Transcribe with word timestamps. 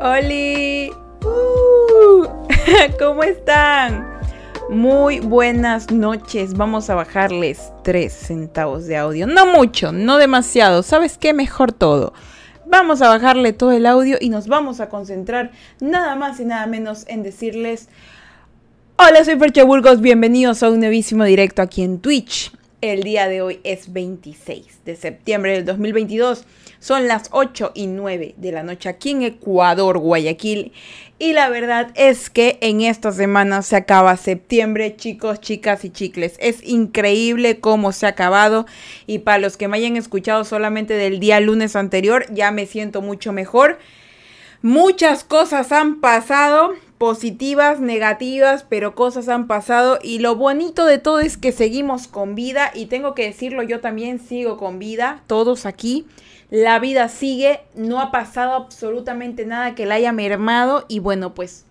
¡Holi! 0.00 0.90
Uh, 1.24 2.26
¿Cómo 2.98 3.22
están? 3.22 4.06
Muy 4.68 5.20
buenas 5.20 5.90
noches. 5.90 6.52
Vamos 6.52 6.90
a 6.90 6.94
bajarles 6.94 7.72
3 7.82 8.12
centavos 8.12 8.86
de 8.86 8.98
audio. 8.98 9.26
No 9.26 9.46
mucho, 9.46 9.92
no 9.92 10.18
demasiado. 10.18 10.82
¿Sabes 10.82 11.16
qué? 11.16 11.32
Mejor 11.32 11.72
todo. 11.72 12.12
Vamos 12.66 13.00
a 13.00 13.08
bajarle 13.08 13.54
todo 13.54 13.72
el 13.72 13.86
audio 13.86 14.18
y 14.20 14.28
nos 14.28 14.48
vamos 14.48 14.80
a 14.80 14.90
concentrar 14.90 15.52
nada 15.80 16.14
más 16.14 16.40
y 16.40 16.44
nada 16.44 16.66
menos 16.66 17.06
en 17.08 17.22
decirles... 17.22 17.88
Hola, 18.98 19.24
soy 19.24 19.38
Fercha 19.38 19.64
Burgos. 19.64 20.02
Bienvenidos 20.02 20.62
a 20.62 20.68
un 20.68 20.80
nuevísimo 20.80 21.24
directo 21.24 21.62
aquí 21.62 21.82
en 21.82 22.00
Twitch. 22.00 22.52
El 22.92 23.02
día 23.02 23.26
de 23.26 23.42
hoy 23.42 23.58
es 23.64 23.92
26 23.92 24.84
de 24.84 24.94
septiembre 24.94 25.54
del 25.54 25.64
2022. 25.64 26.44
Son 26.78 27.08
las 27.08 27.30
8 27.32 27.72
y 27.74 27.88
9 27.88 28.34
de 28.36 28.52
la 28.52 28.62
noche 28.62 28.88
aquí 28.88 29.10
en 29.10 29.22
Ecuador, 29.22 29.98
Guayaquil. 29.98 30.70
Y 31.18 31.32
la 31.32 31.48
verdad 31.48 31.90
es 31.96 32.30
que 32.30 32.58
en 32.60 32.82
esta 32.82 33.10
semana 33.10 33.62
se 33.62 33.74
acaba 33.74 34.16
septiembre, 34.16 34.94
chicos, 34.94 35.40
chicas 35.40 35.84
y 35.84 35.90
chicles. 35.90 36.36
Es 36.38 36.62
increíble 36.62 37.58
cómo 37.58 37.90
se 37.90 38.06
ha 38.06 38.10
acabado. 38.10 38.66
Y 39.08 39.18
para 39.18 39.38
los 39.38 39.56
que 39.56 39.66
me 39.66 39.78
hayan 39.78 39.96
escuchado 39.96 40.44
solamente 40.44 40.94
del 40.94 41.18
día 41.18 41.40
lunes 41.40 41.74
anterior, 41.74 42.26
ya 42.32 42.52
me 42.52 42.66
siento 42.66 43.02
mucho 43.02 43.32
mejor. 43.32 43.80
Muchas 44.62 45.24
cosas 45.24 45.72
han 45.72 46.00
pasado, 46.00 46.72
positivas, 46.98 47.80
negativas, 47.80 48.64
pero 48.68 48.94
cosas 48.94 49.28
han 49.28 49.46
pasado 49.46 49.98
y 50.02 50.18
lo 50.18 50.36
bonito 50.36 50.86
de 50.86 50.98
todo 50.98 51.20
es 51.20 51.36
que 51.36 51.52
seguimos 51.52 52.08
con 52.08 52.34
vida 52.34 52.70
y 52.74 52.86
tengo 52.86 53.14
que 53.14 53.24
decirlo, 53.24 53.62
yo 53.62 53.80
también 53.80 54.18
sigo 54.18 54.56
con 54.56 54.78
vida, 54.78 55.22
todos 55.26 55.66
aquí. 55.66 56.06
La 56.48 56.78
vida 56.78 57.08
sigue, 57.08 57.60
no 57.74 58.00
ha 58.00 58.12
pasado 58.12 58.52
absolutamente 58.54 59.44
nada 59.46 59.74
que 59.74 59.84
la 59.84 59.96
haya 59.96 60.12
mermado 60.12 60.86
y 60.88 61.00
bueno, 61.00 61.34
pues 61.34 61.64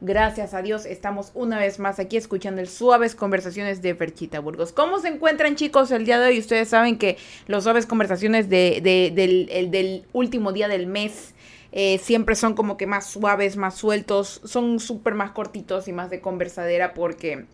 gracias 0.00 0.54
a 0.54 0.62
Dios 0.62 0.86
estamos 0.86 1.32
una 1.34 1.58
vez 1.58 1.78
más 1.78 1.98
aquí 1.98 2.16
escuchando 2.16 2.60
el 2.60 2.68
Suaves 2.68 3.14
Conversaciones 3.14 3.82
de 3.82 3.94
Ferchita 3.94 4.40
Burgos. 4.40 4.72
¿Cómo 4.72 5.00
se 5.00 5.08
encuentran 5.08 5.56
chicos 5.56 5.90
el 5.90 6.06
día 6.06 6.18
de 6.18 6.28
hoy? 6.28 6.38
Ustedes 6.38 6.68
saben 6.68 6.98
que 6.98 7.18
los 7.46 7.64
Suaves 7.64 7.86
Conversaciones 7.86 8.48
de, 8.48 8.80
del, 8.82 9.70
del 9.70 10.04
último 10.12 10.52
día 10.52 10.68
del 10.68 10.86
mes 10.86 11.34
eh, 11.72 11.98
siempre 11.98 12.36
son 12.36 12.54
como 12.54 12.76
que 12.76 12.86
más 12.86 13.06
suaves, 13.06 13.56
más 13.56 13.74
sueltos, 13.74 14.42
son 14.44 14.78
súper 14.78 15.14
más 15.14 15.30
cortitos 15.30 15.88
y 15.88 15.92
más 15.92 16.10
de 16.10 16.20
conversadera 16.20 16.92
porque, 16.92 17.46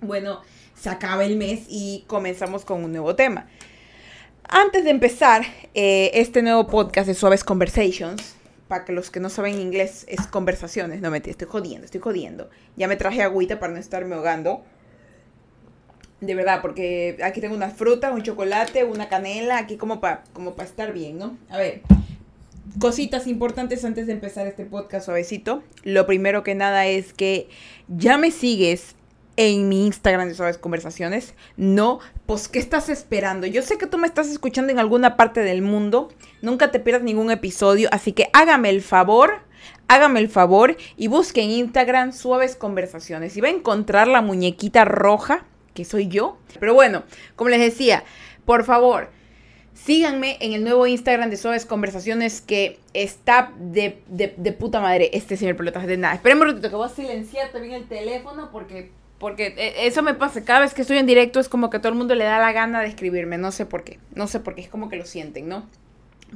bueno, 0.00 0.40
se 0.74 0.88
acaba 0.88 1.24
el 1.24 1.36
mes 1.36 1.66
y 1.68 2.04
comenzamos 2.06 2.64
con 2.64 2.82
un 2.82 2.92
nuevo 2.92 3.14
tema. 3.14 3.46
Antes 4.44 4.84
de 4.84 4.90
empezar 4.90 5.42
eh, 5.74 6.10
este 6.14 6.42
nuevo 6.42 6.66
podcast 6.66 7.06
de 7.06 7.14
Suaves 7.14 7.44
Conversations, 7.44 8.36
para 8.68 8.86
que 8.86 8.92
los 8.92 9.10
que 9.10 9.20
no 9.20 9.28
saben 9.28 9.60
inglés 9.60 10.06
es 10.08 10.26
conversaciones, 10.26 11.02
no 11.02 11.10
me 11.10 11.18
estoy 11.18 11.46
jodiendo, 11.46 11.84
estoy 11.84 12.00
jodiendo. 12.00 12.48
Ya 12.74 12.88
me 12.88 12.96
traje 12.96 13.22
agüita 13.22 13.60
para 13.60 13.74
no 13.74 13.78
estarme 13.78 14.14
ahogando. 14.14 14.64
De 16.22 16.34
verdad, 16.34 16.62
porque 16.62 17.18
aquí 17.22 17.42
tengo 17.42 17.54
una 17.54 17.68
fruta, 17.68 18.12
un 18.12 18.22
chocolate, 18.22 18.84
una 18.84 19.10
canela, 19.10 19.58
aquí 19.58 19.76
como 19.76 20.00
para 20.00 20.24
como 20.32 20.54
estar 20.62 20.94
bien, 20.94 21.18
¿no? 21.18 21.36
A 21.50 21.58
ver, 21.58 21.82
Cositas 22.78 23.26
importantes 23.26 23.84
antes 23.84 24.06
de 24.06 24.12
empezar 24.12 24.46
este 24.46 24.64
podcast 24.64 25.06
suavecito. 25.06 25.64
Lo 25.82 26.06
primero 26.06 26.44
que 26.44 26.54
nada 26.54 26.86
es 26.86 27.12
que 27.12 27.48
ya 27.88 28.18
me 28.18 28.30
sigues 28.30 28.94
en 29.36 29.68
mi 29.68 29.84
Instagram 29.84 30.28
de 30.28 30.34
Suaves 30.34 30.58
Conversaciones. 30.58 31.34
No, 31.56 31.98
pues 32.24 32.46
¿qué 32.46 32.60
estás 32.60 32.88
esperando? 32.88 33.48
Yo 33.48 33.62
sé 33.62 33.78
que 33.78 33.88
tú 33.88 33.98
me 33.98 34.06
estás 34.06 34.28
escuchando 34.28 34.72
en 34.72 34.78
alguna 34.78 35.16
parte 35.16 35.40
del 35.40 35.60
mundo. 35.60 36.10
Nunca 36.40 36.70
te 36.70 36.78
pierdas 36.78 37.02
ningún 37.02 37.32
episodio. 37.32 37.88
Así 37.90 38.12
que 38.12 38.30
hágame 38.32 38.70
el 38.70 38.80
favor, 38.80 39.40
hágame 39.88 40.20
el 40.20 40.28
favor 40.28 40.76
y 40.96 41.08
busque 41.08 41.42
en 41.42 41.50
Instagram 41.50 42.12
Suaves 42.12 42.54
Conversaciones. 42.54 43.36
Y 43.36 43.40
va 43.40 43.48
a 43.48 43.52
encontrar 43.52 44.06
la 44.06 44.22
muñequita 44.22 44.84
roja, 44.84 45.44
que 45.74 45.84
soy 45.84 46.06
yo. 46.06 46.38
Pero 46.60 46.74
bueno, 46.74 47.02
como 47.34 47.50
les 47.50 47.60
decía, 47.60 48.04
por 48.44 48.62
favor 48.62 49.08
Síganme 49.84 50.36
en 50.38 50.52
el 50.52 50.62
nuevo 50.62 50.86
Instagram 50.86 51.28
de 51.28 51.36
Suaves 51.36 51.66
Conversaciones 51.66 52.40
que 52.40 52.78
está 52.94 53.52
de, 53.58 53.90
puta 54.56 54.78
madre 54.78 55.10
este 55.12 55.36
señor 55.36 55.56
pelotas 55.56 55.88
de 55.88 55.96
nada. 55.96 56.14
Esperen 56.14 56.40
un 56.40 56.46
ratito 56.46 56.70
que 56.70 56.76
voy 56.76 56.86
a 56.86 56.88
silenciar 56.88 57.50
también 57.50 57.74
el 57.74 57.88
teléfono 57.88 58.50
porque, 58.52 58.92
porque 59.18 59.54
e, 59.56 59.88
eso 59.88 60.04
me 60.04 60.14
pasa. 60.14 60.44
Cada 60.44 60.60
vez 60.60 60.72
que 60.72 60.82
estoy 60.82 60.98
en 60.98 61.06
directo 61.06 61.40
es 61.40 61.48
como 61.48 61.68
que 61.68 61.80
todo 61.80 61.88
el 61.88 61.98
mundo 61.98 62.14
le 62.14 62.22
da 62.22 62.38
la 62.38 62.52
gana 62.52 62.80
de 62.80 62.86
escribirme. 62.86 63.38
No 63.38 63.50
sé 63.50 63.66
por 63.66 63.82
qué. 63.82 63.98
No 64.14 64.28
sé 64.28 64.38
por 64.38 64.54
qué. 64.54 64.60
Es 64.60 64.68
como 64.68 64.88
que 64.88 64.94
lo 64.94 65.04
sienten, 65.04 65.48
¿no? 65.48 65.68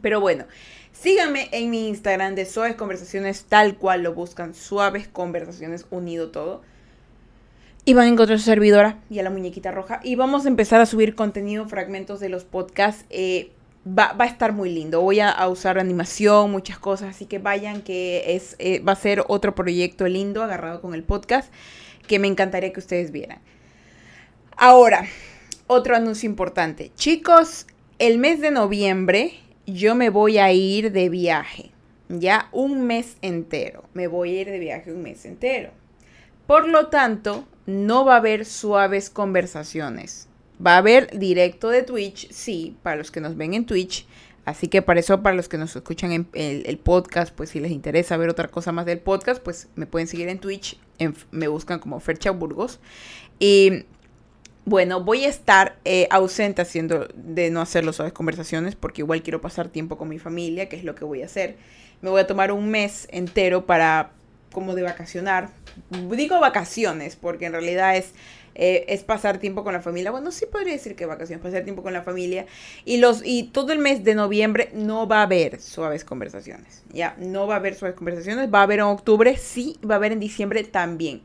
Pero 0.03 0.21
bueno, 0.21 0.47
síganme 0.91 1.49
en 1.53 1.71
mi 1.71 1.87
Instagram 1.87 2.35
de 2.35 2.47
Suaves 2.47 2.75
Conversaciones 2.75 3.45
tal 3.45 3.77
cual 3.77 4.03
lo 4.03 4.13
buscan. 4.13 4.55
Suaves 4.55 5.07
Conversaciones 5.07 5.87
unido 5.91 6.33
todo. 6.33 6.63
Y 7.87 7.95
van 7.95 8.07
a 8.07 8.09
encontrar 8.09 8.39
su 8.41 8.45
servidora 8.47 8.99
y 9.09 9.21
a 9.21 9.23
la 9.23 9.31
muñequita 9.31 9.71
roja. 9.71 10.01
Y 10.03 10.17
vamos 10.17 10.45
a 10.45 10.49
empezar 10.49 10.81
a 10.81 10.87
subir 10.87 11.15
contenido, 11.15 11.69
fragmentos 11.69 12.19
de 12.19 12.29
los 12.29 12.45
podcasts. 12.45 13.07
Eh, 13.11 13.53
va, 13.87 14.15
a 14.19 14.27
estar 14.27 14.53
muy 14.53 14.71
lindo. 14.71 15.01
Voy 15.01 15.21
a, 15.21 15.49
usar 15.49 15.79
animación, 15.79 16.51
muchas 16.51 16.81
cosas. 16.81 17.15
Así 17.15 17.27
que 17.27 17.39
vayan, 17.39 17.83
que 17.83 18.35
es, 18.35 18.57
eh, 18.59 18.81
va 18.81 18.91
a 18.93 18.97
ser 18.97 19.23
otro 19.29 19.55
proyecto 19.55 20.09
lindo 20.09 20.43
agarrado 20.43 20.81
con 20.81 20.95
el 20.95 21.05
podcast 21.05 21.53
que 22.09 22.19
me 22.19 22.27
encantaría 22.27 22.73
que 22.73 22.81
ustedes 22.81 23.13
vieran. 23.13 23.39
Ahora, 24.57 25.07
otro 25.69 25.95
anuncio 25.95 26.29
importante. 26.29 26.91
Chicos, 26.97 27.69
el 28.01 28.19
mes 28.19 28.41
de 28.41 28.51
noviembre 28.51 29.35
yo 29.65 29.95
me 29.95 30.11
voy 30.11 30.39
a 30.39 30.53
ir 30.53 30.91
de 30.91 31.09
viaje. 31.09 31.71
Ya 32.09 32.49
un 32.51 32.85
mes 32.85 33.17
entero. 33.23 33.85
Me 33.95 34.09
voy 34.09 34.37
a 34.37 34.41
ir 34.41 34.51
de 34.51 34.59
viaje 34.59 34.93
un 34.93 35.03
mes 35.03 35.25
entero. 35.25 35.71
Por 36.49 36.69
lo 36.69 36.89
tanto, 36.89 37.45
no 37.67 38.05
va 38.05 38.15
a 38.15 38.19
haber 38.19 38.45
suaves 38.45 39.11
conversaciones. 39.11 40.29
Va 40.65 40.75
a 40.75 40.79
haber 40.79 41.19
directo 41.19 41.69
de 41.69 41.83
Twitch, 41.83 42.31
sí, 42.31 42.77
para 42.83 42.97
los 42.97 43.11
que 43.11 43.21
nos 43.21 43.37
ven 43.37 43.55
en 43.55 43.67
Twitch. 43.67 44.07
Así 44.45 44.69
que 44.69 44.81
para 44.81 45.01
eso, 45.01 45.23
para 45.23 45.35
los 45.35 45.49
que 45.49 45.59
nos 45.59 45.75
escuchan 45.75 46.13
en 46.13 46.29
el, 46.33 46.79
podcast, 46.79 47.35
pues 47.35 47.51
si 47.51 47.59
les 47.59 47.73
interesa 47.73 48.17
ver 48.17 48.29
otra 48.29 48.47
cosa 48.49 48.71
más 48.71 48.87
del 48.87 49.01
podcast, 49.01 49.43
pues 49.43 49.69
me 49.75 49.87
pueden 49.87 50.07
seguir 50.07 50.29
en 50.29 50.39
Twitch. 50.39 50.79
me 51.33 51.49
buscan 51.49 51.81
como 51.81 51.99
Fercha 51.99 52.31
Burgos. 52.31 52.79
Y 53.41 53.85
bueno, 54.65 55.03
voy 55.03 55.25
a 55.25 55.29
estar 55.29 55.79
eh, 55.85 56.09
ausente 56.11 56.63
haciendo 56.63 57.09
de 57.15 57.51
no 57.51 57.61
hacer 57.61 57.93
suaves 57.93 58.13
conversaciones 58.13 58.75
porque 58.77 59.03
igual 59.03 59.23
quiero 59.23 59.41
pasar 59.41 59.69
tiempo 59.69 59.99
con 59.99 60.09
mi 60.09 60.19
familia, 60.19 60.69
que 60.69 60.77
es 60.77 60.85
lo 60.85 60.95
que 60.95 61.05
voy 61.05 61.23
a 61.23 61.27
hacer. 61.27 61.57
Me 62.01 62.11
voy 62.11 62.21
a 62.21 62.27
tomar 62.27 62.53
un 62.53 62.69
mes 62.69 63.09
entero 63.11 63.67
para 63.67 64.13
como 64.53 64.75
de 64.75 64.83
vacacionar. 64.83 65.51
Digo 65.91 66.41
vacaciones 66.41 67.17
porque 67.17 67.47
en 67.47 67.53
realidad 67.53 67.97
es, 67.97 68.13
eh, 68.55 68.85
es 68.89 69.05
pasar 69.05 69.39
tiempo 69.39 69.65
con 69.65 69.73
la 69.73 69.81
familia. 69.83 70.11
Bueno, 70.11 70.33
sí 70.33 70.47
podría 70.47 70.73
decir 70.73 70.97
que 70.97 71.07
vacaciones, 71.07 71.43
pasar 71.43 71.65
tiempo 71.65 71.83
con 71.83 71.93
la 71.93 72.03
familia. 72.03 72.47
Y, 72.85 72.97
los, 72.97 73.23
y 73.25 73.45
todo 73.45 73.73
el 73.73 73.79
mes 73.79 74.05
de 74.05 74.15
noviembre 74.15 74.71
no 74.73 75.07
va 75.07 75.21
a 75.21 75.23
haber 75.23 75.61
suaves 75.61 76.05
conversaciones. 76.05 76.83
Ya, 76.93 77.17
no 77.19 77.47
va 77.47 77.55
a 77.55 77.59
haber 77.59 77.75
suaves 77.75 77.97
conversaciones. 77.97 78.53
Va 78.53 78.61
a 78.61 78.63
haber 78.63 78.79
en 78.79 78.87
octubre, 78.87 79.37
sí, 79.37 79.79
va 79.89 79.95
a 79.95 79.99
haber 79.99 80.13
en 80.13 80.21
diciembre 80.21 80.65
también. 80.65 81.21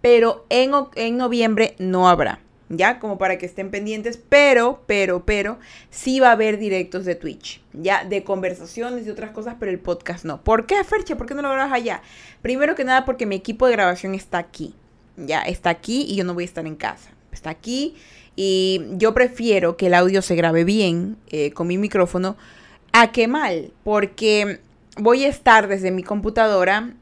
Pero 0.00 0.46
en, 0.48 0.70
en 0.94 1.16
noviembre 1.16 1.74
no 1.78 2.08
habrá. 2.08 2.40
¿Ya? 2.68 2.98
Como 2.98 3.18
para 3.18 3.38
que 3.38 3.46
estén 3.46 3.70
pendientes, 3.70 4.18
pero, 4.28 4.82
pero, 4.86 5.24
pero, 5.24 5.58
sí 5.90 6.20
va 6.20 6.28
a 6.28 6.32
haber 6.32 6.58
directos 6.58 7.04
de 7.04 7.14
Twitch, 7.14 7.60
¿ya? 7.72 8.04
De 8.04 8.24
conversaciones 8.24 9.06
y 9.06 9.10
otras 9.10 9.30
cosas, 9.30 9.56
pero 9.58 9.70
el 9.70 9.78
podcast 9.78 10.24
no. 10.24 10.42
¿Por 10.42 10.66
qué, 10.66 10.82
Ferche? 10.84 11.16
¿Por 11.16 11.26
qué 11.26 11.34
no 11.34 11.42
lo 11.42 11.50
grabas 11.50 11.72
allá? 11.72 12.02
Primero 12.42 12.74
que 12.74 12.84
nada, 12.84 13.04
porque 13.04 13.26
mi 13.26 13.36
equipo 13.36 13.66
de 13.66 13.72
grabación 13.72 14.14
está 14.14 14.38
aquí, 14.38 14.74
¿ya? 15.16 15.42
Está 15.42 15.70
aquí 15.70 16.06
y 16.08 16.16
yo 16.16 16.24
no 16.24 16.34
voy 16.34 16.44
a 16.44 16.46
estar 16.46 16.66
en 16.66 16.76
casa. 16.76 17.10
Está 17.32 17.50
aquí 17.50 17.94
y 18.36 18.82
yo 18.92 19.14
prefiero 19.14 19.76
que 19.76 19.86
el 19.86 19.94
audio 19.94 20.22
se 20.22 20.36
grabe 20.36 20.64
bien 20.64 21.16
eh, 21.28 21.52
con 21.52 21.66
mi 21.66 21.78
micrófono 21.78 22.36
a 22.92 23.12
que 23.12 23.28
mal, 23.28 23.72
porque 23.84 24.60
voy 24.96 25.24
a 25.24 25.28
estar 25.28 25.68
desde 25.68 25.90
mi 25.90 26.02
computadora 26.02 26.94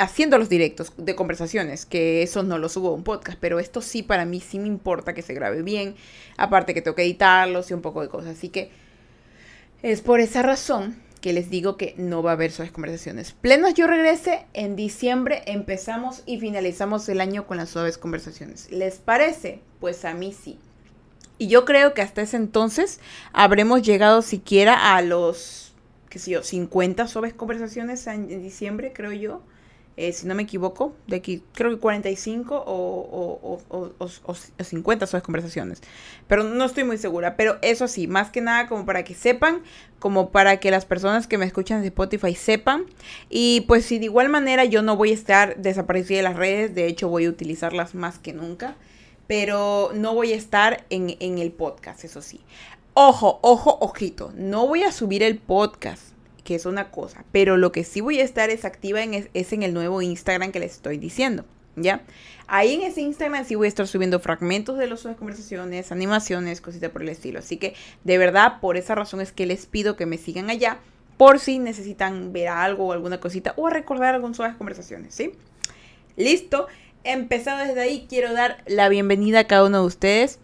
haciendo 0.00 0.38
los 0.38 0.48
directos 0.48 0.92
de 0.96 1.14
conversaciones, 1.14 1.84
que 1.84 2.22
eso 2.22 2.42
no 2.42 2.58
lo 2.58 2.68
subo 2.70 2.88
a 2.88 2.94
un 2.94 3.04
podcast, 3.04 3.38
pero 3.38 3.60
esto 3.60 3.82
sí 3.82 4.02
para 4.02 4.24
mí 4.24 4.40
sí 4.40 4.58
me 4.58 4.66
importa 4.66 5.12
que 5.12 5.20
se 5.20 5.34
grabe 5.34 5.62
bien, 5.62 5.94
aparte 6.38 6.72
que 6.72 6.80
tengo 6.80 6.94
que 6.94 7.02
editarlos 7.02 7.70
y 7.70 7.74
un 7.74 7.82
poco 7.82 8.00
de 8.00 8.08
cosas, 8.08 8.38
así 8.38 8.48
que 8.48 8.70
es 9.82 10.00
por 10.00 10.20
esa 10.20 10.40
razón 10.42 10.96
que 11.20 11.34
les 11.34 11.50
digo 11.50 11.76
que 11.76 11.94
no 11.98 12.22
va 12.22 12.30
a 12.30 12.34
haber 12.34 12.50
suaves 12.50 12.72
conversaciones. 12.72 13.32
Plenos 13.32 13.74
yo 13.74 13.86
regrese 13.86 14.46
en 14.54 14.74
diciembre, 14.74 15.42
empezamos 15.46 16.22
y 16.24 16.40
finalizamos 16.40 17.06
el 17.10 17.20
año 17.20 17.46
con 17.46 17.58
las 17.58 17.68
suaves 17.68 17.98
conversaciones. 17.98 18.70
¿Les 18.70 18.96
parece? 18.96 19.60
Pues 19.80 20.06
a 20.06 20.14
mí 20.14 20.32
sí. 20.32 20.58
Y 21.36 21.48
yo 21.48 21.66
creo 21.66 21.92
que 21.92 22.00
hasta 22.00 22.22
ese 22.22 22.38
entonces 22.38 23.00
habremos 23.34 23.82
llegado 23.82 24.22
siquiera 24.22 24.96
a 24.96 25.02
los, 25.02 25.74
qué 26.08 26.18
sé 26.18 26.30
yo, 26.30 26.42
50 26.42 27.06
suaves 27.06 27.34
conversaciones 27.34 28.06
en 28.06 28.42
diciembre, 28.42 28.94
creo 28.94 29.12
yo. 29.12 29.42
Eh, 30.00 30.14
si 30.14 30.26
no 30.26 30.34
me 30.34 30.44
equivoco, 30.44 30.94
de 31.06 31.16
aquí 31.16 31.42
creo 31.52 31.70
que 31.70 31.76
45 31.76 32.56
o, 32.56 32.62
o, 33.42 33.60
o, 33.68 33.92
o 33.98 34.64
50 34.64 35.06
son 35.06 35.18
las 35.18 35.22
conversaciones. 35.22 35.82
Pero 36.26 36.42
no 36.42 36.64
estoy 36.64 36.84
muy 36.84 36.96
segura. 36.96 37.36
Pero 37.36 37.58
eso 37.60 37.86
sí, 37.86 38.06
más 38.06 38.30
que 38.30 38.40
nada 38.40 38.66
como 38.66 38.86
para 38.86 39.04
que 39.04 39.14
sepan, 39.14 39.62
como 39.98 40.30
para 40.30 40.56
que 40.58 40.70
las 40.70 40.86
personas 40.86 41.26
que 41.26 41.36
me 41.36 41.44
escuchan 41.44 41.82
de 41.82 41.88
Spotify 41.88 42.34
sepan. 42.34 42.86
Y 43.28 43.60
pues 43.68 43.84
si 43.84 43.98
de 43.98 44.06
igual 44.06 44.30
manera 44.30 44.64
yo 44.64 44.80
no 44.80 44.96
voy 44.96 45.10
a 45.10 45.14
estar 45.14 45.58
desaparecida 45.58 46.16
de 46.16 46.22
las 46.22 46.36
redes, 46.36 46.74
de 46.74 46.86
hecho 46.86 47.10
voy 47.10 47.26
a 47.26 47.28
utilizarlas 47.28 47.94
más 47.94 48.18
que 48.18 48.32
nunca. 48.32 48.76
Pero 49.26 49.90
no 49.94 50.14
voy 50.14 50.32
a 50.32 50.36
estar 50.36 50.86
en, 50.88 51.14
en 51.20 51.36
el 51.36 51.52
podcast, 51.52 52.04
eso 52.04 52.22
sí. 52.22 52.40
Ojo, 52.94 53.38
ojo, 53.42 53.76
ojito. 53.82 54.32
No 54.34 54.66
voy 54.66 54.82
a 54.82 54.92
subir 54.92 55.22
el 55.22 55.36
podcast 55.36 56.09
que 56.50 56.56
es 56.56 56.66
una 56.66 56.90
cosa. 56.90 57.24
Pero 57.30 57.56
lo 57.56 57.70
que 57.70 57.84
sí 57.84 58.00
voy 58.00 58.18
a 58.18 58.24
estar 58.24 58.50
es 58.50 58.64
activa 58.64 59.04
en 59.04 59.14
es, 59.14 59.52
en 59.52 59.62
el 59.62 59.72
nuevo 59.72 60.02
Instagram 60.02 60.50
que 60.50 60.58
les 60.58 60.72
estoy 60.72 60.98
diciendo. 60.98 61.44
¿Ya? 61.76 62.02
Ahí 62.48 62.74
en 62.74 62.82
ese 62.82 63.02
Instagram 63.02 63.44
sí 63.44 63.54
voy 63.54 63.66
a 63.66 63.68
estar 63.68 63.86
subiendo 63.86 64.18
fragmentos 64.18 64.76
de 64.76 64.88
las 64.88 65.02
conversaciones, 65.16 65.92
animaciones, 65.92 66.60
cositas 66.60 66.90
por 66.90 67.02
el 67.02 67.08
estilo. 67.10 67.38
Así 67.38 67.56
que 67.56 67.76
de 68.02 68.18
verdad, 68.18 68.58
por 68.60 68.76
esa 68.76 68.96
razón 68.96 69.20
es 69.20 69.30
que 69.30 69.46
les 69.46 69.66
pido 69.66 69.94
que 69.94 70.06
me 70.06 70.18
sigan 70.18 70.50
allá 70.50 70.80
por 71.16 71.38
si 71.38 71.60
necesitan 71.60 72.32
ver 72.32 72.48
algo 72.48 72.88
o 72.88 72.92
alguna 72.92 73.20
cosita 73.20 73.54
o 73.56 73.70
recordar 73.70 74.16
algunas 74.16 74.36
suaves 74.36 74.56
conversaciones, 74.56 75.14
¿sí? 75.14 75.30
Listo. 76.16 76.66
Empezado 77.04 77.64
desde 77.64 77.80
ahí, 77.80 78.06
quiero 78.08 78.32
dar 78.32 78.64
la 78.66 78.88
bienvenida 78.88 79.38
a 79.38 79.44
cada 79.46 79.64
uno 79.66 79.82
de 79.82 79.86
ustedes 79.86 80.40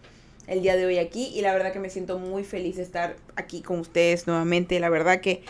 el 0.47 0.63
día 0.63 0.77
de 0.77 0.87
hoy 0.87 0.99
aquí 0.99 1.33
y 1.35 1.41
la 1.41 1.53
verdad 1.53 1.73
que 1.73 1.81
me 1.81 1.91
siento 1.91 2.21
muy 2.21 2.45
feliz 2.45 2.77
de 2.77 2.85
estar 2.85 3.17
aquí 3.35 3.61
con 3.61 3.81
ustedes 3.81 4.29
nuevamente. 4.29 4.79
La 4.79 4.89
verdad 4.89 5.21
que 5.21 5.43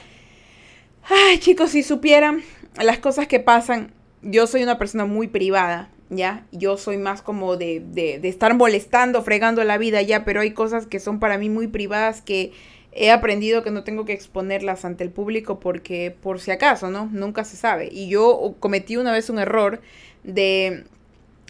Ay, 1.08 1.38
chicos, 1.38 1.70
si 1.70 1.84
supieran 1.84 2.42
las 2.82 2.98
cosas 2.98 3.28
que 3.28 3.38
pasan, 3.38 3.92
yo 4.22 4.48
soy 4.48 4.64
una 4.64 4.76
persona 4.76 5.04
muy 5.04 5.28
privada, 5.28 5.88
¿ya? 6.10 6.44
Yo 6.50 6.76
soy 6.76 6.96
más 6.96 7.22
como 7.22 7.56
de, 7.56 7.80
de, 7.80 8.18
de, 8.18 8.28
estar 8.28 8.54
molestando, 8.54 9.22
fregando 9.22 9.62
la 9.62 9.78
vida, 9.78 10.02
ya, 10.02 10.24
pero 10.24 10.40
hay 10.40 10.50
cosas 10.50 10.86
que 10.86 10.98
son 10.98 11.20
para 11.20 11.38
mí 11.38 11.48
muy 11.48 11.68
privadas 11.68 12.22
que 12.22 12.52
he 12.90 13.12
aprendido 13.12 13.62
que 13.62 13.70
no 13.70 13.84
tengo 13.84 14.04
que 14.04 14.14
exponerlas 14.14 14.84
ante 14.84 15.04
el 15.04 15.10
público 15.10 15.60
porque 15.60 16.16
por 16.22 16.40
si 16.40 16.50
acaso, 16.50 16.90
¿no? 16.90 17.08
Nunca 17.12 17.44
se 17.44 17.56
sabe. 17.56 17.88
Y 17.92 18.08
yo 18.08 18.56
cometí 18.58 18.96
una 18.96 19.12
vez 19.12 19.30
un 19.30 19.38
error 19.38 19.80
de, 20.24 20.84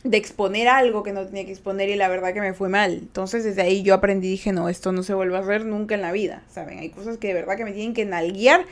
de 0.05 0.17
exponer 0.19 0.69
algo 0.69 1.03
que 1.03 1.13
no 1.13 1.25
tenía 1.25 1.47
que 1.47 1.53
exponer 1.53 1.89
y 1.89 1.97
la 1.97 2.09
verdad 2.09 2.35
que 2.35 2.43
me 2.43 2.53
fue 2.53 2.69
mal. 2.69 2.93
Entonces 2.93 3.43
desde 3.43 3.63
ahí 3.63 3.83
yo 3.83 3.95
aprendí 3.95 4.29
dije, 4.29 4.53
no, 4.53 4.69
esto 4.69 4.93
no 4.93 5.03
se 5.03 5.15
vuelve 5.15 5.37
a 5.37 5.41
hacer 5.41 5.65
nunca 5.65 5.95
en 5.95 6.03
la 6.03 6.13
vida, 6.13 6.43
¿saben? 6.51 6.79
Hay 6.81 6.91
cosas 6.91 7.17
que 7.17 7.29
de 7.29 7.35
verdad 7.35 7.57
que 7.57 7.65
me 7.65 7.73
tienen 7.73 7.95
que 7.95 8.05
nalguear 8.05 8.67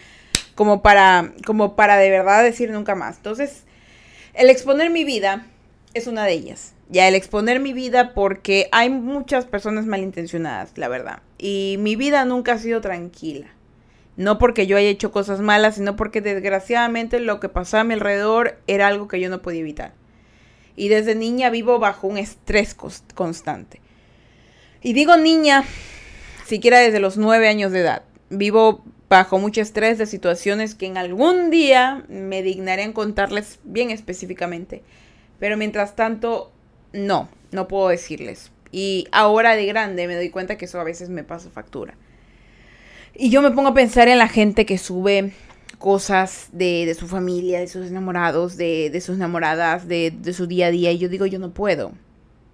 como 0.55 0.83
para, 0.83 1.33
como 1.47 1.77
para 1.77 1.97
de 1.97 2.11
verdad 2.11 2.43
decir 2.43 2.71
nunca 2.71 2.95
más. 2.95 3.17
Entonces, 3.17 3.65
el 4.35 4.51
exponer 4.51 4.91
mi 4.91 5.05
vida 5.05 5.47
es 5.95 6.07
una 6.07 6.25
de 6.25 6.33
ellas. 6.33 6.75
Ya, 6.89 7.09
el 7.09 7.15
exponer 7.15 7.61
mi 7.61 7.73
vida 7.73 8.13
porque 8.15 8.69
hay 8.73 8.91
muchas 8.91 9.47
personas 9.47 9.87
malintencionadas, 9.87 10.77
la 10.77 10.89
verdad. 10.89 11.21
Y 11.39 11.77
mi 11.79 11.97
vida 11.97 12.25
nunca 12.25 12.53
ha 12.53 12.59
sido 12.59 12.81
tranquila. 12.81 13.47
No 14.17 14.39
porque 14.39 14.67
yo 14.67 14.77
haya 14.77 14.89
hecho 14.89 15.11
cosas 15.11 15.41
malas, 15.41 15.77
sino 15.77 15.97
porque 15.97 16.21
desgraciadamente 16.21 17.19
lo 17.19 17.41
que 17.41 17.49
pasaba 17.49 17.81
a 17.81 17.85
mi 17.85 17.95
alrededor 17.95 18.59
era 18.67 18.87
algo 18.87 19.09
que 19.09 19.21
yo 19.21 19.29
no 19.29 19.43
podía 19.43 19.61
evitar. 19.61 19.93
Y 20.77 20.89
desde 20.89 21.15
niña 21.15 21.51
vivo 21.51 21.79
bajo 21.79 22.07
un 22.07 22.19
estrés 22.19 22.77
constante. 23.15 23.81
Y 24.83 24.93
digo 24.93 25.17
niña, 25.17 25.65
siquiera 26.47 26.79
desde 26.79 27.01
los 27.01 27.17
nueve 27.17 27.49
años 27.49 27.73
de 27.73 27.81
edad. 27.81 28.03
Vivo 28.31 28.85
bajo 29.15 29.39
mucho 29.39 29.61
estrés 29.61 29.97
de 29.97 30.07
situaciones 30.07 30.75
que 30.75 30.87
en 30.87 30.97
algún 30.97 31.49
día 31.49 32.05
me 32.09 32.43
dignaré 32.43 32.83
en 32.83 32.93
contarles 32.93 33.61
bien 33.63 33.91
específicamente. 33.91 34.83
Pero 35.39 35.57
mientras 35.57 35.95
tanto, 35.95 36.51
no, 36.93 37.29
no 37.53 37.69
puedo 37.69 37.91
decirles. 37.91 38.51
Y 38.73 39.07
ahora 39.13 39.55
de 39.55 39.67
grande 39.67 40.09
me 40.09 40.17
doy 40.17 40.31
cuenta 40.31 40.57
que 40.57 40.65
eso 40.65 40.81
a 40.81 40.85
veces 40.85 41.11
me 41.11 41.23
pasa 41.23 41.49
factura. 41.49 41.95
Y 43.15 43.31
yo 43.31 43.41
me 43.41 43.53
pongo 43.53 43.69
a 43.69 43.75
pensar 43.75 44.09
en 44.09 44.19
la 44.19 44.27
gente 44.27 44.67
que 44.67 44.79
sube 44.79 45.33
cosas 45.79 46.49
de, 46.51 46.85
de 46.85 46.95
su 46.95 47.07
familia, 47.07 47.61
de 47.61 47.69
sus 47.69 47.87
enamorados, 47.87 48.57
de, 48.57 48.91
de 48.91 49.01
sus 49.01 49.15
enamoradas, 49.15 49.87
de, 49.87 50.11
de 50.11 50.33
su 50.33 50.49
día 50.49 50.67
a 50.67 50.71
día. 50.73 50.91
Y 50.91 50.99
yo 50.99 51.09
digo, 51.09 51.27
yo 51.27 51.39
no 51.39 51.55
puedo. 51.55 51.93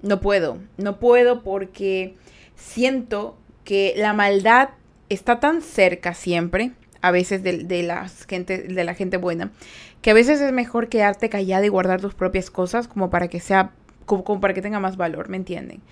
No 0.03 0.21
puedo. 0.21 0.59
No 0.77 1.01
puedo 1.01 1.43
porque 1.43 2.17
siento 2.55 3.39
que 3.65 3.95
la 3.97 4.13
maldad 4.13 4.69
está 5.11 5.41
tan 5.41 5.61
cerca 5.61 6.15
siempre, 6.15 6.73
a 7.03 7.11
veces 7.11 7.43
de, 7.43 7.65
de, 7.65 8.09
gente, 8.29 8.59
de 8.63 8.85
la 8.85 8.95
gente 8.95 9.19
buena, 9.19 9.53
que 10.01 10.11
a 10.11 10.15
veces 10.15 10.41
es 10.41 10.53
mejor 10.53 10.89
quedarte 10.89 11.29
callada 11.29 11.67
y 11.67 11.69
guardar 11.69 12.01
tus 12.01 12.15
propias 12.15 12.51
cosas 12.51 12.89
como 12.89 13.11
para 13.11 13.29
que 13.29 13.41
sea 13.41 13.73
como, 14.07 14.41
para 14.41 14.55
que 14.55 14.63
tenga 14.63 14.81
más 14.81 14.97
valor, 14.97 15.29
¿me 15.29 15.37
entienden? 15.37 15.83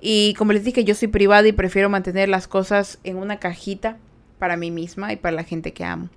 Y 0.00 0.34
como 0.34 0.52
les 0.52 0.64
dije, 0.64 0.84
yo 0.84 0.94
soy 0.94 1.08
privada 1.08 1.48
y 1.48 1.52
prefiero 1.52 1.88
mantener 1.90 2.28
las 2.28 2.46
cosas 2.46 2.98
en 3.02 3.16
una 3.16 3.38
cajita 3.40 3.98
para 4.38 4.56
mí 4.56 4.70
misma 4.70 5.12
y 5.12 5.16
para 5.16 5.34
la 5.34 5.44
gente 5.44 5.72
que 5.72 5.84
amo. 5.84 6.08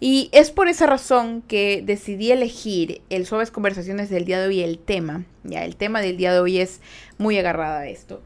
Y 0.00 0.28
es 0.32 0.50
por 0.50 0.68
esa 0.68 0.86
razón 0.86 1.42
que 1.46 1.82
decidí 1.84 2.30
elegir 2.30 3.02
el 3.08 3.24
Suaves 3.24 3.50
Conversaciones 3.50 4.10
del 4.10 4.24
día 4.24 4.40
de 4.40 4.48
hoy, 4.48 4.60
el 4.60 4.78
tema. 4.78 5.24
Ya, 5.44 5.64
el 5.64 5.76
tema 5.76 6.00
del 6.00 6.16
día 6.16 6.32
de 6.32 6.40
hoy 6.40 6.58
es 6.58 6.80
muy 7.16 7.38
agarrada 7.38 7.80
a 7.80 7.88
esto. 7.88 8.22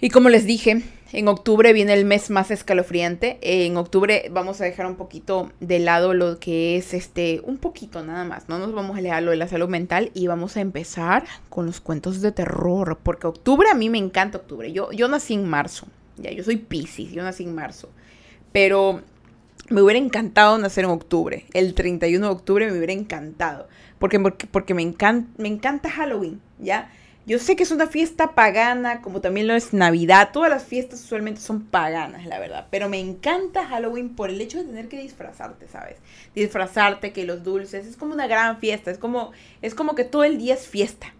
Y 0.00 0.10
como 0.10 0.28
les 0.28 0.46
dije, 0.46 0.82
en 1.12 1.28
octubre 1.28 1.72
viene 1.72 1.94
el 1.94 2.04
mes 2.04 2.30
más 2.30 2.50
escalofriante. 2.50 3.38
En 3.40 3.76
octubre 3.76 4.28
vamos 4.30 4.60
a 4.60 4.64
dejar 4.64 4.86
un 4.86 4.96
poquito 4.96 5.52
de 5.60 5.78
lado 5.78 6.14
lo 6.14 6.38
que 6.40 6.76
es 6.76 6.94
este, 6.94 7.40
un 7.44 7.58
poquito 7.58 8.02
nada 8.02 8.24
más. 8.24 8.48
No 8.48 8.58
nos 8.58 8.72
vamos 8.72 8.96
a 8.96 9.00
leer 9.00 9.22
lo 9.22 9.30
de 9.30 9.36
la 9.36 9.48
salud 9.48 9.68
mental 9.68 10.10
y 10.14 10.26
vamos 10.26 10.56
a 10.56 10.60
empezar 10.60 11.24
con 11.48 11.66
los 11.66 11.80
cuentos 11.80 12.20
de 12.20 12.32
terror. 12.32 12.98
Porque 13.02 13.26
octubre 13.26 13.68
a 13.70 13.74
mí 13.74 13.88
me 13.88 13.98
encanta 13.98 14.38
octubre. 14.38 14.72
Yo, 14.72 14.90
yo 14.90 15.08
nací 15.08 15.34
en 15.34 15.48
marzo. 15.48 15.86
Ya, 16.16 16.32
yo 16.32 16.42
soy 16.42 16.56
Pisces, 16.56 17.12
yo 17.12 17.22
nací 17.22 17.44
en 17.44 17.54
marzo. 17.54 17.88
Pero 18.52 19.02
me 19.68 19.82
hubiera 19.82 19.98
encantado 19.98 20.58
nacer 20.58 20.84
en 20.84 20.90
octubre. 20.90 21.46
El 21.52 21.74
31 21.74 22.26
de 22.26 22.32
octubre 22.32 22.66
me 22.66 22.76
hubiera 22.76 22.92
encantado. 22.92 23.68
Porque, 23.98 24.18
porque, 24.18 24.46
porque 24.46 24.74
me, 24.74 24.82
encanta, 24.82 25.30
me 25.38 25.48
encanta 25.48 25.90
Halloween, 25.90 26.40
¿ya? 26.58 26.90
Yo 27.26 27.40
sé 27.40 27.56
que 27.56 27.64
es 27.64 27.72
una 27.72 27.88
fiesta 27.88 28.36
pagana, 28.36 29.02
como 29.02 29.20
también 29.20 29.48
lo 29.48 29.54
es 29.54 29.72
Navidad. 29.72 30.30
Todas 30.32 30.48
las 30.48 30.62
fiestas 30.62 31.02
usualmente 31.02 31.40
son 31.40 31.64
paganas, 31.64 32.24
la 32.24 32.38
verdad. 32.38 32.68
Pero 32.70 32.88
me 32.88 33.00
encanta 33.00 33.66
Halloween 33.66 34.14
por 34.14 34.30
el 34.30 34.40
hecho 34.40 34.58
de 34.58 34.64
tener 34.64 34.88
que 34.88 35.00
disfrazarte, 35.00 35.66
¿sabes? 35.66 35.96
Disfrazarte, 36.36 37.12
que 37.12 37.24
los 37.24 37.42
dulces. 37.42 37.84
Es 37.84 37.96
como 37.96 38.14
una 38.14 38.28
gran 38.28 38.58
fiesta. 38.58 38.92
Es 38.92 38.98
como, 38.98 39.32
es 39.60 39.74
como 39.74 39.96
que 39.96 40.04
todo 40.04 40.22
el 40.22 40.38
día 40.38 40.54
es 40.54 40.68
fiesta. 40.68 41.14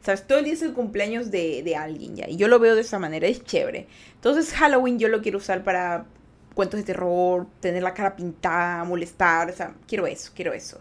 ¿Sabes? 0.00 0.26
Todo 0.26 0.38
el 0.38 0.46
día 0.46 0.54
es 0.54 0.62
el 0.62 0.72
cumpleaños 0.72 1.30
de, 1.30 1.62
de 1.62 1.76
alguien 1.76 2.16
ya. 2.16 2.28
Y 2.28 2.36
yo 2.36 2.48
lo 2.48 2.58
veo 2.58 2.74
de 2.74 2.80
esa 2.80 2.98
manera. 2.98 3.28
Es 3.28 3.44
chévere. 3.44 3.86
Entonces 4.14 4.52
Halloween 4.54 4.98
yo 4.98 5.06
lo 5.06 5.22
quiero 5.22 5.38
usar 5.38 5.62
para 5.62 6.06
cuentos 6.54 6.80
de 6.80 6.84
terror, 6.84 7.46
tener 7.60 7.82
la 7.82 7.94
cara 7.94 8.16
pintada, 8.16 8.84
molestar, 8.84 9.50
o 9.50 9.52
sea, 9.54 9.74
quiero 9.86 10.06
eso, 10.06 10.32
quiero 10.34 10.52
eso. 10.52 10.80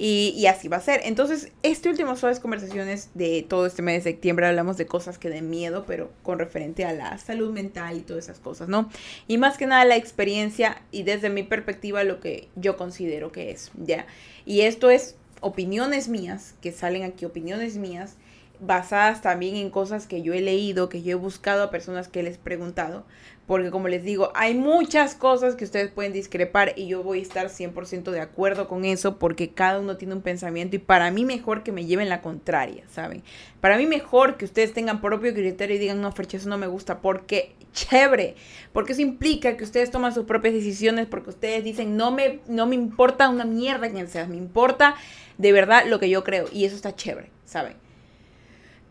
Y, 0.00 0.46
así 0.46 0.68
va 0.68 0.76
a 0.76 0.80
ser. 0.80 1.00
Entonces, 1.02 1.50
este 1.64 1.88
último 1.88 2.14
suaves 2.14 2.38
conversaciones 2.38 3.10
de 3.14 3.44
todo 3.48 3.66
este 3.66 3.82
mes 3.82 4.04
de 4.04 4.12
septiembre 4.12 4.46
hablamos 4.46 4.76
de 4.76 4.86
cosas 4.86 5.18
que 5.18 5.28
den 5.28 5.50
miedo, 5.50 5.84
pero 5.88 6.12
con 6.22 6.38
referente 6.38 6.84
a 6.84 6.92
la 6.92 7.18
salud 7.18 7.52
mental 7.52 7.96
y 7.98 8.02
todas 8.02 8.24
esas 8.24 8.38
cosas, 8.38 8.68
¿no? 8.68 8.88
Y 9.26 9.38
más 9.38 9.58
que 9.58 9.66
nada 9.66 9.84
la 9.84 9.96
experiencia 9.96 10.80
y 10.92 11.02
desde 11.02 11.30
mi 11.30 11.42
perspectiva 11.42 12.04
lo 12.04 12.20
que 12.20 12.48
yo 12.54 12.76
considero 12.76 13.32
que 13.32 13.50
es, 13.50 13.72
¿ya? 13.74 14.06
Y 14.46 14.60
esto 14.60 14.88
es 14.88 15.16
opiniones 15.40 16.08
mías, 16.08 16.54
que 16.62 16.70
salen 16.70 17.02
aquí 17.02 17.24
opiniones 17.24 17.76
mías, 17.76 18.14
basadas 18.60 19.22
también 19.22 19.56
en 19.56 19.70
cosas 19.70 20.06
que 20.06 20.22
yo 20.22 20.34
he 20.34 20.40
leído, 20.40 20.88
que 20.88 21.02
yo 21.02 21.12
he 21.12 21.14
buscado 21.14 21.62
a 21.62 21.70
personas 21.70 22.08
que 22.08 22.22
les 22.22 22.36
he 22.36 22.38
preguntado, 22.38 23.04
porque 23.46 23.70
como 23.70 23.88
les 23.88 24.04
digo, 24.04 24.30
hay 24.34 24.54
muchas 24.54 25.14
cosas 25.14 25.54
que 25.54 25.64
ustedes 25.64 25.90
pueden 25.90 26.12
discrepar 26.12 26.74
y 26.76 26.86
yo 26.86 27.02
voy 27.02 27.20
a 27.20 27.22
estar 27.22 27.48
100% 27.48 28.10
de 28.10 28.20
acuerdo 28.20 28.68
con 28.68 28.84
eso 28.84 29.18
porque 29.18 29.50
cada 29.50 29.80
uno 29.80 29.96
tiene 29.96 30.14
un 30.14 30.20
pensamiento 30.20 30.76
y 30.76 30.80
para 30.80 31.10
mí 31.10 31.24
mejor 31.24 31.62
que 31.62 31.72
me 31.72 31.86
lleven 31.86 32.10
la 32.10 32.20
contraria, 32.20 32.84
¿saben? 32.88 33.22
Para 33.60 33.78
mí 33.78 33.86
mejor 33.86 34.36
que 34.36 34.44
ustedes 34.44 34.74
tengan 34.74 35.00
propio 35.00 35.32
criterio 35.32 35.76
y 35.76 35.78
digan, 35.78 36.02
no, 36.02 36.12
Fercha, 36.12 36.36
eso 36.36 36.50
no 36.50 36.58
me 36.58 36.66
gusta, 36.66 37.00
porque 37.00 37.54
chévere, 37.72 38.34
porque 38.72 38.92
eso 38.92 39.02
implica 39.02 39.56
que 39.56 39.64
ustedes 39.64 39.90
toman 39.90 40.12
sus 40.12 40.26
propias 40.26 40.52
decisiones, 40.52 41.06
porque 41.06 41.30
ustedes 41.30 41.64
dicen, 41.64 41.96
no 41.96 42.10
me, 42.10 42.40
no 42.48 42.66
me 42.66 42.74
importa 42.74 43.28
una 43.30 43.44
mierda 43.44 43.90
quien 43.90 44.08
sea, 44.08 44.26
me 44.26 44.36
importa 44.36 44.94
de 45.38 45.52
verdad 45.52 45.84
lo 45.86 46.00
que 46.00 46.10
yo 46.10 46.24
creo 46.24 46.46
y 46.52 46.64
eso 46.64 46.76
está 46.76 46.94
chévere, 46.94 47.30
¿saben? 47.44 47.87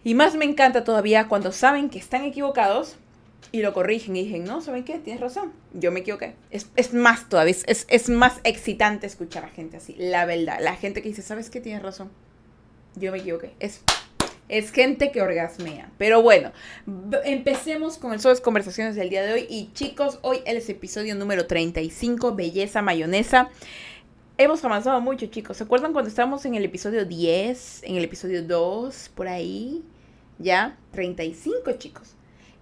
Y 0.08 0.16
más 0.16 0.36
me 0.36 0.46
encanta 0.46 0.86
todavía 0.86 1.28
cuando 1.28 1.52
saben 1.52 1.90
que 1.90 2.00
están 2.00 2.24
equivocados 2.24 2.96
y 3.52 3.62
lo 3.62 3.74
corrigen 3.74 4.16
y 4.16 4.24
dicen, 4.24 4.46
no, 4.46 4.62
¿saben 4.62 4.86
qué? 4.86 5.00
Tienes 5.00 5.20
razón, 5.20 5.52
yo 5.74 5.92
me 5.92 6.00
equivoqué. 6.00 6.34
Es, 6.50 6.70
es 6.78 6.94
más 6.94 7.28
todavía, 7.28 7.54
es, 7.66 7.86
es, 7.90 8.08
más 8.08 8.40
excitante 8.46 9.06
escuchar 9.06 9.44
a 9.44 9.50
gente 9.50 9.76
así, 9.76 9.98
la 9.98 10.26
verdad. 10.26 10.60
La 10.62 10.78
gente 10.78 11.02
que 11.02 11.10
dice, 11.10 11.22
¿sabes 11.22 11.50
qué? 11.50 11.60
Tienes 11.60 11.84
razón, 11.84 12.10
yo 12.96 13.12
me 13.12 13.18
equivoqué. 13.18 13.52
Es, 13.60 13.82
es 14.48 14.72
gente 14.72 15.12
que 15.12 15.22
orgasmea. 15.22 15.92
Pero 15.98 16.22
bueno, 16.22 16.54
empecemos 17.26 17.98
con 17.98 18.14
el 18.14 18.22
Sobes 18.22 18.40
Conversaciones 18.40 18.96
del 18.96 19.10
día 19.10 19.24
de 19.24 19.34
hoy. 19.34 19.46
Y 19.50 19.74
chicos, 19.74 20.20
hoy 20.22 20.38
es 20.46 20.70
episodio 20.70 21.16
número 21.16 21.48
35, 21.48 22.34
Belleza 22.34 22.82
Mayonesa. 22.82 23.50
hemos 24.38 24.64
avanzado 24.64 25.02
mucho, 25.02 25.26
chicos. 25.26 25.58
¿Se 25.58 25.66
acuerdan 25.66 25.92
cuando 25.92 26.08
estábamos 26.08 26.46
en 26.46 26.56
el 26.56 26.64
episodio 26.64 27.04
10, 27.04 27.84
en 27.84 27.98
el 27.98 28.06
episodio 28.06 28.42
2, 28.42 29.12
por 29.14 29.28
ahí? 29.28 29.84
Ya, 30.39 30.77
35, 30.91 31.74
chicos. 31.74 32.15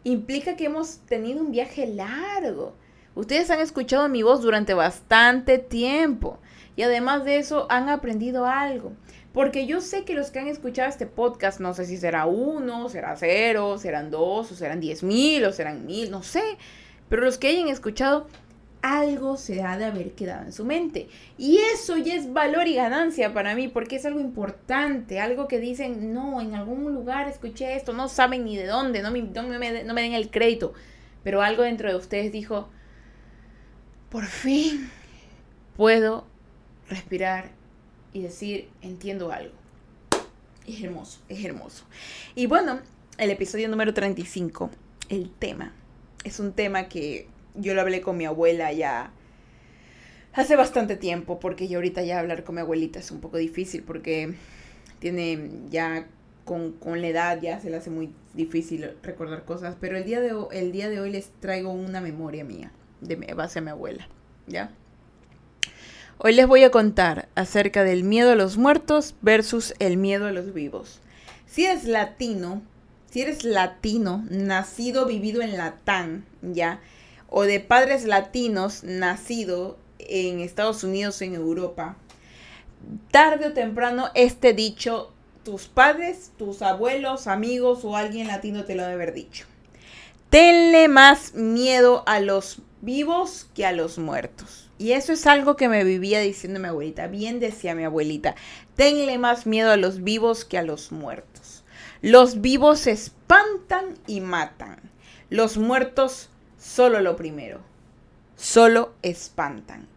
Implica 0.04 0.56
que 0.56 0.66
hemos 0.66 1.00
tenido 1.00 1.42
un 1.42 1.52
viaje 1.52 1.88
largo. 1.88 2.74
Ustedes 3.16 3.50
han 3.50 3.60
escuchado 3.60 4.08
mi 4.08 4.24
voz 4.24 4.42
durante 4.42 4.74
bastante 4.74 5.58
tiempo. 5.58 6.40
Y 6.76 6.84
además 6.84 7.26
de 7.26 7.38
eso, 7.38 7.68
han 7.70 7.90
aprendido 7.90 8.46
algo. 8.46 8.94
Porque 9.34 9.66
yo 9.66 9.82
sé 9.82 10.06
que 10.06 10.14
los 10.14 10.32
que 10.32 10.40
han 10.40 10.48
escuchado 10.48 10.88
este 10.88 11.06
podcast, 11.06 11.60
no 11.60 11.74
sé 11.74 11.86
si 11.86 11.98
será 11.98 12.26
uno, 12.26 12.88
será 12.88 13.16
cero, 13.18 13.78
serán 13.78 14.12
dos, 14.12 14.52
o 14.52 14.56
serán 14.56 14.80
diez 14.80 15.04
mil, 15.04 15.44
o 15.44 15.52
serán 15.52 15.86
mil, 15.86 16.12
no 16.12 16.24
sé. 16.24 16.44
Pero 17.10 17.24
los 17.24 17.38
que 17.38 17.48
hayan 17.48 17.68
escuchado, 17.68 18.28
algo 18.86 19.36
se 19.36 19.64
ha 19.64 19.80
de 19.80 19.86
haber 19.86 20.12
quedado 20.12 20.46
en 20.46 20.54
su 20.54 20.64
mente. 20.64 21.10
Y 21.40 21.58
eso 21.74 21.98
ya 21.98 22.14
es 22.14 22.32
valor 22.32 22.68
y 22.68 22.76
ganancia 22.76 23.34
para 23.34 23.56
mí, 23.56 23.68
porque 23.68 23.96
es 23.96 24.06
algo 24.06 24.20
importante, 24.20 25.20
algo 25.20 25.48
que 25.48 25.60
dicen, 25.60 26.14
no, 26.14 26.40
en 26.40 26.54
algún 26.54 26.94
lugar 26.94 27.28
escuché 27.28 27.76
esto, 27.76 27.94
no 27.94 28.08
saben 28.10 28.46
ni 28.46 28.56
de 28.56 28.68
dónde, 28.68 29.02
no 29.02 29.10
me, 29.10 29.24
no 29.24 29.94
me, 29.94 30.02
den 30.02 30.14
el 30.14 30.30
crédito. 30.30 30.74
Pero 31.24 31.42
algo 31.42 31.64
dentro 31.64 31.90
de 31.90 31.96
ustedes 31.96 32.32
dijo, 32.32 32.70
por 34.10 34.26
fin 34.26 34.92
puedo 35.76 36.28
respirar 36.88 37.50
y 38.14 38.22
decir, 38.22 38.70
entiendo 38.84 39.32
algo. 39.32 39.56
Es 40.68 40.84
hermoso, 40.84 41.22
es 41.28 41.44
hermoso. 41.44 41.86
Y 42.36 42.46
bueno, 42.46 42.80
el 43.18 43.32
episodio 43.32 43.68
número 43.68 43.96
35, 43.96 44.70
el 45.10 45.32
tema, 45.32 45.74
es 46.24 46.40
un 46.40 46.54
tema 46.54 46.88
que 46.88 47.28
yo 47.58 47.74
lo 47.74 47.82
hablé 47.82 48.02
con 48.02 48.18
mi 48.18 48.26
abuela 48.26 48.72
ya 48.72 49.12
hace 50.34 50.56
bastante 50.56 50.96
tiempo, 50.96 51.40
porque 51.40 51.68
yo 51.68 51.78
ahorita 51.78 52.04
ya 52.04 52.20
hablar 52.20 52.44
con 52.44 52.56
mi 52.56 52.62
abuelita 52.62 53.00
es 53.00 53.12
un 53.12 53.22
poco 53.22 53.38
difícil, 53.38 53.84
porque 53.84 54.36
tiene 55.00 55.50
ya 55.70 56.08
con, 56.44 56.74
con, 56.74 57.02
la 57.02 57.08
edad 57.08 57.42
ya 57.42 57.60
se 57.60 57.70
le 57.70 57.78
hace 57.78 57.90
muy 57.90 58.12
difícil 58.34 58.92
recordar 59.02 59.46
cosas, 59.46 59.76
pero 59.80 59.98
el 59.98 60.04
día 60.04 60.20
de, 60.20 60.34
el 60.52 60.72
día 60.72 60.90
de 60.90 61.00
hoy 61.00 61.12
les 61.12 61.30
traigo 61.40 61.72
una 61.72 62.02
memoria 62.02 62.44
mía, 62.44 62.72
de 63.02 63.16
base 63.34 63.60
a 63.60 63.62
mi 63.62 63.72
abuela, 63.72 64.08
¿ya? 64.48 64.72
Hoy 66.18 66.34
les 66.34 66.48
voy 66.48 66.64
a 66.64 66.72
contar 66.72 67.28
acerca 67.36 67.84
del 67.84 68.04
miedo 68.04 68.32
a 68.32 68.36
los 68.36 68.58
muertos 68.58 69.16
versus 69.22 69.74
el 69.80 69.98
miedo 69.98 70.28
a 70.28 70.32
los 70.32 70.54
vivos. 70.54 71.02
Si 71.46 71.66
eres 71.66 71.84
latino, 71.86 72.62
si 73.10 73.22
eres 73.22 73.44
latino, 73.44 74.26
nacido, 74.30 75.06
vivido 75.06 75.42
en 75.42 75.58
Latán, 75.58 76.26
¿ya? 76.42 76.80
O 77.30 77.44
de 77.44 77.60
padres 77.60 78.06
latinos 78.06 78.84
nacido 78.84 79.78
en 80.00 80.40
Estados 80.40 80.84
Unidos, 80.84 81.22
en 81.22 81.36
Europa, 81.36 81.98
tarde 83.12 83.48
o 83.48 83.54
temprano 83.54 84.10
este 84.14 84.54
dicho, 84.54 85.12
tus 85.44 85.68
padres, 85.68 86.32
tus 86.38 86.62
abuelos, 86.62 87.28
amigos 87.28 87.86
o 87.86 87.96
alguien 87.96 88.28
latino 88.28 88.66
te 88.66 88.76
lo 88.76 88.84
debe 88.84 88.96
haber 88.96 89.14
dicho. 89.14 89.46
Tenle 90.30 90.88
más 90.88 91.34
miedo 91.36 92.04
a 92.08 92.20
los 92.20 92.62
vivos 92.82 93.48
que 93.54 93.66
a 93.66 93.72
los 93.72 93.98
muertos. 93.98 94.70
Y 94.78 94.92
eso 94.92 95.14
es 95.14 95.26
algo 95.28 95.56
que 95.56 95.70
me 95.70 95.84
vivía 95.84 96.20
diciendo 96.20 96.60
mi 96.60 96.68
abuelita. 96.68 97.08
Bien 97.08 97.40
decía 97.40 97.76
mi 97.76 97.84
abuelita, 97.84 98.36
tenle 98.76 99.18
más 99.18 99.46
miedo 99.46 99.72
a 99.72 99.78
los 99.78 100.04
vivos 100.04 100.44
que 100.44 100.58
a 100.58 100.64
los 100.64 100.92
muertos. 100.92 101.64
Los 102.02 102.42
vivos 102.42 102.88
espantan 102.88 103.98
y 104.08 104.20
matan. 104.20 104.80
Los 105.30 105.58
muertos 105.58 106.30
solo 106.66 107.00
lo 107.00 107.16
primero. 107.16 107.60
Solo 108.36 108.94
espantan 109.02 109.88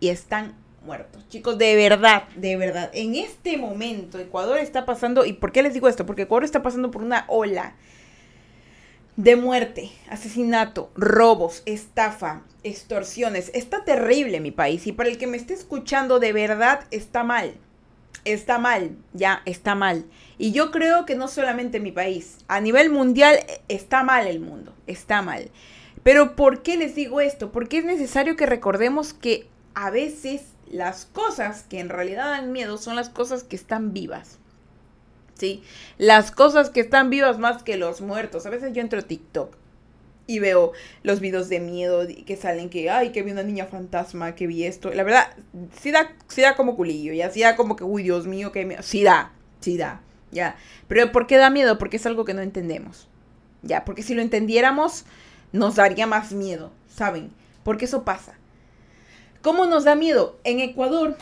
y 0.00 0.08
están 0.08 0.54
muertos. 0.84 1.28
Chicos, 1.28 1.58
de 1.58 1.76
verdad, 1.76 2.28
de 2.36 2.56
verdad. 2.56 2.90
En 2.94 3.14
este 3.16 3.56
momento 3.56 4.18
Ecuador 4.18 4.58
está 4.58 4.86
pasando, 4.86 5.24
¿y 5.24 5.34
por 5.34 5.52
qué 5.52 5.62
les 5.62 5.74
digo 5.74 5.88
esto? 5.88 6.06
Porque 6.06 6.22
Ecuador 6.22 6.44
está 6.44 6.62
pasando 6.62 6.90
por 6.90 7.02
una 7.02 7.24
ola 7.28 7.74
de 9.16 9.36
muerte, 9.36 9.90
asesinato, 10.08 10.90
robos, 10.94 11.62
estafa, 11.66 12.42
extorsiones. 12.62 13.50
Está 13.52 13.84
terrible 13.84 14.40
mi 14.40 14.52
país 14.52 14.86
y 14.86 14.92
para 14.92 15.10
el 15.10 15.18
que 15.18 15.26
me 15.26 15.36
esté 15.36 15.54
escuchando 15.54 16.18
de 16.18 16.32
verdad 16.32 16.84
está 16.90 17.24
mal. 17.24 17.54
Está 18.24 18.58
mal, 18.58 18.96
ya 19.12 19.42
está 19.44 19.74
mal. 19.74 20.06
Y 20.38 20.52
yo 20.52 20.70
creo 20.70 21.04
que 21.04 21.16
no 21.16 21.26
solamente 21.26 21.80
mi 21.80 21.90
país, 21.90 22.38
a 22.46 22.60
nivel 22.60 22.88
mundial 22.88 23.40
está 23.68 24.04
mal 24.04 24.28
el 24.28 24.38
mundo, 24.38 24.72
está 24.86 25.22
mal. 25.22 25.50
Pero 26.02 26.34
¿por 26.36 26.62
qué 26.62 26.76
les 26.76 26.94
digo 26.94 27.20
esto? 27.20 27.52
Porque 27.52 27.78
es 27.78 27.84
necesario 27.84 28.36
que 28.36 28.46
recordemos 28.46 29.14
que 29.14 29.46
a 29.74 29.90
veces 29.90 30.42
las 30.70 31.04
cosas 31.06 31.64
que 31.64 31.80
en 31.80 31.88
realidad 31.88 32.30
dan 32.30 32.52
miedo 32.52 32.78
son 32.78 32.96
las 32.96 33.08
cosas 33.08 33.44
que 33.44 33.56
están 33.56 33.92
vivas. 33.92 34.38
¿Sí? 35.34 35.62
Las 35.98 36.30
cosas 36.30 36.70
que 36.70 36.80
están 36.80 37.10
vivas 37.10 37.38
más 37.38 37.62
que 37.62 37.76
los 37.76 38.00
muertos. 38.00 38.46
A 38.46 38.50
veces 38.50 38.72
yo 38.72 38.80
entro 38.80 39.00
a 39.00 39.02
TikTok 39.02 39.56
y 40.26 40.38
veo 40.38 40.72
los 41.02 41.20
videos 41.20 41.48
de 41.48 41.60
miedo 41.60 42.06
que 42.26 42.36
salen 42.36 42.70
que, 42.70 42.90
ay, 42.90 43.10
que 43.10 43.22
vi 43.22 43.32
una 43.32 43.42
niña 43.42 43.66
fantasma, 43.66 44.34
que 44.34 44.46
vi 44.46 44.64
esto. 44.64 44.92
La 44.92 45.02
verdad, 45.02 45.34
sí 45.80 45.90
da, 45.90 46.12
sí 46.28 46.42
da 46.42 46.54
como 46.54 46.76
culillo, 46.76 47.12
ya, 47.12 47.30
sí 47.30 47.40
da 47.40 47.56
como 47.56 47.76
que, 47.76 47.84
uy, 47.84 48.02
Dios 48.02 48.26
mío, 48.26 48.52
que 48.52 48.64
miedo. 48.64 48.82
Sí 48.82 49.02
da, 49.02 49.32
sí 49.60 49.76
da, 49.76 50.00
ya. 50.30 50.56
Pero 50.88 51.10
¿por 51.12 51.26
qué 51.26 51.36
da 51.36 51.50
miedo? 51.50 51.78
Porque 51.78 51.96
es 51.96 52.06
algo 52.06 52.24
que 52.24 52.34
no 52.34 52.42
entendemos. 52.42 53.08
Ya, 53.62 53.84
porque 53.84 54.02
si 54.02 54.14
lo 54.14 54.22
entendiéramos, 54.22 55.04
nos 55.52 55.76
daría 55.76 56.06
más 56.06 56.32
miedo, 56.32 56.72
¿saben? 56.88 57.30
Porque 57.64 57.84
eso 57.84 58.04
pasa. 58.04 58.34
¿Cómo 59.42 59.66
nos 59.66 59.84
da 59.84 59.94
miedo? 59.94 60.38
En 60.44 60.60
Ecuador 60.60 61.16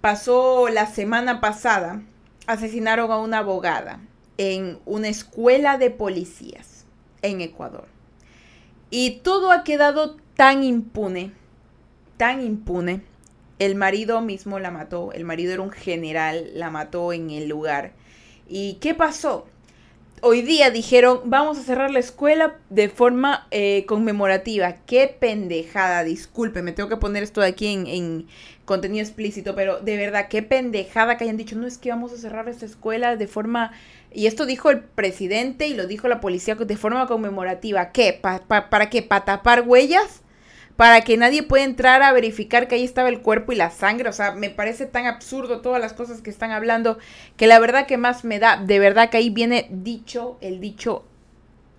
pasó 0.00 0.68
la 0.68 0.86
semana 0.86 1.40
pasada, 1.40 2.02
asesinaron 2.46 3.10
a 3.10 3.18
una 3.18 3.38
abogada 3.38 4.00
en 4.38 4.78
una 4.84 5.08
escuela 5.08 5.78
de 5.78 5.90
policías 5.90 6.84
en 7.22 7.40
Ecuador. 7.40 7.86
Y 8.90 9.20
todo 9.22 9.50
ha 9.50 9.64
quedado 9.64 10.16
tan 10.36 10.62
impune, 10.62 11.32
tan 12.16 12.40
impune. 12.44 13.02
El 13.58 13.76
marido 13.76 14.20
mismo 14.20 14.58
la 14.58 14.70
mató, 14.70 15.12
el 15.12 15.24
marido 15.24 15.52
era 15.52 15.62
un 15.62 15.70
general, 15.70 16.50
la 16.54 16.70
mató 16.70 17.12
en 17.12 17.30
el 17.30 17.48
lugar. 17.48 17.92
¿Y 18.48 18.74
qué 18.74 18.94
pasó? 18.94 19.46
Hoy 20.24 20.40
día 20.40 20.70
dijeron, 20.70 21.20
vamos 21.26 21.58
a 21.58 21.62
cerrar 21.62 21.90
la 21.90 21.98
escuela 21.98 22.56
de 22.70 22.88
forma 22.88 23.46
eh, 23.50 23.84
conmemorativa. 23.86 24.76
Qué 24.86 25.14
pendejada, 25.20 26.02
disculpe, 26.02 26.62
me 26.62 26.72
tengo 26.72 26.88
que 26.88 26.96
poner 26.96 27.22
esto 27.22 27.42
de 27.42 27.48
aquí 27.48 27.68
en, 27.68 28.26
contenido 28.64 29.04
explícito, 29.04 29.54
pero 29.54 29.80
de 29.80 29.98
verdad, 29.98 30.28
qué 30.28 30.42
pendejada 30.42 31.18
que 31.18 31.24
hayan 31.24 31.36
dicho, 31.36 31.56
no 31.56 31.66
es 31.66 31.76
que 31.76 31.90
vamos 31.90 32.14
a 32.14 32.16
cerrar 32.16 32.48
esta 32.48 32.64
escuela 32.66 33.16
de 33.16 33.26
forma... 33.28 33.72
Y 34.10 34.26
esto 34.26 34.46
dijo 34.46 34.70
el 34.70 34.80
presidente 34.80 35.66
y 35.66 35.74
lo 35.74 35.86
dijo 35.86 36.08
la 36.08 36.20
policía 36.20 36.54
de 36.54 36.76
forma 36.76 37.06
conmemorativa. 37.06 37.90
¿Qué? 37.90 38.18
¿Para 38.18 38.88
qué? 38.88 39.02
¿Para 39.02 39.24
tapar 39.24 39.64
huellas? 39.66 40.23
Para 40.76 41.02
que 41.02 41.16
nadie 41.16 41.42
pueda 41.42 41.64
entrar 41.64 42.02
a 42.02 42.12
verificar 42.12 42.66
que 42.66 42.74
ahí 42.74 42.84
estaba 42.84 43.08
el 43.08 43.20
cuerpo 43.20 43.52
y 43.52 43.56
la 43.56 43.70
sangre. 43.70 44.08
O 44.08 44.12
sea, 44.12 44.32
me 44.32 44.50
parece 44.50 44.86
tan 44.86 45.06
absurdo 45.06 45.60
todas 45.60 45.80
las 45.80 45.92
cosas 45.92 46.20
que 46.20 46.30
están 46.30 46.50
hablando 46.50 46.98
que 47.36 47.46
la 47.46 47.58
verdad 47.58 47.86
que 47.86 47.96
más 47.96 48.24
me 48.24 48.38
da, 48.38 48.56
de 48.56 48.78
verdad 48.78 49.10
que 49.10 49.18
ahí 49.18 49.30
viene 49.30 49.68
dicho, 49.70 50.36
el 50.40 50.60
dicho 50.60 51.04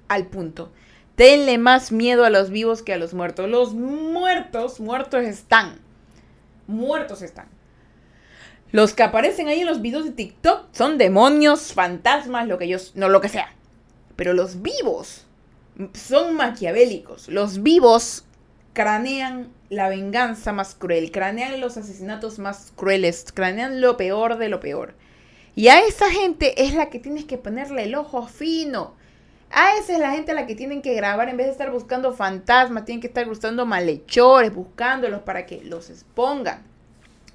al 0.08 0.28
punto. 0.28 0.72
Tenle 1.16 1.58
más 1.58 1.92
miedo 1.92 2.26
a 2.26 2.30
los 2.30 2.50
vivos 2.50 2.82
que 2.82 2.94
a 2.94 2.98
los 2.98 3.14
muertos. 3.14 3.50
Los 3.50 3.74
muertos, 3.74 4.80
muertos 4.80 5.24
están. 5.24 5.80
Muertos 6.68 7.22
están. 7.22 7.48
Los 8.72 8.94
que 8.94 9.04
aparecen 9.04 9.48
ahí 9.48 9.62
en 9.62 9.68
los 9.68 9.82
videos 9.82 10.06
de 10.06 10.12
TikTok 10.12 10.68
son 10.74 10.98
demonios, 10.98 11.74
fantasmas, 11.74 12.48
lo 12.48 12.58
que 12.58 12.66
ellos, 12.66 12.92
no 12.96 13.08
lo 13.08 13.22
que 13.22 13.30
sea. 13.30 13.54
Pero 14.16 14.34
los 14.34 14.62
vivos 14.62 15.26
son 15.94 16.36
maquiavélicos. 16.36 17.30
Los 17.30 17.64
vivos 17.64 18.26
cranean 18.76 19.48
la 19.70 19.88
venganza 19.88 20.52
más 20.52 20.76
cruel, 20.76 21.10
cranean 21.10 21.62
los 21.62 21.78
asesinatos 21.78 22.40
más 22.40 22.74
crueles, 22.76 23.26
cranean 23.34 23.80
lo 23.80 23.96
peor 23.96 24.38
de 24.38 24.50
lo 24.50 24.60
peor. 24.60 24.94
Y 25.56 25.70
a 25.70 25.80
esa 25.80 26.12
gente 26.12 26.62
es 26.62 26.76
la 26.76 26.90
que 26.90 27.00
tienes 27.00 27.24
que 27.24 27.38
ponerle 27.38 27.86
el 27.86 27.96
ojo 27.96 28.28
fino. 28.28 28.94
A 29.50 29.78
esa 29.78 29.94
es 29.94 30.00
la 30.00 30.12
gente 30.12 30.34
a 30.34 30.36
la 30.36 30.46
que 30.46 30.56
tienen 30.56 30.82
que 30.82 30.94
grabar 30.94 31.30
en 31.30 31.38
vez 31.38 31.48
de 31.48 31.54
estar 31.54 31.72
buscando 31.72 32.14
fantasmas, 32.14 32.84
tienen 32.84 33.00
que 33.00 33.08
estar 33.08 33.26
buscando 33.26 33.66
malhechores, 33.66 34.54
buscándolos 34.54 35.22
para 35.22 35.46
que 35.46 35.64
los 35.64 35.90
expongan. 35.90 36.62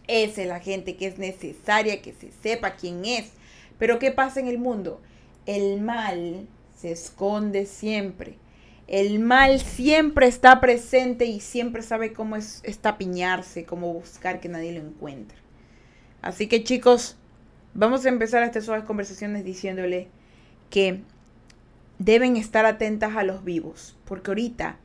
Esa 0.07 0.43
es 0.43 0.47
la 0.49 0.61
gente 0.61 0.97
que 0.97 1.07
es 1.07 1.17
necesaria 1.17 2.03
que 2.03 2.13
se 2.13 2.33
sepa 2.43 2.73
quién 2.73 3.07
es. 3.07 3.31
Pero 3.79 3.99
¿qué 3.99 4.11
pasa 4.11 4.41
en 4.41 4.49
el 4.49 4.59
mundo? 4.59 5.01
El 5.47 5.81
mal 5.81 6.47
se 6.79 6.93
esconde 6.93 7.65
siempre. 7.65 8.37
El 8.91 9.21
mal 9.21 9.61
siempre 9.61 10.27
está 10.27 10.61
presente 10.61 11.25
y 11.27 11.41
siempre 11.41 11.83
sabe 11.83 12.13
cómo 12.13 12.37
es 12.37 12.61
estapiñarse, 12.65 13.65
cómo 13.65 13.95
buscar 13.95 14.41
que 14.41 14.51
nadie 14.51 14.73
lo 14.73 14.81
encuentre. 14.81 15.39
Así 16.23 16.49
que 16.49 16.65
chicos, 16.65 17.17
vamos 17.75 18.05
a 18.05 18.11
empezar 18.11 18.43
estas 18.43 18.65
suaves 18.67 18.85
conversaciones 18.85 19.45
diciéndole 19.45 20.11
que 20.71 21.03
deben 21.99 22.37
estar 22.37 22.67
atentas 22.67 23.17
a 23.17 23.25
los 23.25 23.45
vivos, 23.45 23.97
porque 24.07 24.33
ahorita 24.33 24.79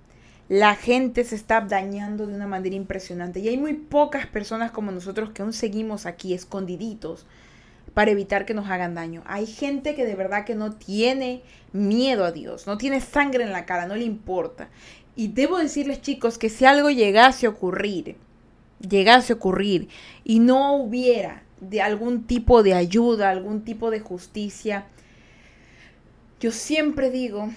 La 0.48 0.76
gente 0.76 1.24
se 1.24 1.36
está 1.36 1.62
dañando 1.62 2.28
de 2.28 2.36
una 2.36 2.46
manera 2.48 2.76
impresionante 2.76 3.40
y 3.40 3.48
hay 3.48 3.58
muy 3.58 3.74
pocas 3.74 4.28
personas 4.28 4.72
como 4.72 4.92
nosotros 4.92 5.32
que 5.32 5.42
aún 5.42 5.54
seguimos 5.54 6.06
aquí 6.06 6.36
escondiditos 6.36 7.26
para 7.96 8.12
evitar 8.12 8.46
que 8.46 8.54
nos 8.54 8.70
hagan 8.70 8.94
daño. 8.94 9.24
Hay 9.26 9.48
gente 9.48 9.96
que 9.96 10.06
de 10.06 10.16
verdad 10.16 10.46
que 10.46 10.54
no 10.54 10.74
tiene 10.74 11.42
miedo 11.72 12.26
a 12.26 12.34
Dios, 12.34 12.68
no 12.68 12.78
tiene 12.78 13.00
sangre 13.00 13.46
en 13.46 13.54
la 13.54 13.66
cara, 13.66 13.88
no 13.88 13.96
le 13.96 14.04
importa. 14.04 14.68
Y 15.16 15.30
debo 15.30 15.58
decirles 15.58 16.02
chicos 16.02 16.38
que 16.38 16.50
si 16.50 16.66
algo 16.66 16.90
llegase 16.90 17.46
a 17.46 17.50
ocurrir, 17.50 18.18
llegase 18.88 19.32
a 19.32 19.38
ocurrir 19.38 19.88
y 20.26 20.40
no 20.42 20.76
hubiera 20.76 21.44
de 21.62 21.82
algún 21.82 22.28
tipo 22.28 22.64
de 22.64 22.74
ayuda, 22.74 23.30
algún 23.30 23.64
tipo 23.64 23.90
de 23.90 24.02
justicia, 24.02 24.88
yo 26.42 26.52
siempre 26.52 27.10
digo, 27.10 27.50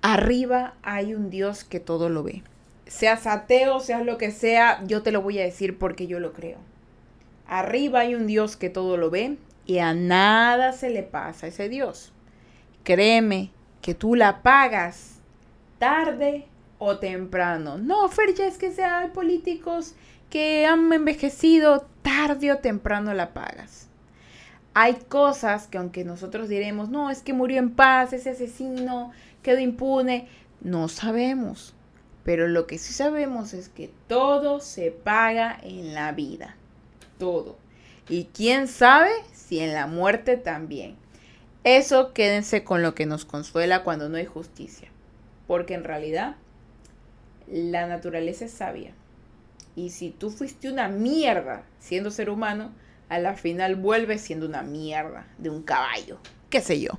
arriba 0.00 0.76
hay 0.82 1.14
un 1.14 1.28
Dios 1.28 1.62
que 1.62 1.78
todo 1.78 2.08
lo 2.08 2.22
ve. 2.22 2.42
Seas 2.86 3.26
ateo, 3.26 3.80
seas 3.80 4.06
lo 4.06 4.16
que 4.16 4.30
sea, 4.30 4.82
yo 4.86 5.02
te 5.02 5.12
lo 5.12 5.20
voy 5.20 5.38
a 5.38 5.44
decir 5.44 5.78
porque 5.78 6.06
yo 6.06 6.20
lo 6.20 6.32
creo. 6.32 6.69
Arriba 7.50 8.00
hay 8.00 8.14
un 8.14 8.28
Dios 8.28 8.56
que 8.56 8.70
todo 8.70 8.96
lo 8.96 9.10
ve 9.10 9.36
y 9.66 9.78
a 9.78 9.92
nada 9.92 10.70
se 10.70 10.88
le 10.88 11.02
pasa 11.02 11.46
a 11.46 11.48
ese 11.48 11.68
Dios. 11.68 12.12
Créeme 12.84 13.50
que 13.82 13.92
tú 13.92 14.14
la 14.14 14.40
pagas 14.42 15.18
tarde 15.80 16.46
o 16.78 16.98
temprano. 16.98 17.76
No, 17.76 18.08
Fer, 18.08 18.34
ya 18.34 18.46
es 18.46 18.56
que 18.56 18.70
sean 18.70 19.10
políticos 19.10 19.96
que 20.30 20.64
han 20.64 20.92
envejecido, 20.92 21.88
tarde 22.02 22.52
o 22.52 22.58
temprano 22.58 23.14
la 23.14 23.34
pagas. 23.34 23.88
Hay 24.72 24.94
cosas 25.08 25.66
que 25.66 25.78
aunque 25.78 26.04
nosotros 26.04 26.48
diremos, 26.48 26.88
no, 26.88 27.10
es 27.10 27.20
que 27.20 27.32
murió 27.32 27.58
en 27.58 27.74
paz, 27.74 28.12
ese 28.12 28.30
asesino 28.30 29.10
quedó 29.42 29.58
impune, 29.58 30.28
no 30.60 30.86
sabemos. 30.86 31.74
Pero 32.22 32.46
lo 32.46 32.68
que 32.68 32.78
sí 32.78 32.92
sabemos 32.92 33.54
es 33.54 33.68
que 33.68 33.90
todo 34.06 34.60
se 34.60 34.92
paga 34.92 35.58
en 35.64 35.94
la 35.94 36.12
vida. 36.12 36.54
Todo. 37.20 37.56
Y 38.08 38.24
quién 38.34 38.66
sabe 38.66 39.10
si 39.32 39.60
en 39.60 39.72
la 39.72 39.86
muerte 39.86 40.36
también. 40.36 40.96
Eso 41.62 42.12
quédense 42.12 42.64
con 42.64 42.82
lo 42.82 42.96
que 42.96 43.06
nos 43.06 43.24
consuela 43.24 43.84
cuando 43.84 44.08
no 44.08 44.16
hay 44.16 44.26
justicia. 44.26 44.88
Porque 45.46 45.74
en 45.74 45.84
realidad 45.84 46.34
la 47.46 47.86
naturaleza 47.86 48.46
es 48.46 48.52
sabia. 48.52 48.92
Y 49.76 49.90
si 49.90 50.10
tú 50.10 50.30
fuiste 50.30 50.70
una 50.70 50.88
mierda 50.88 51.62
siendo 51.78 52.10
ser 52.10 52.30
humano, 52.30 52.72
a 53.08 53.18
la 53.18 53.34
final 53.34 53.76
vuelves 53.76 54.22
siendo 54.22 54.46
una 54.46 54.62
mierda 54.62 55.26
de 55.38 55.50
un 55.50 55.62
caballo. 55.62 56.18
¿Qué 56.48 56.60
sé 56.60 56.80
yo? 56.80 56.92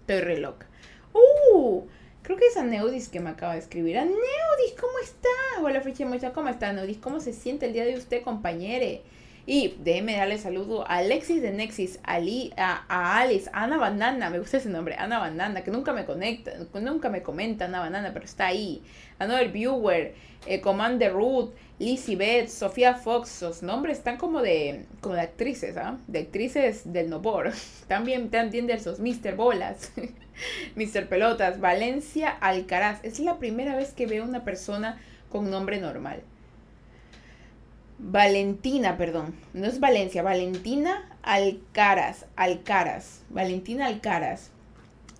Estoy 0.00 0.20
re 0.20 0.38
loca. 0.38 0.66
¡Uh! 1.12 1.84
Creo 2.22 2.36
que 2.36 2.46
es 2.46 2.56
a 2.56 2.64
Neudis 2.64 3.08
que 3.08 3.20
me 3.20 3.30
acaba 3.30 3.52
de 3.52 3.60
escribir. 3.60 3.96
¡A 3.98 4.04
Neudis! 4.04 4.74
¿Cómo 4.78 4.98
está? 5.02 5.62
Hola, 5.62 5.80
Ficha 5.82 6.32
¿cómo 6.32 6.48
está, 6.48 6.72
Neudis? 6.72 6.98
¿Cómo 6.98 7.20
se 7.20 7.32
siente 7.32 7.66
el 7.66 7.72
día 7.72 7.84
de 7.84 7.96
usted, 7.96 8.22
compañere? 8.22 9.02
Y 9.50 9.76
déjeme 9.78 10.14
darle 10.14 10.36
saludo 10.36 10.86
a 10.86 10.96
Alexis 10.96 11.40
de 11.40 11.52
Nexis, 11.52 12.00
a, 12.04 12.16
a, 12.86 13.18
Alice, 13.18 13.48
a 13.54 13.62
Ana 13.64 13.78
Banana, 13.78 14.28
me 14.28 14.40
gusta 14.40 14.58
ese 14.58 14.68
nombre, 14.68 14.94
Ana 14.98 15.20
Banana, 15.20 15.64
que 15.64 15.70
nunca 15.70 15.94
me 15.94 16.04
conecta, 16.04 16.52
nunca 16.78 17.08
me 17.08 17.22
comenta 17.22 17.64
Ana 17.64 17.80
Banana, 17.80 18.10
pero 18.12 18.26
está 18.26 18.48
ahí. 18.48 18.82
A 19.18 19.26
Noel 19.26 19.50
Viewer, 19.50 20.12
eh, 20.44 20.60
Commander 20.60 21.14
Ruth, 21.14 21.54
Lizzie 21.78 22.16
Beth, 22.16 22.48
Sofía 22.48 22.92
Fox, 22.92 23.40
los 23.40 23.62
nombres 23.62 23.96
están 23.96 24.18
como 24.18 24.42
de, 24.42 24.84
como 25.00 25.14
de 25.14 25.22
actrices, 25.22 25.78
¿ah? 25.78 25.96
De 26.06 26.18
actrices 26.18 26.92
del 26.92 27.08
Nobor. 27.08 27.50
También 27.88 28.28
te 28.28 28.36
entienden 28.36 28.76
esos 28.76 29.00
Mr. 29.00 29.34
Bolas, 29.34 29.92
Mr. 30.76 31.08
Pelotas, 31.08 31.58
Valencia 31.58 32.28
Alcaraz. 32.28 33.02
Es 33.02 33.18
la 33.18 33.38
primera 33.38 33.76
vez 33.76 33.94
que 33.94 34.06
veo 34.06 34.24
una 34.24 34.44
persona 34.44 35.00
con 35.30 35.50
nombre 35.50 35.80
normal. 35.80 36.20
Valentina, 37.98 38.96
perdón, 38.96 39.34
no 39.54 39.66
es 39.66 39.80
Valencia, 39.80 40.22
Valentina 40.22 41.10
Alcaraz, 41.22 42.26
Alcaraz, 42.36 43.22
Valentina 43.28 43.86
Alcaraz. 43.86 44.50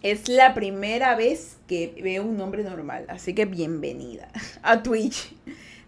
Es 0.00 0.28
la 0.28 0.54
primera 0.54 1.16
vez 1.16 1.56
que 1.66 1.98
veo 2.00 2.22
un 2.22 2.36
nombre 2.36 2.62
normal, 2.62 3.06
así 3.08 3.34
que 3.34 3.46
bienvenida 3.46 4.28
a 4.62 4.84
Twitch. 4.84 5.34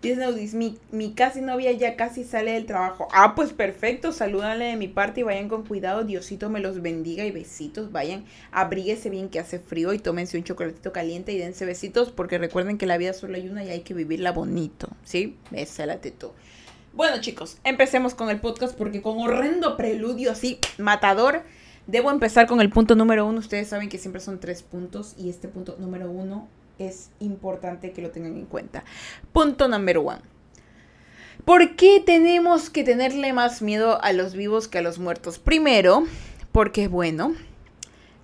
Dice 0.02 0.56
mi, 0.56 0.78
mi 0.90 1.12
casi 1.12 1.42
novia 1.42 1.70
ya 1.73 1.94
casi 1.94 2.25
sale 2.25 2.52
del 2.52 2.66
trabajo. 2.66 3.06
Ah, 3.12 3.35
pues 3.37 3.52
perfecto, 3.52 4.12
salúdale 4.12 4.65
de 4.65 4.76
mi 4.76 4.88
parte 4.88 5.21
y 5.21 5.23
vayan 5.23 5.49
con 5.49 5.65
cuidado. 5.65 6.04
Diosito 6.04 6.49
me 6.49 6.60
los 6.60 6.80
bendiga 6.80 7.25
y 7.26 7.30
besitos. 7.30 7.93
Vayan, 7.93 8.25
abríguese 8.50 9.10
bien 9.10 9.28
que 9.28 9.38
hace 9.38 9.58
frío 9.58 9.93
y 9.93 9.99
tómense 9.99 10.38
un 10.38 10.45
chocolatito 10.45 10.91
caliente 10.93 11.32
y 11.32 11.38
dense 11.38 11.67
besitos 11.67 12.10
porque 12.10 12.38
recuerden 12.38 12.78
que 12.78 12.86
la 12.86 12.97
vida 12.97 13.12
solo 13.12 13.36
hay 13.36 13.49
una 13.49 13.62
y 13.62 13.69
hay 13.69 13.80
que 13.82 13.93
vivirla 13.93 14.32
bonito, 14.32 14.88
¿sí? 15.04 15.36
Bésala, 15.50 16.00
tú. 16.00 16.32
Bueno, 16.93 17.21
chicos, 17.21 17.59
empecemos 17.63 18.15
con 18.15 18.31
el 18.31 18.41
podcast 18.41 18.76
porque 18.76 19.00
con 19.00 19.19
horrendo 19.19 19.76
preludio 19.76 20.33
así, 20.33 20.59
matador, 20.76 21.43
debo 21.87 22.11
empezar 22.11 22.49
con 22.49 22.61
el 22.61 22.69
punto 22.69 22.97
número 22.97 23.26
uno. 23.26 23.39
Ustedes 23.39 23.69
saben 23.69 23.89
que 23.89 23.99
siempre 23.99 24.21
son 24.21 24.41
tres 24.41 24.65
puntos 24.65 25.15
y 25.17 25.31
este 25.31 25.47
punto 25.47 25.76
número 25.79 26.11
uno 26.11 26.49
es 26.81 27.11
importante 27.21 27.93
que 27.93 28.03
lo 28.03 28.11
tengan 28.11 28.37
en 28.37 28.47
cuenta. 28.47 28.83
Punto 29.33 29.69
número 29.69 30.03
uno. 30.03 30.19
¿Por 31.45 31.76
qué 31.76 32.03
tenemos 32.05 32.71
que 32.71 32.83
tenerle 32.83 33.33
más 33.33 33.63
miedo 33.63 34.03
a 34.03 34.13
los 34.13 34.35
vivos 34.35 34.67
que 34.67 34.79
a 34.79 34.83
los 34.83 34.99
muertos? 34.99 35.39
Primero, 35.39 36.05
porque 36.50 36.89
bueno, 36.89 37.35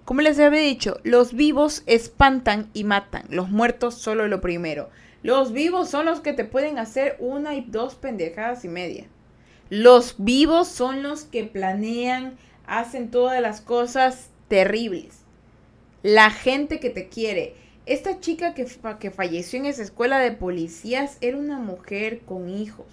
como 0.04 0.22
les 0.22 0.40
había 0.40 0.60
dicho, 0.60 0.98
los 1.04 1.34
vivos 1.34 1.84
espantan 1.86 2.68
y 2.74 2.82
matan, 2.82 3.26
los 3.30 3.48
muertos 3.48 3.94
solo 3.94 4.26
lo 4.26 4.40
primero. 4.40 4.90
Los 5.26 5.52
vivos 5.52 5.90
son 5.90 6.06
los 6.06 6.20
que 6.20 6.32
te 6.34 6.44
pueden 6.44 6.78
hacer 6.78 7.16
una 7.18 7.56
y 7.56 7.62
dos 7.62 7.96
pendejadas 7.96 8.64
y 8.64 8.68
media. 8.68 9.06
Los 9.70 10.14
vivos 10.18 10.68
son 10.68 11.02
los 11.02 11.24
que 11.24 11.42
planean, 11.42 12.36
hacen 12.64 13.10
todas 13.10 13.42
las 13.42 13.60
cosas 13.60 14.30
terribles. 14.46 15.24
La 16.04 16.30
gente 16.30 16.78
que 16.78 16.90
te 16.90 17.08
quiere. 17.08 17.56
Esta 17.86 18.20
chica 18.20 18.54
que, 18.54 18.68
que 19.00 19.10
falleció 19.10 19.58
en 19.58 19.66
esa 19.66 19.82
escuela 19.82 20.20
de 20.20 20.30
policías 20.30 21.18
era 21.20 21.38
una 21.38 21.58
mujer 21.58 22.20
con 22.20 22.48
hijos. 22.48 22.86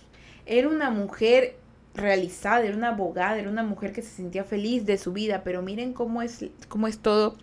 Era 0.48 0.70
una 0.70 0.90
mujer 0.90 1.56
realizada, 1.94 2.66
era 2.66 2.76
una 2.76 2.88
abogada, 2.88 3.38
era 3.38 3.52
una 3.52 3.62
mujer 3.62 3.94
que 3.94 4.02
se 4.02 4.10
sentía 4.10 4.44
feliz 4.44 4.88
de 4.88 4.98
su 4.98 5.14
vida, 5.14 5.44
pero 5.44 5.62
miren 5.62 5.94
cómo 5.94 6.24
es, 6.24 6.44
cómo 6.68 6.88
es 6.88 6.98
todo. 6.98 7.38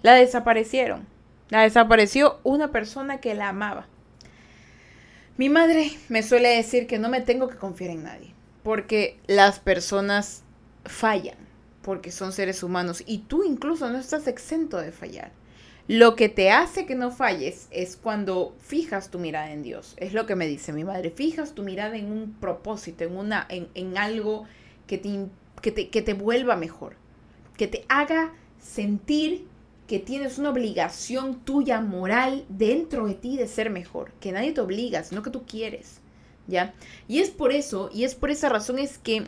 La 0.00 0.14
desaparecieron. 0.14 1.06
La 1.50 1.64
desapareció 1.64 2.40
una 2.44 2.72
persona 2.72 3.20
que 3.20 3.34
la 3.34 3.50
amaba. 3.50 3.88
Mi 5.38 5.48
madre 5.48 5.90
me 6.08 6.22
suele 6.22 6.50
decir 6.50 6.86
que 6.86 6.98
no 6.98 7.08
me 7.08 7.22
tengo 7.22 7.48
que 7.48 7.56
confiar 7.56 7.90
en 7.90 8.04
nadie, 8.04 8.34
porque 8.62 9.18
las 9.26 9.60
personas 9.60 10.42
fallan, 10.84 11.38
porque 11.80 12.10
son 12.10 12.32
seres 12.32 12.62
humanos 12.62 13.02
y 13.06 13.18
tú 13.18 13.42
incluso 13.42 13.88
no 13.88 13.98
estás 13.98 14.26
exento 14.26 14.76
de 14.76 14.92
fallar. 14.92 15.32
Lo 15.88 16.16
que 16.16 16.28
te 16.28 16.50
hace 16.50 16.86
que 16.86 16.94
no 16.94 17.10
falles 17.10 17.66
es 17.70 17.96
cuando 17.96 18.54
fijas 18.60 19.10
tu 19.10 19.18
mirada 19.18 19.52
en 19.52 19.62
Dios. 19.62 19.94
Es 19.96 20.12
lo 20.12 20.26
que 20.26 20.36
me 20.36 20.46
dice 20.46 20.72
mi 20.72 20.84
madre. 20.84 21.10
Fijas 21.10 21.54
tu 21.54 21.64
mirada 21.64 21.96
en 21.96 22.12
un 22.12 22.34
propósito, 22.34 23.02
en, 23.02 23.16
una, 23.16 23.46
en, 23.48 23.68
en 23.74 23.98
algo 23.98 24.44
que 24.86 24.98
te, 24.98 25.26
que, 25.60 25.72
te, 25.72 25.88
que 25.88 26.02
te 26.02 26.14
vuelva 26.14 26.54
mejor. 26.54 26.96
Que 27.56 27.66
te 27.66 27.84
haga 27.88 28.32
sentir 28.60 29.46
que 29.92 29.98
tienes 29.98 30.38
una 30.38 30.48
obligación 30.48 31.40
tuya 31.44 31.82
moral 31.82 32.46
dentro 32.48 33.06
de 33.06 33.12
ti 33.12 33.36
de 33.36 33.46
ser 33.46 33.68
mejor, 33.68 34.10
que 34.20 34.32
nadie 34.32 34.52
te 34.52 34.62
obliga, 34.62 35.04
sino 35.04 35.22
que 35.22 35.28
tú 35.28 35.44
quieres, 35.44 36.00
¿ya? 36.46 36.72
Y 37.08 37.18
es 37.18 37.28
por 37.28 37.52
eso, 37.52 37.90
y 37.92 38.04
es 38.04 38.14
por 38.14 38.30
esa 38.30 38.48
razón 38.48 38.78
es 38.78 38.96
que 38.96 39.24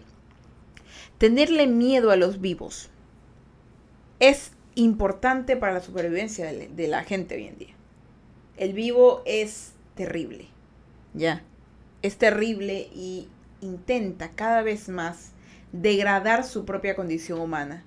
tenerle 1.19 1.67
miedo 1.67 2.11
a 2.11 2.17
los 2.17 2.41
vivos 2.41 2.89
es 4.21 4.53
importante 4.75 5.55
para 5.59 5.75
la 5.75 5.81
supervivencia 5.81 6.51
de, 6.51 6.89
la 6.89 7.05
gente 7.05 7.35
hoy 7.35 7.49
en 7.49 7.59
día. 7.59 7.75
El 8.57 8.73
vivo 8.73 9.23
es 9.27 9.75
terrible, 9.95 10.47
¿ya? 11.13 11.43
Es 12.01 12.17
terrible 12.17 12.89
y 12.95 13.29
intenta 13.61 14.31
cada 14.31 14.63
vez 14.63 14.89
más 14.89 15.33
degradar 15.73 16.43
su 16.43 16.65
propia 16.65 16.97
condición 16.97 17.39
humana 17.39 17.85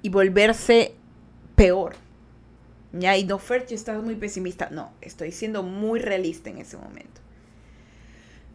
y 0.00 0.08
volverse 0.08 0.94
peor. 1.58 1.96
Ya, 2.92 3.16
y 3.16 3.24
no, 3.24 3.38
Ferch, 3.38 3.72
estás 3.72 4.02
muy 4.02 4.14
pesimista. 4.14 4.70
No, 4.70 4.92
estoy 5.00 5.32
siendo 5.32 5.62
muy 5.62 5.98
realista 5.98 6.48
en 6.48 6.58
ese 6.58 6.76
momento. 6.76 7.20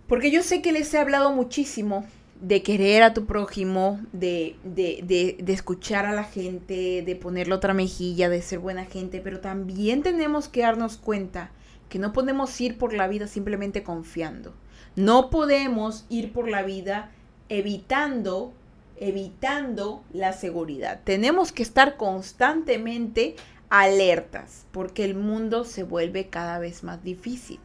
Porque 0.08 0.32
yo 0.32 0.42
sé 0.42 0.62
que 0.62 0.72
les 0.72 0.92
he 0.94 0.98
hablado 0.98 1.34
muchísimo 1.34 2.06
de 2.42 2.64
querer 2.64 3.04
a 3.04 3.14
tu 3.14 3.26
prójimo, 3.26 4.00
de, 4.12 4.56
de, 4.64 5.38
de, 5.40 5.54
escuchar 5.54 6.06
a 6.06 6.14
la 6.14 6.24
gente, 6.24 7.04
de 7.06 7.16
ponerle 7.16 7.54
otra 7.54 7.74
mejilla, 7.74 8.28
de 8.30 8.42
ser 8.42 8.60
buena 8.60 8.86
gente, 8.86 9.22
pero 9.22 9.40
también 9.40 10.02
tenemos 10.02 10.50
que 10.50 10.62
darnos 10.62 10.98
cuenta 10.98 11.52
que 11.90 12.00
no 12.00 12.12
podemos 12.12 12.60
ir 12.60 12.78
por 12.78 12.94
la 12.94 13.08
vida 13.08 13.28
simplemente 13.28 13.84
confiando. 13.84 14.54
No 14.96 15.30
podemos 15.30 16.06
ir 16.10 16.34
por 16.34 16.50
la 16.50 16.64
vida 16.64 17.12
evitando 17.50 18.54
evitando 18.98 20.04
la 20.14 20.34
seguridad. 20.34 21.02
Tenemos 21.04 21.52
que 21.52 21.64
estar 21.64 21.98
constantemente 21.98 23.36
alertas, 23.70 24.66
porque 24.72 25.04
el 25.04 25.16
mundo 25.16 25.66
se 25.66 25.84
vuelve 25.84 26.28
cada 26.28 26.60
vez 26.60 26.84
más 26.84 27.04
difícil. 27.04 27.60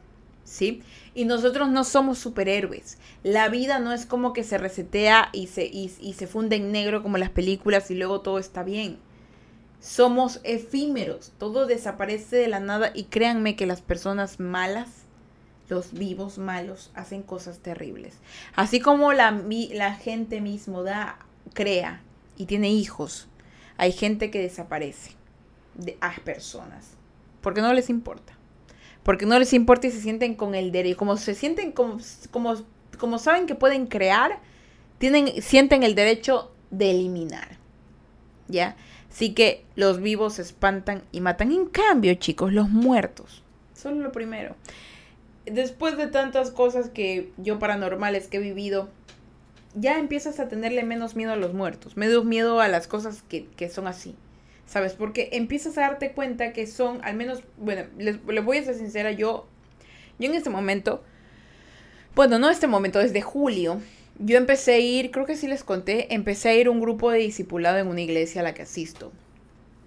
¿Sí? 0.45 0.83
Y 1.14 1.27
nosotros 1.27 1.69
no 1.69 1.85
somos 1.85 2.19
superhéroes. 2.19 2.97
La 3.23 3.51
vida 3.51 3.81
no 3.81 3.93
es 3.93 4.07
como 4.07 4.33
que 4.33 4.45
se 4.45 4.57
resetea 4.57 5.29
y 5.35 5.49
se, 5.49 5.67
y 5.67 5.88
se 5.88 6.27
funde 6.27 6.57
en 6.57 6.73
negro 6.73 7.03
como 7.03 7.19
las 7.19 7.29
películas 7.29 7.91
y 7.91 7.95
luego 7.95 8.23
todo 8.23 8.38
está 8.38 8.62
bien. 8.62 8.97
Somos 9.81 10.41
efímeros, 10.45 11.33
todo 11.38 11.67
desaparece 11.67 12.37
de 12.37 12.49
la 12.49 12.61
nada 12.61 12.93
y 12.95 13.05
créanme 13.05 13.57
que 13.57 13.67
las 13.67 13.83
personas 13.83 14.41
malas, 14.41 14.88
los 15.69 15.93
vivos 15.93 16.39
malos, 16.39 16.91
hacen 16.95 17.23
cosas 17.23 17.59
terribles. 17.59 18.15
Así 18.55 18.81
como 18.81 19.13
la, 19.13 19.33
gente 20.01 20.41
mismo 20.41 20.83
da, 20.83 21.19
crea 21.55 22.03
y 22.37 22.47
tiene 22.47 22.71
hijos, 22.71 23.29
hay 23.77 23.93
gente 23.93 24.31
que 24.31 24.41
desaparece 24.41 25.13
de 25.75 25.97
a 26.01 26.13
personas 26.25 26.99
porque 27.41 27.61
no 27.61 27.73
les 27.73 27.91
importa. 27.91 28.35
Porque 29.03 29.27
no 29.27 29.39
les 29.39 29.53
importa 29.53 29.87
y 29.87 29.91
se 29.91 30.01
sienten 30.01 30.35
con 30.35 30.55
el 30.55 30.73
derecho. 30.73 30.97
Como 30.99 31.17
se 31.17 31.35
sienten, 31.35 31.73
como, 31.73 31.99
como 32.99 33.19
saben 33.19 33.47
que 33.47 33.55
pueden 33.55 33.87
crear, 33.87 34.41
tienen, 34.99 35.41
sienten 35.41 35.83
el 35.83 35.95
derecho 35.95 36.53
de 36.71 36.91
eliminar. 36.91 37.57
¿Ya? 38.49 38.77
Así 39.11 39.33
que 39.33 39.65
los 39.77 40.01
vivos 40.01 40.35
se 40.35 40.43
espantan 40.43 41.03
y 41.13 41.21
matan. 41.21 41.53
En 41.53 41.67
cambio, 41.67 42.15
chicos, 42.15 42.53
los 42.53 42.69
muertos. 42.69 43.43
Solo 43.75 44.01
lo 44.01 44.13
primero. 44.13 44.57
Después 45.53 45.97
de 45.97 46.07
tantas 46.07 46.51
cosas 46.51 46.91
que 46.91 47.31
yo 47.37 47.59
paranormales 47.59 48.29
que 48.29 48.39
he 48.39 48.41
vivido, 48.41 48.89
ya 49.75 49.99
empiezas 49.99 50.41
a 50.41 50.49
tenerle 50.49 50.83
menos 50.83 51.17
miedo 51.17 51.33
a 51.33 51.37
los 51.37 51.55
muertos, 51.55 51.97
menos 51.97 52.25
miedo 52.25 52.61
a 52.61 52.69
las 52.69 52.89
cosas 52.89 53.23
que, 53.29 53.47
que 53.57 53.69
son 53.69 53.87
así. 53.87 54.15
¿Sabes? 54.67 54.93
Porque 54.93 55.31
empiezas 55.33 55.79
a 55.79 55.83
darte 55.83 56.13
cuenta 56.13 56.53
que 56.53 56.67
son, 56.67 57.01
al 57.03 57.17
menos, 57.17 57.43
bueno, 57.57 57.85
les, 57.97 58.23
les 58.27 58.45
voy 58.45 58.59
a 58.59 58.65
ser 58.65 58.75
sincera, 58.75 59.13
yo, 59.13 59.47
yo 60.19 60.29
en 60.29 60.35
este 60.35 60.51
momento, 60.51 61.03
bueno, 62.15 62.39
no 62.39 62.51
este 62.51 62.67
momento, 62.67 62.99
desde 62.99 63.23
julio, 63.23 63.81
yo 64.19 64.37
empecé 64.37 64.75
a 64.75 64.79
ir, 64.79 65.11
creo 65.11 65.25
que 65.25 65.37
sí 65.37 65.47
les 65.47 65.65
conté, 65.65 66.13
empecé 66.13 66.51
a 66.51 66.55
ir 66.55 66.67
a 66.67 66.71
un 66.71 66.81
grupo 66.81 67.11
de 67.11 67.21
discipulado 67.21 67.79
en 67.79 67.87
una 67.87 68.01
iglesia 68.01 68.43
a 68.43 68.45
la 68.45 68.53
que 68.53 68.63
asisto. 68.63 69.13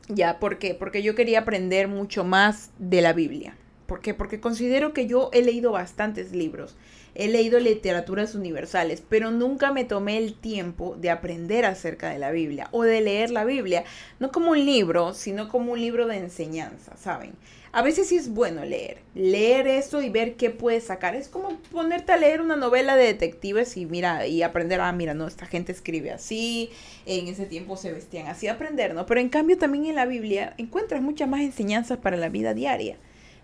Ya, 0.08 0.40
¿por 0.40 0.58
qué? 0.58 0.74
Porque 0.74 1.04
yo 1.04 1.16
quería 1.16 1.40
aprender 1.40 1.88
mucho 1.88 2.24
más 2.24 2.72
de 2.80 3.02
la 3.02 3.14
Biblia. 3.14 3.56
¿Por 3.92 4.00
qué? 4.00 4.14
Porque 4.14 4.40
considero 4.40 4.94
que 4.94 5.06
yo 5.06 5.30
he 5.34 5.42
leído 5.42 5.74
bastantes 5.74 6.32
libros, 6.32 6.78
he 7.14 7.28
leído 7.28 7.60
literaturas 7.60 8.36
universales, 8.36 9.04
pero 9.10 9.32
nunca 9.32 9.74
me 9.74 9.84
tomé 9.84 10.18
el 10.18 10.34
tiempo 10.34 10.96
de 10.98 11.10
aprender 11.10 11.66
acerca 11.66 12.10
de 12.10 12.18
la 12.18 12.32
Biblia 12.32 12.70
o 12.72 12.84
de 12.84 13.02
leer 13.02 13.32
la 13.32 13.44
Biblia, 13.44 13.84
no 14.22 14.32
como 14.32 14.52
un 14.52 14.66
libro, 14.66 15.14
sino 15.14 15.50
como 15.50 15.74
un 15.74 15.82
libro 15.82 16.08
de 16.08 16.20
enseñanza, 16.20 16.96
¿saben? 16.96 17.34
A 17.74 17.82
veces 17.82 18.08
sí 18.08 18.16
es 18.16 18.30
bueno 18.30 18.64
leer, 18.64 19.00
leer 19.14 19.68
esto 19.68 20.02
y 20.02 20.10
ver 20.10 20.36
qué 20.36 20.52
puedes 20.52 20.86
sacar. 20.86 21.14
Es 21.14 21.28
como 21.28 21.58
ponerte 21.70 22.14
a 22.14 22.18
leer 22.18 22.40
una 22.40 22.56
novela 22.56 22.96
de 22.96 23.08
detectives 23.08 23.76
y 23.76 23.86
mira, 23.86 24.26
y 24.26 24.42
aprender, 24.42 24.80
ah, 24.80 24.94
mira, 24.94 25.14
no, 25.14 25.28
esta 25.28 25.48
gente 25.48 25.74
escribe 25.74 26.12
así, 26.12 26.70
en 27.06 27.28
ese 27.28 27.46
tiempo 27.46 27.76
se 27.76 27.92
vestían 27.92 28.28
así, 28.28 28.48
aprender, 28.48 28.94
¿no? 28.94 29.06
Pero 29.06 29.20
en 29.20 29.28
cambio 29.28 29.58
también 29.58 29.88
en 29.88 29.96
la 29.96 30.06
Biblia 30.06 30.54
encuentras 30.58 31.02
muchas 31.02 31.28
más 31.28 31.42
enseñanzas 31.42 31.98
para 31.98 32.16
la 32.16 32.30
vida 32.30 32.54
diaria, 32.54 32.96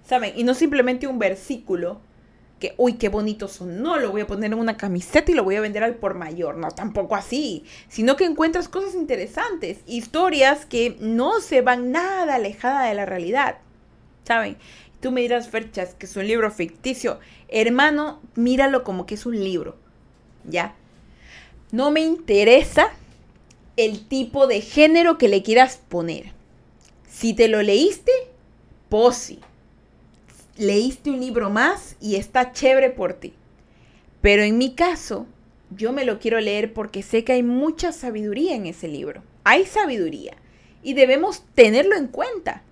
¿saben? 0.07 0.33
Y 0.35 0.43
no 0.43 0.53
simplemente 0.53 1.07
un 1.07 1.19
versículo 1.19 1.99
que, 2.59 2.73
uy, 2.77 2.93
qué 2.93 3.09
bonitos 3.09 3.51
son. 3.51 3.81
No, 3.83 3.97
lo 3.97 4.11
voy 4.11 4.21
a 4.21 4.27
poner 4.27 4.51
en 4.53 4.59
una 4.59 4.77
camiseta 4.77 5.31
y 5.31 5.35
lo 5.35 5.43
voy 5.43 5.55
a 5.55 5.61
vender 5.61 5.83
al 5.83 5.95
por 5.95 6.15
mayor. 6.15 6.57
No, 6.57 6.71
tampoco 6.71 7.15
así. 7.15 7.65
Sino 7.87 8.15
que 8.15 8.25
encuentras 8.25 8.67
cosas 8.67 8.95
interesantes, 8.95 9.79
historias 9.85 10.65
que 10.65 10.97
no 10.99 11.39
se 11.39 11.61
van 11.61 11.91
nada 11.91 12.35
alejada 12.35 12.87
de 12.87 12.95
la 12.95 13.05
realidad. 13.05 13.57
¿saben? 14.27 14.57
Tú 14.99 15.11
me 15.11 15.21
dirás, 15.21 15.49
Ferchas, 15.49 15.95
que 15.95 16.05
es 16.05 16.15
un 16.17 16.27
libro 16.27 16.51
ficticio. 16.51 17.19
Hermano, 17.47 18.19
míralo 18.35 18.83
como 18.83 19.05
que 19.05 19.15
es 19.15 19.25
un 19.25 19.41
libro, 19.41 19.77
¿ya? 20.43 20.75
No 21.71 21.91
me 21.91 22.01
interesa 22.01 22.89
el 23.77 24.05
tipo 24.07 24.47
de 24.47 24.61
género 24.61 25.17
que 25.17 25.29
le 25.29 25.43
quieras 25.43 25.79
poner. 25.87 26.33
Si 27.09 27.33
te 27.33 27.47
lo 27.47 27.61
leíste, 27.61 28.11
posi. 28.89 29.39
Leíste 30.57 31.11
un 31.11 31.19
libro 31.19 31.51
más 31.51 31.95
y 32.01 32.15
está 32.15 32.51
chévere 32.51 32.89
por 32.89 33.13
ti. 33.13 33.33
Pero 34.21 34.41
en 34.41 34.57
mi 34.57 34.73
caso, 34.73 35.27
yo 35.69 35.93
me 35.93 36.03
lo 36.03 36.17
quiero 36.17 36.39
leer 36.39 36.73
porque 36.73 37.03
sé 37.03 37.23
que 37.23 37.33
hay 37.33 37.43
mucha 37.43 37.91
sabiduría 37.91 38.55
en 38.55 38.65
ese 38.65 38.87
libro. 38.87 39.21
Hay 39.43 39.65
sabiduría 39.65 40.35
y 40.81 40.95
debemos 40.95 41.43
tenerlo 41.53 41.95
en 41.95 42.07
cuenta. 42.07 42.63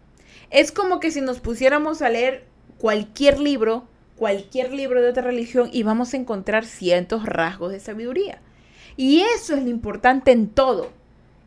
Es 0.50 0.72
como 0.72 1.00
que 1.00 1.12
si 1.12 1.22
nos 1.22 1.40
pusiéramos 1.40 2.02
a 2.02 2.10
leer 2.10 2.46
cualquier 2.80 3.40
libro, 3.40 3.88
cualquier 4.16 4.74
libro 4.74 5.02
de 5.02 5.10
otra 5.10 5.22
religión 5.22 5.70
y 5.72 5.84
vamos 5.84 6.14
a 6.14 6.18
encontrar 6.18 6.66
cientos 6.66 7.26
rasgos 7.26 7.72
de 7.72 7.80
sabiduría. 7.80 8.40
Y 8.98 9.22
eso 9.36 9.56
es 9.56 9.62
lo 9.64 9.70
importante 9.70 10.32
en 10.32 10.50
todo. 10.50 10.90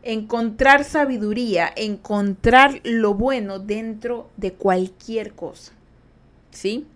Encontrar 0.03 0.85
sabiduría, 0.85 1.69
encontrar 1.75 2.79
lo 2.83 3.13
bueno 3.13 3.59
dentro 3.59 4.29
de 4.37 4.53
cualquier 4.53 5.33
cosa. 5.33 5.73
¿Sí? 6.51 6.87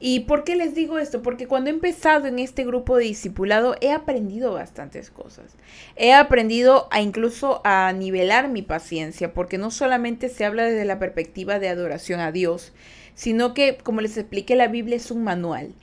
¿Y 0.00 0.20
por 0.20 0.44
qué 0.44 0.54
les 0.54 0.76
digo 0.76 0.98
esto? 0.98 1.22
Porque 1.22 1.48
cuando 1.48 1.70
he 1.70 1.72
empezado 1.72 2.28
en 2.28 2.38
este 2.38 2.64
grupo 2.64 2.96
de 2.96 3.04
discipulado 3.04 3.74
he 3.80 3.90
aprendido 3.90 4.52
bastantes 4.52 5.10
cosas. 5.10 5.56
He 5.96 6.14
aprendido 6.14 6.86
a 6.92 7.00
incluso 7.00 7.60
a 7.64 7.92
nivelar 7.92 8.48
mi 8.48 8.62
paciencia, 8.62 9.34
porque 9.34 9.58
no 9.58 9.72
solamente 9.72 10.28
se 10.28 10.44
habla 10.44 10.64
desde 10.64 10.84
la 10.84 11.00
perspectiva 11.00 11.58
de 11.58 11.68
adoración 11.68 12.20
a 12.20 12.30
Dios, 12.30 12.72
sino 13.16 13.54
que, 13.54 13.76
como 13.76 14.00
les 14.00 14.16
expliqué, 14.16 14.54
la 14.54 14.68
Biblia 14.68 14.96
es 14.96 15.10
un 15.10 15.24
manual. 15.24 15.74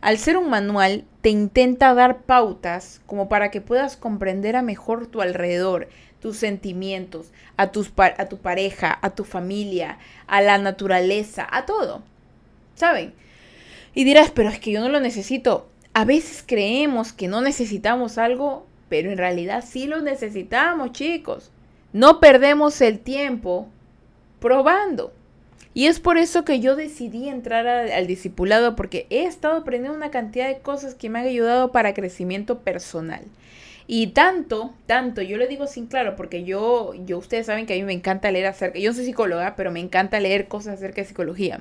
Al 0.00 0.16
ser 0.16 0.38
un 0.38 0.48
manual, 0.48 1.04
te 1.20 1.28
intenta 1.28 1.92
dar 1.92 2.22
pautas 2.22 3.02
como 3.04 3.28
para 3.28 3.50
que 3.50 3.60
puedas 3.60 3.98
comprender 3.98 4.56
a 4.56 4.62
mejor 4.62 5.08
tu 5.08 5.20
alrededor, 5.20 5.88
tus 6.20 6.38
sentimientos, 6.38 7.32
a, 7.58 7.70
tus, 7.70 7.92
a 7.98 8.26
tu 8.26 8.38
pareja, 8.38 8.98
a 9.02 9.10
tu 9.10 9.24
familia, 9.24 9.98
a 10.26 10.40
la 10.40 10.56
naturaleza, 10.56 11.46
a 11.50 11.66
todo. 11.66 12.02
¿Saben? 12.78 13.12
Y 13.92 14.04
dirás, 14.04 14.30
pero 14.30 14.48
es 14.48 14.60
que 14.60 14.70
yo 14.70 14.80
no 14.80 14.88
lo 14.88 15.00
necesito. 15.00 15.68
A 15.94 16.04
veces 16.04 16.44
creemos 16.46 17.12
que 17.12 17.26
no 17.26 17.40
necesitamos 17.40 18.18
algo, 18.18 18.66
pero 18.88 19.10
en 19.10 19.18
realidad 19.18 19.64
sí 19.66 19.88
lo 19.88 20.00
necesitamos, 20.00 20.92
chicos. 20.92 21.50
No 21.92 22.20
perdemos 22.20 22.80
el 22.80 23.00
tiempo 23.00 23.68
probando. 24.38 25.12
Y 25.74 25.86
es 25.86 25.98
por 25.98 26.18
eso 26.18 26.44
que 26.44 26.60
yo 26.60 26.76
decidí 26.76 27.28
entrar 27.28 27.66
al 27.66 28.06
discipulado, 28.06 28.76
porque 28.76 29.08
he 29.10 29.24
estado 29.24 29.56
aprendiendo 29.56 29.96
una 29.96 30.12
cantidad 30.12 30.46
de 30.46 30.60
cosas 30.60 30.94
que 30.94 31.10
me 31.10 31.18
han 31.18 31.26
ayudado 31.26 31.72
para 31.72 31.94
crecimiento 31.94 32.60
personal. 32.60 33.22
Y 33.88 34.08
tanto, 34.08 34.72
tanto, 34.86 35.20
yo 35.22 35.36
le 35.36 35.48
digo 35.48 35.66
sin 35.66 35.86
claro, 35.86 36.14
porque 36.14 36.44
yo, 36.44 36.94
yo, 37.06 37.18
ustedes 37.18 37.46
saben 37.46 37.66
que 37.66 37.74
a 37.74 37.76
mí 37.76 37.82
me 37.82 37.92
encanta 37.92 38.30
leer 38.30 38.46
acerca, 38.46 38.78
yo 38.78 38.92
soy 38.92 39.06
psicóloga, 39.06 39.56
pero 39.56 39.72
me 39.72 39.80
encanta 39.80 40.20
leer 40.20 40.46
cosas 40.46 40.74
acerca 40.74 41.00
de 41.00 41.08
psicología 41.08 41.60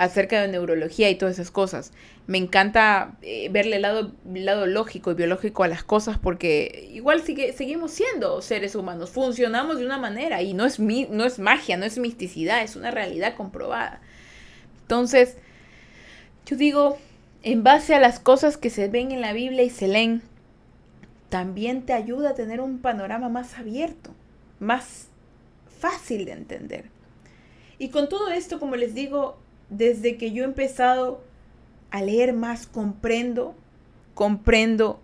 acerca 0.00 0.40
de 0.40 0.48
neurología 0.48 1.10
y 1.10 1.14
todas 1.16 1.34
esas 1.34 1.50
cosas. 1.50 1.92
Me 2.26 2.38
encanta 2.38 3.18
eh, 3.20 3.50
verle 3.50 3.76
el 3.76 3.82
lado, 3.82 4.12
lado 4.32 4.64
lógico 4.64 5.10
y 5.10 5.14
biológico 5.14 5.62
a 5.62 5.68
las 5.68 5.84
cosas 5.84 6.16
porque 6.18 6.88
igual 6.90 7.22
seguimos 7.22 7.90
siendo 7.90 8.40
seres 8.40 8.74
humanos, 8.74 9.10
funcionamos 9.10 9.78
de 9.78 9.84
una 9.84 9.98
manera 9.98 10.40
y 10.40 10.54
no 10.54 10.64
es, 10.64 10.80
mi, 10.80 11.06
no 11.10 11.26
es 11.26 11.38
magia, 11.38 11.76
no 11.76 11.84
es 11.84 11.98
misticidad, 11.98 12.62
es 12.62 12.76
una 12.76 12.90
realidad 12.90 13.34
comprobada. 13.36 14.00
Entonces, 14.80 15.36
yo 16.46 16.56
digo, 16.56 16.96
en 17.42 17.62
base 17.62 17.94
a 17.94 18.00
las 18.00 18.20
cosas 18.20 18.56
que 18.56 18.70
se 18.70 18.88
ven 18.88 19.12
en 19.12 19.20
la 19.20 19.34
Biblia 19.34 19.64
y 19.64 19.70
se 19.70 19.86
leen, 19.86 20.22
también 21.28 21.82
te 21.84 21.92
ayuda 21.92 22.30
a 22.30 22.34
tener 22.34 22.62
un 22.62 22.78
panorama 22.78 23.28
más 23.28 23.58
abierto, 23.58 24.12
más 24.60 25.08
fácil 25.78 26.24
de 26.24 26.32
entender. 26.32 26.86
Y 27.78 27.90
con 27.90 28.08
todo 28.08 28.30
esto, 28.30 28.58
como 28.58 28.76
les 28.76 28.94
digo, 28.94 29.38
desde 29.70 30.16
que 30.16 30.32
yo 30.32 30.42
he 30.42 30.46
empezado 30.46 31.22
a 31.90 32.02
leer 32.02 32.32
más, 32.32 32.66
comprendo, 32.66 33.54
comprendo 34.14 35.00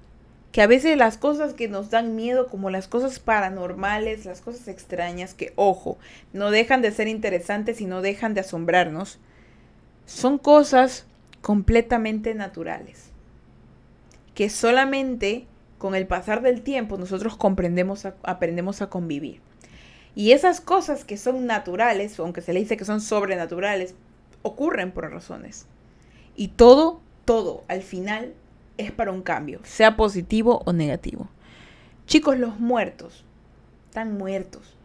que 0.52 0.62
a 0.62 0.66
veces 0.66 0.96
las 0.96 1.18
cosas 1.18 1.54
que 1.54 1.68
nos 1.68 1.90
dan 1.90 2.16
miedo, 2.16 2.48
como 2.48 2.70
las 2.70 2.88
cosas 2.88 3.18
paranormales, 3.18 4.24
las 4.24 4.40
cosas 4.40 4.68
extrañas, 4.68 5.34
que 5.34 5.52
ojo, 5.56 5.98
no 6.32 6.50
dejan 6.50 6.82
de 6.82 6.92
ser 6.92 7.08
interesantes 7.08 7.80
y 7.80 7.86
no 7.86 8.02
dejan 8.02 8.34
de 8.34 8.40
asombrarnos, 8.40 9.18
son 10.06 10.38
cosas 10.38 11.06
completamente 11.42 12.34
naturales, 12.34 13.10
que 14.34 14.48
solamente 14.48 15.46
con 15.78 15.94
el 15.94 16.06
pasar 16.06 16.42
del 16.42 16.62
tiempo 16.62 16.96
nosotros 16.96 17.36
comprendemos, 17.36 18.06
aprendemos 18.22 18.80
a 18.82 18.88
convivir. 18.88 19.40
Y 20.14 20.32
esas 20.32 20.62
cosas 20.62 21.04
que 21.04 21.18
son 21.18 21.44
naturales, 21.44 22.18
aunque 22.18 22.40
se 22.40 22.54
le 22.54 22.60
dice 22.60 22.78
que 22.78 22.86
son 22.86 23.02
sobrenaturales, 23.02 23.94
ocurren 24.46 24.92
por 24.92 25.10
razones. 25.10 25.66
Y 26.36 26.48
todo, 26.48 27.00
todo 27.24 27.64
al 27.68 27.82
final 27.82 28.34
es 28.78 28.92
para 28.92 29.12
un 29.12 29.22
cambio, 29.22 29.60
sea 29.64 29.96
positivo 29.96 30.62
o 30.64 30.72
negativo. 30.72 31.28
Chicos, 32.06 32.38
los 32.38 32.60
muertos 32.60 33.24
están 33.88 34.16
muertos. 34.16 34.76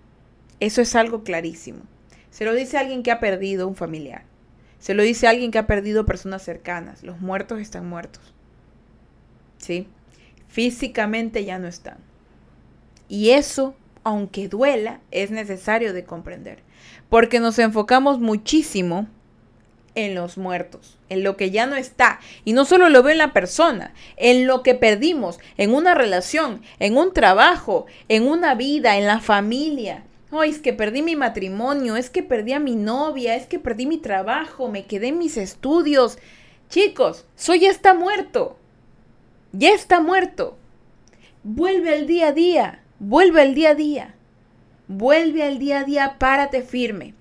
Eso 0.60 0.82
es 0.82 0.96
algo 0.96 1.24
clarísimo. 1.24 1.82
Se 2.30 2.46
lo 2.46 2.54
dice 2.54 2.78
alguien 2.78 3.04
que 3.04 3.12
ha 3.12 3.20
perdido 3.20 3.68
un 3.68 3.76
familiar. 3.76 4.24
Se 4.80 4.94
lo 4.94 5.04
dice 5.04 5.28
alguien 5.28 5.52
que 5.52 5.60
ha 5.60 5.68
perdido 5.68 6.06
personas 6.06 6.42
cercanas. 6.42 7.04
Los 7.04 7.20
muertos 7.20 7.60
están 7.60 7.88
muertos. 7.88 8.34
¿Sí? 9.58 9.88
Físicamente 10.48 11.46
ya 11.46 11.60
no 11.60 11.68
están. 11.68 11.98
Y 13.08 13.32
eso, 13.32 13.76
aunque 14.04 14.48
duela, 14.48 15.02
es 15.12 15.30
necesario 15.30 15.94
de 15.94 16.06
comprender. 16.06 16.64
Porque 17.10 17.40
nos 17.40 17.60
enfocamos 17.60 18.20
muchísimo 18.20 19.08
en 19.96 20.16
los 20.16 20.38
muertos, 20.38 20.98
en 21.10 21.24
lo 21.24 21.38
que 21.38 21.52
ya 21.52 21.66
no 21.66 21.76
está. 21.76 22.20
Y 22.46 22.54
no 22.54 22.66
solo 22.66 22.90
lo 22.90 23.04
veo 23.04 23.12
en 23.12 23.18
la 23.18 23.34
persona, 23.34 23.94
en 24.18 24.48
lo 24.48 24.64
que 24.64 24.76
perdimos, 24.76 25.40
en 25.58 25.74
una 25.74 25.94
relación, 25.94 26.62
en 26.80 26.98
un 26.98 27.14
trabajo, 27.14 27.86
en 28.08 28.28
una 28.28 28.56
vida, 28.56 28.98
en 28.98 29.08
la 29.08 29.20
familia. 29.20 30.04
Oh, 30.32 30.44
es 30.44 30.60
que 30.60 30.74
perdí 30.74 31.02
mi 31.02 31.16
matrimonio, 31.16 31.98
es 31.98 32.10
que 32.10 32.24
perdí 32.24 32.54
a 32.54 32.60
mi 32.60 32.76
novia, 32.76 33.36
es 33.36 33.48
que 33.48 33.60
perdí 33.60 33.86
mi 33.86 33.98
trabajo, 33.98 34.70
me 34.70 34.86
quedé 34.86 35.10
en 35.10 35.18
mis 35.18 35.36
estudios. 35.38 36.18
Chicos, 36.70 37.26
soy 37.36 37.62
ya 37.62 37.70
está 37.70 37.94
muerto. 37.94 38.58
Ya 39.52 39.74
está 39.74 40.00
muerto. 40.00 40.58
Vuelve 41.44 41.94
al 41.94 42.08
día 42.08 42.28
a 42.28 42.32
día, 42.32 42.84
vuelve 43.00 43.42
al 43.42 43.56
día 43.56 43.72
a 43.72 43.76
día. 43.76 44.16
Vuelve 44.88 45.44
al 45.44 45.60
día 45.60 45.80
a 45.80 45.84
día, 45.84 46.16
párate 46.20 46.62
firme 46.62 47.14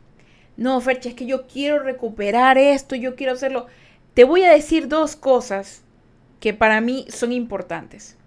no, 0.60 0.78
Fercha, 0.82 1.08
es 1.08 1.14
que 1.14 1.24
yo 1.24 1.46
quiero 1.46 1.78
recuperar 1.78 2.58
esto, 2.58 2.94
yo 2.94 3.16
quiero 3.16 3.32
hacerlo. 3.32 3.66
Te 4.12 4.24
voy 4.24 4.42
a 4.42 4.52
decir 4.52 4.88
dos 4.88 5.16
cosas 5.16 5.80
que 6.38 6.52
para 6.52 6.82
mí 6.82 7.06
son 7.08 7.32
importantes. 7.32 8.18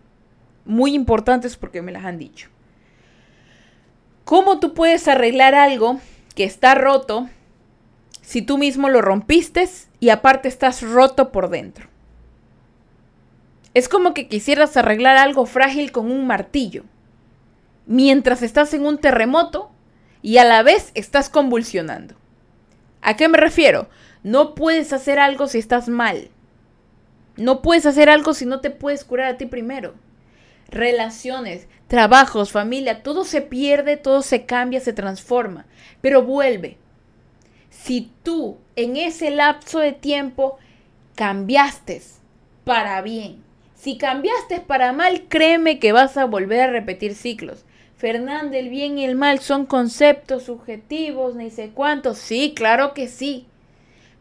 Muy 0.66 0.96
importantes 0.96 1.58
porque 1.58 1.84
me 1.84 1.92
las 1.92 2.06
han 2.06 2.18
dicho. 2.18 2.50
¿Cómo 4.26 4.60
tú 4.60 4.74
puedes 4.74 5.08
arreglar 5.08 5.54
algo 5.54 6.00
que 6.34 6.44
está 6.44 6.74
roto 6.74 7.30
si 8.24 8.42
tú 8.42 8.58
mismo 8.58 8.90
lo 8.90 9.04
rompiste 9.04 9.70
y 10.00 10.10
aparte 10.10 10.48
estás 10.48 10.82
roto 10.82 11.32
por 11.32 11.52
dentro? 11.52 11.88
Es 13.76 13.88
como 13.88 14.16
que 14.16 14.28
quisieras 14.28 14.76
arreglar 14.76 15.18
algo 15.18 15.46
frágil 15.46 15.92
con 15.92 16.12
un 16.12 16.26
martillo, 16.26 16.84
mientras 17.86 18.42
estás 18.42 18.74
en 18.74 18.88
un 18.88 18.98
terremoto 18.98 19.70
y 20.24 20.38
a 20.38 20.46
la 20.46 20.64
vez 20.64 20.90
estás 20.96 21.30
convulsionando. 21.30 22.23
¿A 23.04 23.16
qué 23.16 23.28
me 23.28 23.38
refiero? 23.38 23.90
No 24.24 24.56
puedes 24.56 24.94
hacer 24.94 25.20
algo 25.20 25.48
si 25.48 25.60
estás 25.60 25.90
mal. 25.90 26.30
No 27.36 27.62
puedes 27.62 27.86
hacer 27.86 28.10
algo 28.10 28.34
si 28.34 28.46
no 28.46 28.62
te 28.62 28.70
puedes 28.70 29.04
curar 29.04 29.34
a 29.34 29.38
ti 29.38 29.46
primero. 29.46 29.96
Relaciones, 30.70 31.68
trabajos, 31.88 32.52
familia, 32.52 33.04
todo 33.04 33.26
se 33.26 33.42
pierde, 33.42 33.98
todo 33.98 34.22
se 34.22 34.46
cambia, 34.46 34.80
se 34.80 34.94
transforma, 34.94 35.66
pero 36.02 36.24
vuelve. 36.24 36.78
Si 37.70 38.12
tú 38.24 38.58
en 38.76 38.96
ese 38.96 39.30
lapso 39.30 39.80
de 39.80 39.92
tiempo 39.92 40.58
cambiaste 41.16 42.02
para 42.64 43.02
bien, 43.02 43.44
si 43.84 43.98
cambiaste 43.98 44.62
para 44.62 44.94
mal, 44.94 45.24
créeme 45.28 45.78
que 45.78 45.92
vas 45.92 46.16
a 46.16 46.24
volver 46.24 46.62
a 46.62 46.72
repetir 46.72 47.16
ciclos. 47.16 47.66
Fernanda, 47.98 48.58
el 48.58 48.70
bien 48.70 48.98
y 48.98 49.04
el 49.04 49.16
mal 49.16 49.40
son 49.40 49.66
conceptos 49.66 50.44
subjetivos, 50.44 51.36
ni 51.36 51.50
sé 51.50 51.72
cuántos. 51.74 52.18
Sí, 52.18 52.54
claro 52.56 52.94
que 52.94 53.10
sí. 53.10 53.46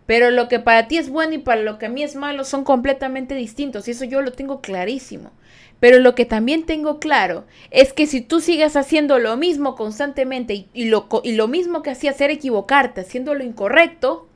Pero 0.05 0.33
lo 0.33 0.49
que 0.49 0.59
para 0.59 0.89
ti 0.89 0.99
es 0.99 1.09
bueno 1.09 1.35
y 1.35 1.39
para 1.39 1.63
lo 1.63 1.79
que 1.79 1.87
a 1.87 1.91
mí 1.91 2.03
es 2.03 2.17
malo 2.17 2.43
son 2.43 2.65
completamente 2.65 3.37
distintos. 3.37 3.87
Y 3.87 3.93
eso 3.93 4.05
yo 4.05 4.21
lo 4.21 4.33
tengo 4.33 4.61
clarísimo. 4.61 5.31
Pero 5.79 6.01
lo 6.01 6.17
que 6.17 6.25
también 6.25 6.67
tengo 6.67 6.99
claro 6.99 7.45
es 7.71 7.93
que 7.93 8.09
si 8.09 8.21
tú 8.21 8.41
sigues 8.41 8.75
haciendo 8.75 9.21
lo 9.21 9.37
mismo 9.37 9.77
constantemente 9.77 10.67
y, 10.73 10.87
lo, 10.87 11.07
y 11.23 11.35
lo 11.35 11.47
mismo 11.47 11.85
que 11.85 11.91
hacías 11.91 12.21
era 12.21 12.33
equivocarte, 12.33 13.03
haciendo 13.03 13.33
lo 13.33 13.45
incorrecto, 13.45 14.27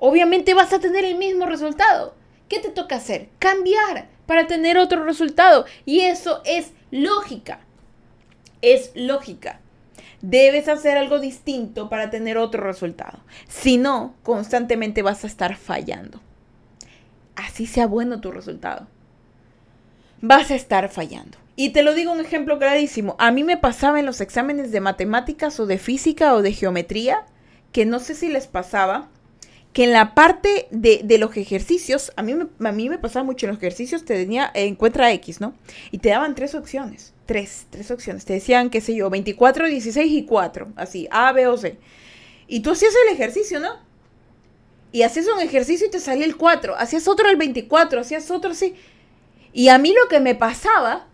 obviamente 0.00 0.52
vas 0.52 0.72
a 0.72 0.80
tener 0.80 1.04
el 1.04 1.14
mismo 1.14 1.46
resultado. 1.46 2.18
¿Qué 2.50 2.58
te 2.58 2.68
toca 2.68 2.96
hacer? 2.96 3.30
Cambiar 3.38 4.08
para 4.26 4.46
tener 4.46 4.76
otro 4.76 5.04
resultado. 5.04 5.64
Y 5.86 6.00
eso 6.00 6.42
es 6.44 6.72
lógica 6.90 7.60
es 8.62 8.92
lógica. 8.94 9.60
Debes 10.22 10.68
hacer 10.68 10.98
algo 10.98 11.18
distinto 11.18 11.88
para 11.88 12.10
tener 12.10 12.36
otro 12.36 12.62
resultado. 12.62 13.20
Si 13.48 13.78
no, 13.78 14.14
constantemente 14.22 15.02
vas 15.02 15.24
a 15.24 15.26
estar 15.26 15.56
fallando. 15.56 16.20
Así 17.36 17.66
sea 17.66 17.86
bueno 17.86 18.20
tu 18.20 18.30
resultado. 18.30 18.86
Vas 20.20 20.50
a 20.50 20.54
estar 20.54 20.90
fallando. 20.90 21.38
Y 21.56 21.70
te 21.70 21.82
lo 21.82 21.94
digo 21.94 22.12
un 22.12 22.20
ejemplo 22.20 22.58
clarísimo. 22.58 23.16
A 23.18 23.30
mí 23.30 23.44
me 23.44 23.56
pasaba 23.56 23.98
en 23.98 24.06
los 24.06 24.20
exámenes 24.20 24.72
de 24.72 24.80
matemáticas 24.80 25.58
o 25.58 25.66
de 25.66 25.78
física 25.78 26.34
o 26.34 26.42
de 26.42 26.52
geometría, 26.52 27.24
que 27.72 27.86
no 27.86 27.98
sé 27.98 28.14
si 28.14 28.28
les 28.28 28.46
pasaba, 28.46 29.08
que 29.72 29.84
en 29.84 29.92
la 29.92 30.14
parte 30.14 30.66
de, 30.70 31.18
los 31.18 31.36
ejercicios, 31.36 32.12
a 32.16 32.22
mí, 32.22 32.34
me, 32.34 32.68
a 32.68 32.72
mí 32.72 32.88
me 32.88 32.98
pasaba 32.98 33.24
mucho 33.24 33.46
en 33.46 33.50
los 33.50 33.58
ejercicios, 33.58 34.04
te 34.04 34.14
tenía, 34.14 34.50
encuentra 34.54 35.12
X, 35.12 35.40
¿no? 35.40 35.54
Y 35.92 35.98
te 35.98 36.08
daban 36.08 36.34
tres 36.34 36.54
opciones, 36.56 37.12
tres, 37.26 37.66
tres 37.70 37.90
opciones. 37.90 38.24
Te 38.24 38.32
decían, 38.32 38.70
qué 38.70 38.80
sé 38.80 38.94
yo, 38.94 39.10
24, 39.10 39.66
16 39.68 40.12
y 40.12 40.24
4, 40.24 40.72
así, 40.74 41.06
A, 41.12 41.32
B 41.32 41.46
o 41.46 41.56
C. 41.56 41.78
Y 42.48 42.60
tú 42.60 42.72
hacías 42.72 42.92
el 43.06 43.14
ejercicio, 43.14 43.60
¿no? 43.60 43.78
Y 44.90 45.02
hacías 45.02 45.26
un 45.32 45.40
ejercicio 45.40 45.86
y 45.86 45.90
te 45.90 46.00
salía 46.00 46.24
el 46.24 46.36
4, 46.36 46.74
hacías 46.76 47.06
otro 47.06 47.28
el 47.28 47.36
24, 47.36 48.00
hacías 48.00 48.28
otro 48.32 48.50
así. 48.50 48.74
Y 49.52 49.68
a 49.68 49.78
mí 49.78 49.94
lo 49.94 50.08
que 50.08 50.18
me 50.18 50.34
pasaba 50.34 51.06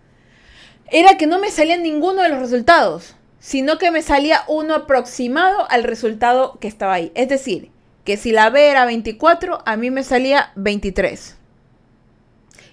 era 0.91 1.19
que 1.19 1.27
no 1.27 1.39
me 1.39 1.51
salía 1.51 1.77
ninguno 1.77 2.23
de 2.23 2.31
los 2.31 2.39
resultados, 2.39 3.17
sino 3.39 3.77
que 3.77 3.91
me 3.91 4.01
salía 4.01 4.45
uno 4.49 4.75
aproximado 4.75 5.71
al 5.71 5.85
resultado 5.85 6.59
que 6.59 6.69
estaba 6.69 6.95
ahí. 6.95 7.13
Es 7.15 7.29
decir, 7.29 7.71
que 8.07 8.17
si 8.17 8.31
la 8.31 8.51
B 8.51 8.71
era 8.71 8.87
24, 8.87 9.65
a 9.67 9.77
mí 9.77 9.91
me 9.91 10.05
salía 10.05 10.53
23. 10.55 11.37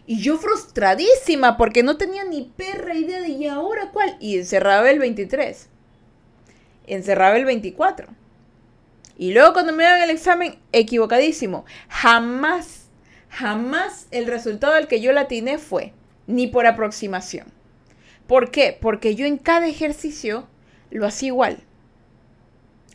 Y 0.06 0.22
yo 0.22 0.38
frustradísima 0.38 1.58
porque 1.58 1.82
no 1.82 1.98
tenía 1.98 2.24
ni 2.24 2.44
perra 2.44 2.94
idea 2.94 3.20
de 3.20 3.30
¿y 3.30 3.48
ahora 3.48 3.90
cuál? 3.92 4.16
Y 4.20 4.38
encerraba 4.38 4.92
el 4.92 5.00
23. 5.00 5.70
Encerraba 6.86 7.36
el 7.36 7.46
24. 7.46 8.08
Y 9.18 9.34
luego 9.34 9.54
cuando 9.54 9.74
me 9.74 9.84
daban 9.84 10.04
el 10.04 10.12
examen, 10.12 10.60
equivocadísimo. 10.72 11.66
Jamás, 11.90 12.90
jamás 13.30 14.08
el 14.12 14.28
resultado 14.28 14.74
al 14.74 14.88
que 14.88 15.02
yo 15.02 15.14
la 15.14 15.22
atiné 15.22 15.58
fue 15.58 15.94
ni 16.28 16.46
por 16.46 16.68
aproximación. 16.68 17.48
¿Por 18.28 18.52
qué? 18.52 18.78
Porque 18.80 19.16
yo 19.16 19.26
en 19.26 19.38
cada 19.38 19.68
ejercicio 19.68 20.48
lo 20.92 21.08
hacía 21.08 21.28
igual. 21.28 21.64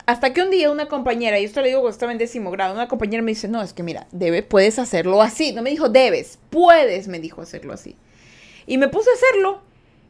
Hasta 0.09 0.33
que 0.33 0.40
un 0.40 0.51
día 0.51 0.71
una 0.71 0.88
compañera, 0.88 1.38
y 1.38 1.44
esto 1.44 1.61
le 1.61 1.68
digo 1.68 1.81
cuando 1.81 1.92
estaba 1.92 2.12
en 2.12 2.16
décimo 2.16 2.51
grado, 2.51 2.73
una 2.73 2.88
compañera 2.88 3.23
me 3.23 3.33
dice, 3.33 3.47
no, 3.47 3.61
es 3.61 3.75
que 3.75 3.83
mira, 3.83 4.07
debe, 4.11 4.42
puedes 4.42 4.79
hacerlo 4.79 5.21
así. 5.21 5.53
No 5.53 5.61
me 5.61 5.68
dijo 5.68 5.90
debes, 5.90 6.38
puedes, 6.49 7.09
me 7.09 7.21
dijo 7.21 7.42
hacerlo 7.42 7.75
así. 7.75 7.94
Y 8.66 8.79
me 8.79 8.88
puse 8.88 9.11
a 9.11 9.12
hacerlo. 9.12 9.61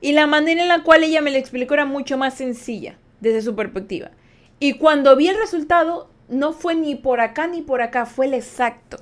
Y 0.01 0.13
la 0.13 0.29
manera 0.29 0.63
en 0.63 0.69
la 0.69 0.85
cual 0.85 1.03
ella 1.03 1.21
me 1.21 1.33
lo 1.33 1.37
explicó 1.37 1.75
era 1.75 1.85
mucho 1.85 2.17
más 2.17 2.35
sencilla 2.35 2.97
desde 3.19 3.43
su 3.43 3.57
perspectiva. 3.57 4.13
Y 4.61 4.75
cuando 4.75 5.17
vi 5.17 5.27
el 5.27 5.37
resultado, 5.37 6.09
no 6.29 6.53
fue 6.53 6.77
ni 6.77 6.95
por 6.95 7.21
acá 7.21 7.49
ni 7.49 7.63
por 7.63 7.83
acá, 7.83 8.07
fue 8.07 8.27
el 8.27 8.35
exacto. 8.35 8.99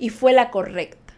Y 0.00 0.08
fue 0.08 0.32
la 0.32 0.50
correcta. 0.50 1.14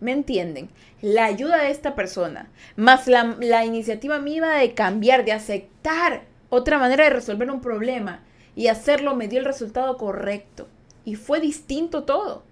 ¿Me 0.00 0.10
entienden? 0.10 0.68
La 1.00 1.26
ayuda 1.26 1.62
de 1.62 1.70
esta 1.70 1.94
persona, 1.94 2.50
más 2.74 3.06
la, 3.06 3.36
la 3.38 3.64
iniciativa 3.64 4.18
mía 4.18 4.48
de 4.48 4.74
cambiar, 4.74 5.24
de 5.24 5.30
aceptar 5.30 6.24
otra 6.48 6.80
manera 6.80 7.04
de 7.04 7.10
resolver 7.10 7.48
un 7.48 7.60
problema, 7.60 8.20
y 8.54 8.68
hacerlo 8.68 9.14
me 9.14 9.28
dio 9.28 9.38
el 9.38 9.44
resultado 9.44 9.96
correcto. 9.96 10.68
Y 11.04 11.16
fue 11.16 11.40
distinto 11.40 12.04
todo. 12.04 12.44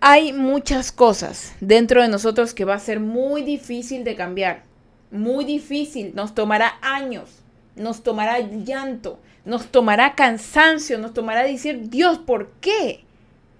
Hay 0.00 0.32
muchas 0.32 0.92
cosas 0.92 1.54
dentro 1.60 2.02
de 2.02 2.08
nosotros 2.08 2.54
que 2.54 2.64
va 2.64 2.74
a 2.74 2.80
ser 2.80 3.00
muy 3.00 3.42
difícil 3.42 4.04
de 4.04 4.14
cambiar. 4.14 4.62
Muy 5.10 5.44
difícil. 5.44 6.12
Nos 6.14 6.34
tomará 6.34 6.78
años. 6.82 7.30
Nos 7.76 8.02
tomará 8.02 8.38
llanto. 8.38 9.18
Nos 9.44 9.66
tomará 9.66 10.14
cansancio. 10.14 10.98
Nos 10.98 11.14
tomará 11.14 11.42
decir, 11.42 11.88
Dios, 11.90 12.18
¿por 12.18 12.50
qué? 12.60 13.04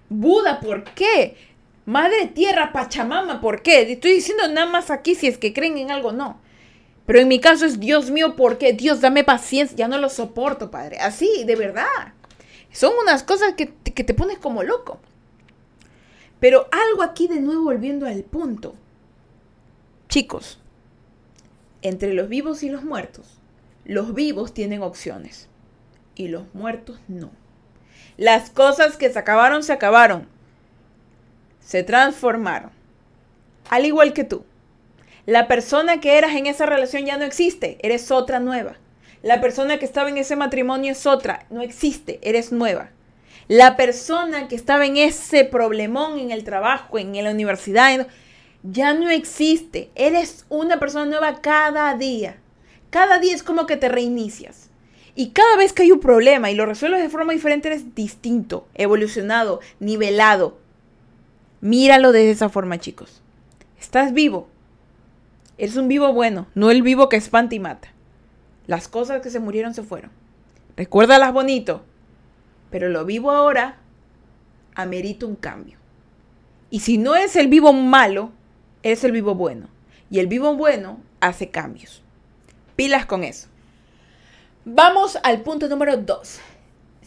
Buda, 0.09 0.59
¿por 0.59 0.85
qué? 0.85 1.35
Madre 1.85 2.27
Tierra, 2.27 2.71
Pachamama, 2.71 3.41
¿por 3.41 3.63
qué? 3.63 3.91
Estoy 3.91 4.13
diciendo 4.13 4.47
nada 4.47 4.67
más 4.67 4.91
aquí 4.91 5.15
si 5.15 5.25
es 5.25 5.39
que 5.39 5.53
creen 5.53 5.77
en 5.77 5.89
algo, 5.89 6.11
no. 6.11 6.39
Pero 7.09 7.21
en 7.21 7.27
mi 7.27 7.39
caso 7.39 7.65
es, 7.65 7.79
Dios 7.79 8.11
mío, 8.11 8.35
¿por 8.35 8.59
qué? 8.59 8.71
Dios, 8.71 9.01
dame 9.01 9.23
paciencia, 9.23 9.75
ya 9.75 9.87
no 9.87 9.97
lo 9.97 10.09
soporto, 10.09 10.69
Padre. 10.69 10.99
Así, 10.99 11.43
de 11.43 11.55
verdad. 11.55 12.13
Son 12.71 12.93
unas 13.01 13.23
cosas 13.23 13.55
que, 13.55 13.73
que 13.73 14.03
te 14.03 14.13
pones 14.13 14.37
como 14.37 14.61
loco. 14.61 14.99
Pero 16.39 16.67
algo 16.71 17.01
aquí 17.01 17.27
de 17.27 17.41
nuevo 17.41 17.63
volviendo 17.63 18.05
al 18.05 18.21
punto. 18.21 18.75
Chicos, 20.07 20.59
entre 21.81 22.13
los 22.13 22.29
vivos 22.29 22.61
y 22.61 22.69
los 22.69 22.83
muertos, 22.83 23.39
los 23.85 24.13
vivos 24.13 24.53
tienen 24.53 24.83
opciones 24.83 25.47
y 26.13 26.27
los 26.27 26.53
muertos 26.53 26.99
no. 27.07 27.31
Las 28.17 28.51
cosas 28.51 28.97
que 28.97 29.11
se 29.11 29.17
acabaron, 29.17 29.63
se 29.63 29.73
acabaron. 29.73 30.27
Se 31.59 31.81
transformaron. 31.81 32.69
Al 33.67 33.87
igual 33.87 34.13
que 34.13 34.25
tú. 34.25 34.45
La 35.29 35.47
persona 35.47 36.01
que 36.01 36.17
eras 36.17 36.35
en 36.35 36.47
esa 36.47 36.65
relación 36.65 37.05
ya 37.05 37.15
no 37.15 37.23
existe, 37.23 37.77
eres 37.83 38.09
otra 38.09 38.39
nueva. 38.39 38.77
La 39.21 39.41
persona 39.41 39.77
que 39.77 39.85
estaba 39.85 40.09
en 40.09 40.17
ese 40.17 40.35
matrimonio 40.35 40.91
es 40.91 41.05
otra. 41.05 41.45
No 41.51 41.61
existe, 41.61 42.17
eres 42.23 42.51
nueva. 42.51 42.89
La 43.47 43.77
persona 43.77 44.47
que 44.47 44.55
estaba 44.55 44.87
en 44.87 44.97
ese 44.97 45.45
problemón 45.45 46.17
en 46.17 46.31
el 46.31 46.43
trabajo, 46.43 46.97
en 46.97 47.23
la 47.23 47.29
universidad, 47.29 48.07
ya 48.63 48.95
no 48.95 49.11
existe. 49.11 49.91
Eres 49.93 50.47
una 50.49 50.79
persona 50.79 51.05
nueva 51.05 51.41
cada 51.41 51.93
día. 51.93 52.37
Cada 52.89 53.19
día 53.19 53.35
es 53.35 53.43
como 53.43 53.67
que 53.67 53.77
te 53.77 53.87
reinicias. 53.87 54.71
Y 55.13 55.29
cada 55.29 55.57
vez 55.57 55.73
que 55.73 55.83
hay 55.83 55.91
un 55.91 55.99
problema 55.99 56.49
y 56.49 56.55
lo 56.55 56.65
resuelves 56.65 57.03
de 57.03 57.09
forma 57.09 57.33
diferente, 57.33 57.67
eres 57.67 57.93
distinto, 57.93 58.67
evolucionado, 58.73 59.59
nivelado. 59.79 60.57
Míralo 61.61 62.13
de 62.13 62.31
esa 62.31 62.49
forma, 62.49 62.79
chicos. 62.79 63.21
Estás 63.79 64.11
vivo. 64.11 64.49
Eres 65.59 65.75
un 65.75 65.89
vivo 65.89 66.13
bueno, 66.13 66.47
no 66.55 66.71
el 66.71 66.81
vivo 66.81 67.09
que 67.09 67.17
espanta 67.17 67.53
y 67.53 67.59
mata. 67.59 67.89
Las 68.65 68.87
cosas 68.87 69.21
que 69.21 69.29
se 69.29 69.41
murieron 69.41 69.73
se 69.73 69.83
fueron. 69.83 70.09
Recuérdalas 70.77 71.33
bonito. 71.33 71.83
Pero 72.71 72.87
lo 72.87 73.03
vivo 73.03 73.29
ahora 73.29 73.77
amerita 74.73 75.25
un 75.25 75.35
cambio. 75.35 75.77
Y 76.69 76.79
si 76.79 76.97
no 76.97 77.17
es 77.17 77.35
el 77.35 77.49
vivo 77.49 77.73
malo, 77.73 78.31
es 78.83 79.03
el 79.03 79.11
vivo 79.11 79.35
bueno. 79.35 79.67
Y 80.09 80.19
el 80.19 80.27
vivo 80.27 80.55
bueno 80.55 81.01
hace 81.19 81.49
cambios. 81.49 82.03
Pilas 82.77 83.05
con 83.05 83.25
eso. 83.25 83.49
Vamos 84.63 85.19
al 85.23 85.41
punto 85.41 85.67
número 85.67 85.97
2. 85.97 86.39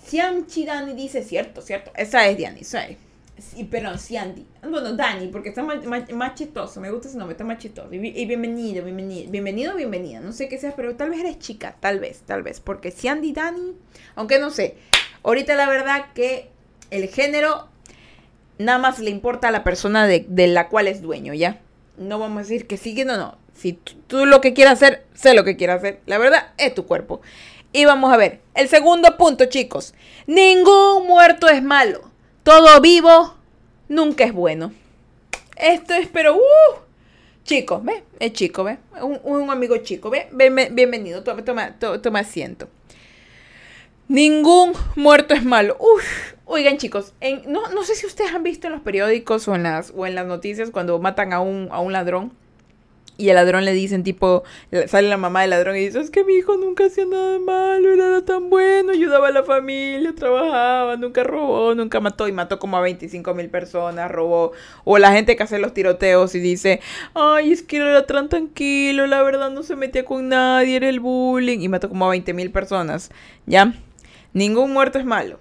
Siamchi 0.05 0.67
Dani 0.67 0.93
dice, 0.93 1.23
cierto, 1.23 1.63
cierto. 1.63 1.91
Esa 1.97 2.27
es 2.27 2.37
Diani, 2.37 2.61
esa 2.61 2.87
es. 2.87 2.99
Sí, 3.51 3.65
perdón, 3.65 3.99
Sianti. 3.99 4.47
Bueno, 4.63 4.95
Dani, 4.95 5.29
porque 5.29 5.51
está 5.51 5.63
más, 5.63 5.85
más, 5.85 6.35
chistoso. 6.35 6.81
Me 6.81 6.91
gusta 6.91 7.09
ese 7.09 7.19
nombre, 7.19 7.33
está 7.33 7.45
más 7.45 7.59
chistoso. 7.59 7.93
Y, 7.93 7.99
bienvenido, 7.99 8.85
bienvenido. 8.85 9.31
Bienvenido, 9.31 9.75
bienvenida. 9.75 10.21
No 10.21 10.33
sé 10.33 10.49
qué 10.49 10.59
seas, 10.59 10.75
pero 10.75 10.97
tal 10.97 11.11
vez 11.11 11.21
eres 11.21 11.39
chica. 11.39 11.77
Tal 11.81 11.99
vez, 11.99 12.23
tal 12.23 12.43
vez. 12.43 12.61
Porque 12.61 12.91
Sianti 12.91 13.33
Dani, 13.33 13.75
aunque 14.15 14.39
no 14.39 14.51
sé. 14.51 14.77
Ahorita 15.23 15.55
la 15.55 15.69
verdad 15.69 16.13
que 16.15 16.51
el 16.91 17.09
género 17.09 17.69
nada 18.59 18.79
más 18.79 19.01
le 19.01 19.11
importa 19.11 19.49
a 19.49 19.51
la 19.51 19.65
persona 19.65 20.07
de, 20.07 20.47
la 20.47 20.69
cual 20.69 20.89
es 20.89 21.03
dueño, 21.03 21.35
¿ya? 21.35 21.61
No 21.99 22.19
vamos 22.19 22.39
a 22.39 22.43
decir 22.43 22.67
que 22.67 22.77
sí, 22.77 23.05
no, 23.05 23.17
no. 23.17 23.37
Si 23.55 23.75
tú, 23.75 24.25
lo 24.25 24.41
que 24.41 24.55
quieras 24.55 24.75
hacer, 24.75 25.05
sé 25.15 25.35
lo 25.35 25.45
que 25.45 25.57
quieras 25.57 25.79
hacer. 25.79 26.01
La 26.07 26.19
verdad 26.19 26.53
es 26.57 26.75
tu 26.75 26.87
cuerpo. 26.87 27.21
Y 27.73 27.85
vamos 27.85 28.13
a 28.13 28.17
ver. 28.17 28.41
El 28.55 28.69
segundo 28.69 29.17
punto, 29.19 29.47
chicos. 29.47 29.95
Ningún 30.27 31.07
muerto 31.07 31.49
es 31.49 31.63
malo. 31.63 32.12
Todo 32.43 32.81
vivo 32.81 33.35
nunca 33.89 34.25
es 34.25 34.33
bueno. 34.33 34.73
Esto 35.57 35.95
es, 35.95 36.09
pero, 36.09 36.35
uh, 36.35 36.41
chico, 37.45 37.81
¿ve? 37.83 38.03
Es 38.19 38.33
chico, 38.33 38.65
¿ve? 38.65 38.79
Un, 39.01 39.49
amigo 39.49 39.77
chico, 39.79 40.11
¿ve? 40.11 40.29
bienvenido, 40.33 41.23
toma, 41.23 41.45
toma, 41.45 41.77
toma 41.79 42.19
asiento. 42.19 42.69
Ningún 44.09 44.73
muerto 44.97 45.35
es 45.35 45.45
malo. 45.45 45.77
Uf. 45.79 46.35
Oigan, 46.45 46.79
chicos, 46.79 47.15
no, 47.47 47.71
no, 47.71 47.85
sé 47.85 47.95
si 47.95 48.07
ustedes 48.07 48.35
han 48.35 48.43
visto 48.43 48.67
en 48.67 48.73
los 48.73 48.83
periódicos 48.83 49.47
o 49.47 49.55
en 49.55 49.63
las, 49.63 49.93
o 49.97 50.05
en 50.05 50.17
las 50.17 50.27
noticias 50.27 50.71
cuando 50.71 50.99
matan 50.99 51.33
a 51.33 51.41
un, 51.41 51.69
a 51.71 51.81
un 51.81 51.93
ladrón. 51.93 52.33
Y 53.19 53.29
el 53.29 53.37
ladrón 53.37 53.65
le 53.65 53.73
dicen, 53.73 54.03
tipo, 54.03 54.43
sale 54.87 55.09
la 55.09 55.19
mamá 55.19 55.43
del 55.43 55.51
ladrón 55.51 55.77
y 55.77 55.81
dice, 55.81 56.01
es 56.01 56.11
que 56.11 56.25
mi 56.25 56.35
hijo 56.35 56.57
nunca 56.57 56.87
hacía 56.87 57.05
nada 57.05 57.39
malo, 57.39 57.93
era 57.93 58.25
tan 58.25 58.49
bueno, 58.49 58.93
ayudaba 58.93 59.29
a 59.29 59.31
la 59.33 59.43
familia, 59.43 60.15
trabajaba, 60.15 60.97
nunca 60.97 61.23
robó, 61.23 61.75
nunca 61.75 62.01
mató 62.01 62.27
y 62.27 62.33
mató 62.33 62.59
como 62.59 62.79
a 62.79 62.81
25 62.81 63.35
mil 63.35 63.51
personas, 63.51 64.11
robó. 64.11 64.53
O 64.85 64.99
la 64.99 65.13
gente 65.13 65.37
que 65.37 65.43
hace 65.43 65.59
los 65.59 65.75
tiroteos 65.75 66.35
y 66.35 66.41
dice, 66.41 66.81
ay, 67.15 67.53
es 67.53 67.63
que 67.63 67.77
era 67.77 68.07
tan 68.07 68.31
tranquilo, 68.31 69.07
la 69.07 69.23
verdad 69.23 69.51
no 69.51 69.63
se 69.63 69.77
metía 69.77 70.05
con 70.05 70.29
nadie, 70.29 70.77
era 70.77 70.89
el 70.89 71.01
bullying 71.01 71.61
y 71.61 71.69
mató 71.69 71.91
como 71.91 72.07
a 72.07 72.11
20 72.11 72.33
mil 72.33 72.51
personas. 72.51 73.11
¿Ya? 73.47 73.75
Ningún 74.33 74.73
muerto 74.73 74.99
es 74.99 75.05
malo. 75.05 75.39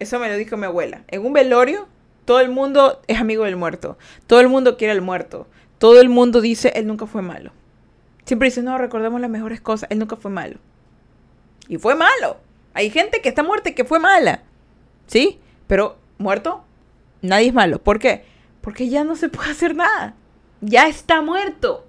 Eso 0.00 0.18
me 0.18 0.28
lo 0.28 0.36
dijo 0.36 0.56
mi 0.56 0.66
abuela. 0.66 1.04
En 1.08 1.24
un 1.24 1.32
velorio, 1.32 1.86
todo 2.24 2.40
el 2.40 2.50
mundo 2.50 3.00
es 3.06 3.18
amigo 3.20 3.44
del 3.44 3.56
muerto. 3.56 3.96
Todo 4.26 4.40
el 4.40 4.48
mundo 4.48 4.76
quiere 4.76 4.92
al 4.92 5.00
muerto. 5.00 5.46
Todo 5.78 6.00
el 6.00 6.08
mundo 6.08 6.40
dice, 6.40 6.72
él 6.74 6.86
nunca 6.86 7.06
fue 7.06 7.22
malo. 7.22 7.52
Siempre 8.24 8.48
dice, 8.48 8.62
no, 8.62 8.76
recordemos 8.76 9.20
las 9.20 9.30
mejores 9.30 9.60
cosas. 9.60 9.88
Él 9.90 9.98
nunca 9.98 10.16
fue 10.16 10.30
malo. 10.30 10.58
Y 11.68 11.78
fue 11.78 11.94
malo. 11.94 12.38
Hay 12.74 12.90
gente 12.90 13.20
que 13.22 13.28
está 13.28 13.42
muerta 13.42 13.70
y 13.70 13.74
que 13.74 13.84
fue 13.84 13.98
mala. 13.98 14.42
¿Sí? 15.06 15.40
Pero 15.66 15.96
muerto, 16.18 16.64
nadie 17.22 17.48
es 17.48 17.54
malo. 17.54 17.78
¿Por 17.78 17.98
qué? 17.98 18.24
Porque 18.60 18.88
ya 18.88 19.04
no 19.04 19.16
se 19.16 19.28
puede 19.28 19.50
hacer 19.50 19.74
nada. 19.74 20.14
Ya 20.60 20.88
está 20.88 21.22
muerto. 21.22 21.86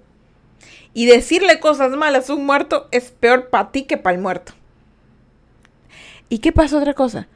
Y 0.94 1.06
decirle 1.06 1.60
cosas 1.60 1.90
malas 1.92 2.30
a 2.30 2.34
un 2.34 2.46
muerto 2.46 2.88
es 2.90 3.10
peor 3.10 3.50
para 3.50 3.70
ti 3.70 3.82
que 3.82 3.96
para 3.96 4.16
el 4.16 4.22
muerto. 4.22 4.52
¿Y 6.28 6.38
qué 6.38 6.52
pasa 6.52 6.78
otra 6.78 6.94
cosa? 6.94 7.28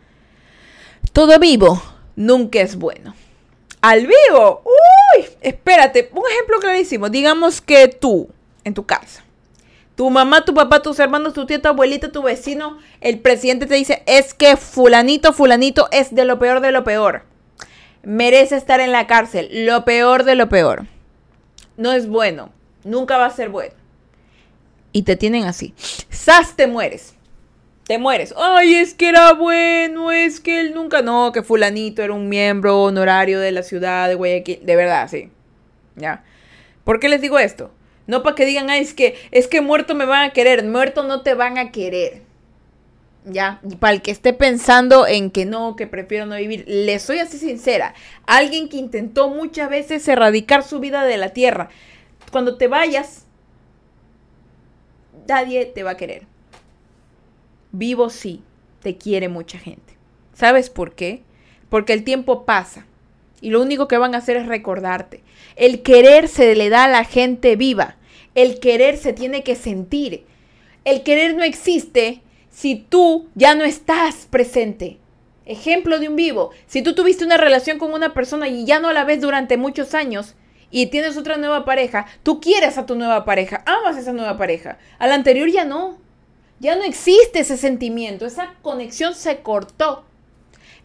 Todo 1.12 1.38
vivo 1.38 1.82
nunca 2.16 2.60
es 2.60 2.76
bueno. 2.76 3.14
Al 3.80 4.06
vivo, 4.06 4.62
espérate, 5.40 6.10
un 6.12 6.24
ejemplo 6.30 6.58
clarísimo. 6.60 7.08
Digamos 7.08 7.60
que 7.60 7.88
tú, 7.88 8.28
en 8.64 8.74
tu 8.74 8.84
casa, 8.84 9.24
tu 9.94 10.10
mamá, 10.10 10.44
tu 10.44 10.54
papá, 10.54 10.82
tus 10.82 10.98
hermanos, 10.98 11.34
tu 11.34 11.46
tía, 11.46 11.62
tu 11.62 11.68
abuelita, 11.68 12.10
tu 12.10 12.22
vecino, 12.22 12.78
el 13.00 13.20
presidente 13.20 13.66
te 13.66 13.74
dice, 13.74 14.02
es 14.06 14.34
que 14.34 14.56
fulanito, 14.56 15.32
fulanito 15.32 15.88
es 15.92 16.14
de 16.14 16.24
lo 16.24 16.38
peor 16.38 16.60
de 16.60 16.72
lo 16.72 16.84
peor. 16.84 17.22
Merece 18.02 18.56
estar 18.56 18.80
en 18.80 18.92
la 18.92 19.06
cárcel, 19.06 19.66
lo 19.66 19.84
peor 19.84 20.24
de 20.24 20.34
lo 20.34 20.48
peor. 20.48 20.86
No 21.76 21.92
es 21.92 22.08
bueno, 22.08 22.50
nunca 22.82 23.16
va 23.16 23.26
a 23.26 23.30
ser 23.30 23.48
bueno. 23.48 23.74
Y 24.92 25.02
te 25.02 25.16
tienen 25.16 25.44
así. 25.44 25.74
¡Sas 26.10 26.54
te 26.56 26.66
mueres! 26.66 27.13
Te 27.86 27.98
mueres. 27.98 28.34
Ay, 28.36 28.74
es 28.74 28.94
que 28.94 29.08
era 29.08 29.32
bueno, 29.34 30.10
es 30.10 30.40
que 30.40 30.60
él 30.60 30.74
nunca. 30.74 31.02
No, 31.02 31.32
que 31.32 31.42
Fulanito 31.42 32.02
era 32.02 32.14
un 32.14 32.28
miembro 32.28 32.82
honorario 32.82 33.40
de 33.40 33.52
la 33.52 33.62
ciudad 33.62 34.08
de 34.08 34.14
Guayaquil. 34.14 34.64
De 34.64 34.76
verdad, 34.76 35.08
sí. 35.08 35.30
¿Ya? 35.96 36.24
¿Por 36.84 36.98
qué 36.98 37.08
les 37.08 37.20
digo 37.20 37.38
esto? 37.38 37.70
No 38.06 38.22
para 38.22 38.34
que 38.34 38.46
digan, 38.46 38.68
ay, 38.70 38.82
es 38.82 38.94
que, 38.94 39.16
es 39.30 39.48
que 39.48 39.60
muerto 39.60 39.94
me 39.94 40.06
van 40.06 40.30
a 40.30 40.32
querer. 40.32 40.64
Muerto 40.64 41.02
no 41.02 41.22
te 41.22 41.34
van 41.34 41.58
a 41.58 41.70
querer. 41.72 42.22
¿Ya? 43.26 43.60
Y 43.68 43.76
para 43.76 43.94
el 43.94 44.02
que 44.02 44.10
esté 44.10 44.32
pensando 44.34 45.06
en 45.06 45.30
que 45.30 45.46
no, 45.46 45.76
que 45.76 45.86
prefiero 45.86 46.26
no 46.26 46.36
vivir, 46.36 46.64
le 46.66 46.98
soy 46.98 47.18
así 47.18 47.38
sincera. 47.38 47.94
Alguien 48.26 48.68
que 48.68 48.76
intentó 48.76 49.28
muchas 49.28 49.70
veces 49.70 50.06
erradicar 50.08 50.62
su 50.62 50.78
vida 50.80 51.04
de 51.04 51.16
la 51.16 51.30
tierra. 51.30 51.70
Cuando 52.30 52.58
te 52.58 52.68
vayas, 52.68 53.24
nadie 55.26 55.64
te 55.66 55.82
va 55.82 55.92
a 55.92 55.96
querer 55.96 56.33
Vivo 57.76 58.08
sí, 58.08 58.40
te 58.82 58.96
quiere 58.96 59.28
mucha 59.28 59.58
gente. 59.58 59.94
¿Sabes 60.32 60.70
por 60.70 60.94
qué? 60.94 61.22
Porque 61.68 61.92
el 61.92 62.04
tiempo 62.04 62.44
pasa 62.44 62.86
y 63.40 63.50
lo 63.50 63.60
único 63.60 63.88
que 63.88 63.98
van 63.98 64.14
a 64.14 64.18
hacer 64.18 64.36
es 64.36 64.46
recordarte. 64.46 65.24
El 65.56 65.82
querer 65.82 66.28
se 66.28 66.54
le 66.54 66.68
da 66.68 66.84
a 66.84 66.88
la 66.88 67.02
gente 67.02 67.56
viva. 67.56 67.96
El 68.36 68.60
querer 68.60 68.96
se 68.96 69.12
tiene 69.12 69.42
que 69.42 69.56
sentir. 69.56 70.24
El 70.84 71.02
querer 71.02 71.34
no 71.34 71.42
existe 71.42 72.22
si 72.48 72.76
tú 72.76 73.28
ya 73.34 73.56
no 73.56 73.64
estás 73.64 74.28
presente. 74.30 74.98
Ejemplo 75.44 75.98
de 75.98 76.08
un 76.08 76.14
vivo. 76.14 76.50
Si 76.68 76.80
tú 76.80 76.94
tuviste 76.94 77.24
una 77.24 77.38
relación 77.38 77.80
con 77.80 77.92
una 77.92 78.14
persona 78.14 78.46
y 78.46 78.64
ya 78.64 78.78
no 78.78 78.92
la 78.92 79.02
ves 79.02 79.20
durante 79.20 79.56
muchos 79.56 79.94
años 79.94 80.36
y 80.70 80.86
tienes 80.86 81.16
otra 81.16 81.38
nueva 81.38 81.64
pareja, 81.64 82.06
tú 82.22 82.40
quieres 82.40 82.78
a 82.78 82.86
tu 82.86 82.94
nueva 82.94 83.24
pareja, 83.24 83.64
amas 83.66 83.96
a 83.96 84.00
esa 84.00 84.12
nueva 84.12 84.38
pareja. 84.38 84.78
A 85.00 85.08
la 85.08 85.16
anterior 85.16 85.50
ya 85.50 85.64
no. 85.64 86.03
Ya 86.60 86.76
no 86.76 86.84
existe 86.84 87.40
ese 87.40 87.56
sentimiento, 87.56 88.26
esa 88.26 88.54
conexión 88.62 89.14
se 89.14 89.40
cortó. 89.40 90.04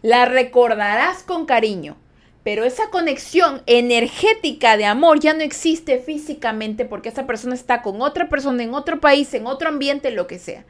La 0.02 0.24
recordarás 0.24 1.22
con 1.22 1.46
cariño, 1.46 1.96
pero 2.42 2.64
esa 2.64 2.90
conexión 2.90 3.62
energética 3.66 4.76
de 4.76 4.86
amor 4.86 5.20
ya 5.20 5.34
no 5.34 5.42
existe 5.42 5.98
físicamente 5.98 6.84
porque 6.84 7.10
esa 7.10 7.26
persona 7.26 7.54
está 7.54 7.82
con 7.82 8.00
otra 8.02 8.28
persona 8.28 8.62
en 8.62 8.74
otro 8.74 9.00
país, 9.00 9.32
en 9.34 9.46
otro 9.46 9.68
ambiente, 9.68 10.10
lo 10.10 10.26
que 10.26 10.38
sea. 10.38 10.64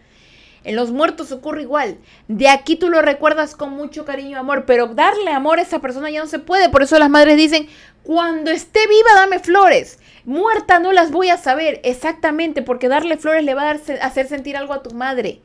En 0.62 0.76
los 0.76 0.90
muertos 0.90 1.32
ocurre 1.32 1.62
igual. 1.62 1.98
De 2.28 2.48
aquí 2.48 2.76
tú 2.76 2.90
lo 2.90 3.00
recuerdas 3.00 3.56
con 3.56 3.70
mucho 3.70 4.04
cariño 4.04 4.30
y 4.30 4.34
amor, 4.34 4.64
pero 4.66 4.88
darle 4.88 5.30
amor 5.30 5.58
a 5.58 5.62
esa 5.62 5.78
persona 5.78 6.10
ya 6.10 6.20
no 6.20 6.26
se 6.26 6.38
puede. 6.38 6.68
Por 6.68 6.82
eso 6.82 6.98
las 6.98 7.08
madres 7.08 7.36
dicen, 7.36 7.68
cuando 8.02 8.50
esté 8.50 8.80
viva 8.86 9.14
dame 9.14 9.38
flores. 9.38 9.98
Muerta 10.24 10.78
no 10.78 10.92
las 10.92 11.10
voy 11.10 11.30
a 11.30 11.36
saber 11.36 11.80
exactamente 11.84 12.62
porque 12.62 12.88
darle 12.88 13.16
flores 13.16 13.44
le 13.44 13.54
va 13.54 13.70
a 13.70 13.74
hacer 14.02 14.28
sentir 14.28 14.56
algo 14.56 14.72
a 14.72 14.82
tu 14.82 14.94
madre. 14.94 15.40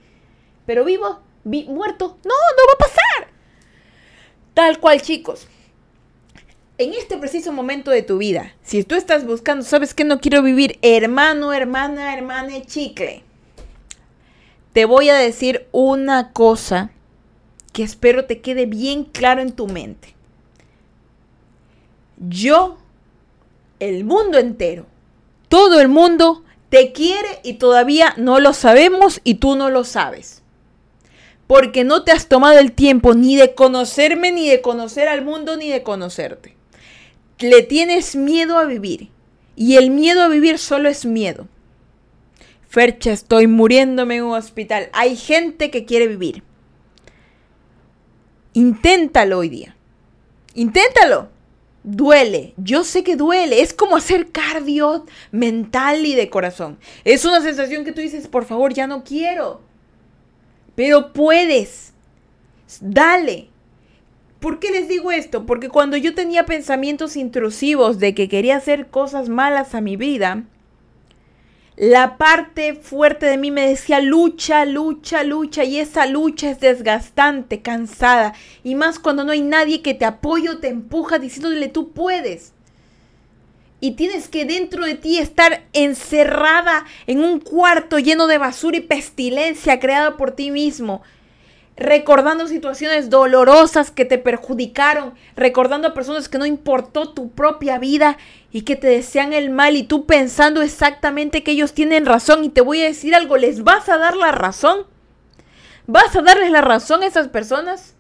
Pero 0.65 0.83
vivo, 0.83 1.21
muerto, 1.43 2.17
no, 2.23 2.33
no 2.33 2.67
va 2.67 2.73
a 2.73 2.77
pasar. 2.77 3.33
Tal 4.53 4.79
cual, 4.79 5.01
chicos. 5.01 5.47
En 6.77 6.93
este 6.93 7.17
preciso 7.17 7.53
momento 7.53 7.91
de 7.91 8.01
tu 8.01 8.17
vida, 8.17 8.53
si 8.61 8.83
tú 8.83 8.95
estás 8.95 9.25
buscando, 9.25 9.63
sabes 9.63 9.93
que 9.93 10.03
no 10.03 10.19
quiero 10.19 10.41
vivir, 10.41 10.77
hermano, 10.81 11.53
hermana, 11.53 12.13
hermana, 12.13 12.61
chicle 12.65 13.23
te 14.75 14.83
voy 14.83 15.07
a 15.07 15.15
decir 15.15 15.69
una 15.71 16.33
cosa 16.33 16.91
que 17.71 17.81
espero 17.81 18.25
te 18.25 18.41
quede 18.41 18.65
bien 18.65 19.05
claro 19.05 19.41
en 19.41 19.53
tu 19.53 19.67
mente. 19.67 20.13
Yo, 22.17 22.77
el 23.79 24.03
mundo 24.03 24.37
entero, 24.37 24.85
todo 25.49 25.79
el 25.79 25.87
mundo 25.87 26.43
te 26.69 26.91
quiere 26.91 27.39
y 27.43 27.53
todavía 27.53 28.13
no 28.17 28.39
lo 28.39 28.53
sabemos 28.53 29.21
y 29.23 29.35
tú 29.35 29.55
no 29.55 29.69
lo 29.69 29.83
sabes. 29.83 30.41
Porque 31.47 31.83
no 31.83 32.03
te 32.03 32.11
has 32.11 32.27
tomado 32.27 32.57
el 32.59 32.71
tiempo 32.71 33.13
ni 33.13 33.35
de 33.35 33.53
conocerme, 33.53 34.31
ni 34.31 34.49
de 34.49 34.61
conocer 34.61 35.07
al 35.07 35.23
mundo, 35.23 35.57
ni 35.57 35.69
de 35.69 35.83
conocerte. 35.83 36.55
Le 37.39 37.61
tienes 37.61 38.15
miedo 38.15 38.57
a 38.57 38.65
vivir. 38.65 39.09
Y 39.55 39.77
el 39.77 39.89
miedo 39.89 40.21
a 40.21 40.27
vivir 40.27 40.57
solo 40.57 40.89
es 40.89 41.05
miedo. 41.05 41.47
Fercha, 42.67 43.11
estoy 43.13 43.47
muriéndome 43.47 44.17
en 44.17 44.23
un 44.23 44.35
hospital. 44.35 44.89
Hay 44.91 45.15
gente 45.15 45.71
que 45.71 45.85
quiere 45.85 46.07
vivir. 46.07 46.43
Inténtalo 48.53 49.37
hoy 49.39 49.49
día. 49.49 49.75
Inténtalo. 50.55 51.29
Duele. 51.87 52.55
Yo 52.57 52.83
sé 52.83 53.03
que 53.03 53.15
duele. 53.15 53.61
Es 53.61 53.71
como 53.71 53.95
hacer 53.95 54.31
cardio 54.31 55.05
mental 55.31 56.03
y 56.03 56.15
de 56.15 56.31
corazón. 56.31 56.79
Es 57.03 57.25
una 57.25 57.41
sensación 57.41 57.85
que 57.85 57.91
tú 57.91 58.01
dices, 58.01 58.27
por 58.27 58.45
favor, 58.45 58.73
ya 58.73 58.87
no 58.87 59.03
quiero. 59.03 59.61
Pero 60.73 61.13
puedes. 61.13 61.93
Dale. 62.81 63.49
¿Por 64.39 64.57
qué 64.57 64.71
les 64.71 64.87
digo 64.87 65.11
esto? 65.11 65.45
Porque 65.45 65.69
cuando 65.69 65.95
yo 65.95 66.15
tenía 66.15 66.47
pensamientos 66.47 67.15
intrusivos 67.15 67.99
de 67.99 68.15
que 68.15 68.29
quería 68.29 68.57
hacer 68.57 68.87
cosas 68.87 69.29
malas 69.29 69.75
a 69.75 69.81
mi 69.81 69.95
vida, 69.95 70.43
la 71.77 72.17
parte 72.17 72.73
fuerte 72.75 73.25
de 73.25 73.37
mí 73.37 73.51
me 73.51 73.67
decía 73.67 73.99
lucha, 73.99 74.63
lucha, 74.65 75.23
lucha 75.23 75.65
y 75.65 75.79
esa 75.79 76.05
lucha 76.05 76.49
es 76.49 76.59
desgastante, 76.61 77.61
cansada 77.61 78.33
y 78.63 78.75
más 78.75 78.97
cuando 78.97 79.25
no 79.25 79.33
hay 79.33 79.41
nadie 79.41 79.81
que 79.81 79.93
te 79.93 80.05
apoye 80.05 80.49
o 80.49 80.59
te 80.59 80.69
empuja 80.69 81.19
diciéndole 81.19 81.67
tú 81.67 81.91
puedes. 81.91 82.53
Y 83.81 83.91
tienes 83.91 84.29
que 84.29 84.45
dentro 84.45 84.85
de 84.85 84.95
ti 84.95 85.17
estar 85.17 85.65
encerrada 85.73 86.85
en 87.07 87.21
un 87.21 87.39
cuarto 87.39 87.99
lleno 87.99 88.25
de 88.25 88.37
basura 88.37 88.77
y 88.77 88.81
pestilencia 88.81 89.79
creada 89.79 90.15
por 90.15 90.31
ti 90.31 90.51
mismo 90.51 91.03
recordando 91.77 92.47
situaciones 92.47 93.09
dolorosas 93.09 93.91
que 93.91 94.05
te 94.05 94.17
perjudicaron, 94.17 95.13
recordando 95.35 95.87
a 95.87 95.93
personas 95.93 96.29
que 96.29 96.37
no 96.37 96.45
importó 96.45 97.13
tu 97.13 97.31
propia 97.31 97.77
vida 97.79 98.17
y 98.51 98.61
que 98.61 98.75
te 98.75 98.87
desean 98.87 99.33
el 99.33 99.49
mal 99.49 99.75
y 99.75 99.83
tú 99.83 100.05
pensando 100.05 100.61
exactamente 100.61 101.43
que 101.43 101.51
ellos 101.51 101.73
tienen 101.73 102.05
razón 102.05 102.45
y 102.45 102.49
te 102.49 102.61
voy 102.61 102.81
a 102.81 102.85
decir 102.85 103.13
algo, 103.13 103.35
¿les 103.35 103.63
vas 103.63 103.89
a 103.89 103.97
dar 103.97 104.15
la 104.15 104.31
razón? 104.31 104.85
¿Vas 105.85 106.15
a 106.15 106.21
darles 106.21 106.49
la 106.49 106.61
razón 106.61 107.03
a 107.03 107.07
esas 107.07 107.27
personas? 107.27 107.95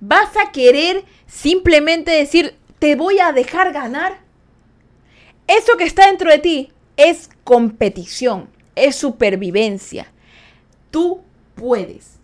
¿Vas 0.00 0.36
a 0.36 0.52
querer 0.52 1.04
simplemente 1.26 2.10
decir, 2.10 2.54
te 2.78 2.96
voy 2.96 3.18
a 3.18 3.32
dejar 3.32 3.72
ganar? 3.72 4.20
Eso 5.46 5.76
que 5.76 5.84
está 5.84 6.06
dentro 6.06 6.30
de 6.30 6.38
ti 6.38 6.72
es 6.96 7.30
competición, 7.44 8.50
es 8.76 8.94
supervivencia. 8.94 10.12
Tú 10.90 11.22
puedes 11.54 12.19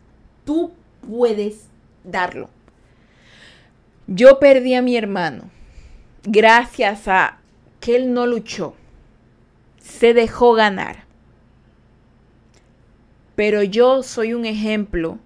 tú 0.46 0.72
puedes 1.06 1.68
darlo. 2.04 2.48
Yo 4.06 4.38
perdí 4.38 4.74
a 4.74 4.80
mi 4.80 4.96
hermano 4.96 5.50
gracias 6.26 7.08
a 7.08 7.38
que 7.80 7.96
él 7.96 8.14
no 8.14 8.26
luchó, 8.26 8.74
se 9.78 10.14
dejó 10.14 10.54
ganar. 10.54 11.04
Pero 13.34 13.62
yo 13.62 14.02
soy 14.02 14.32
un 14.32 14.46
ejemplo 14.46 15.18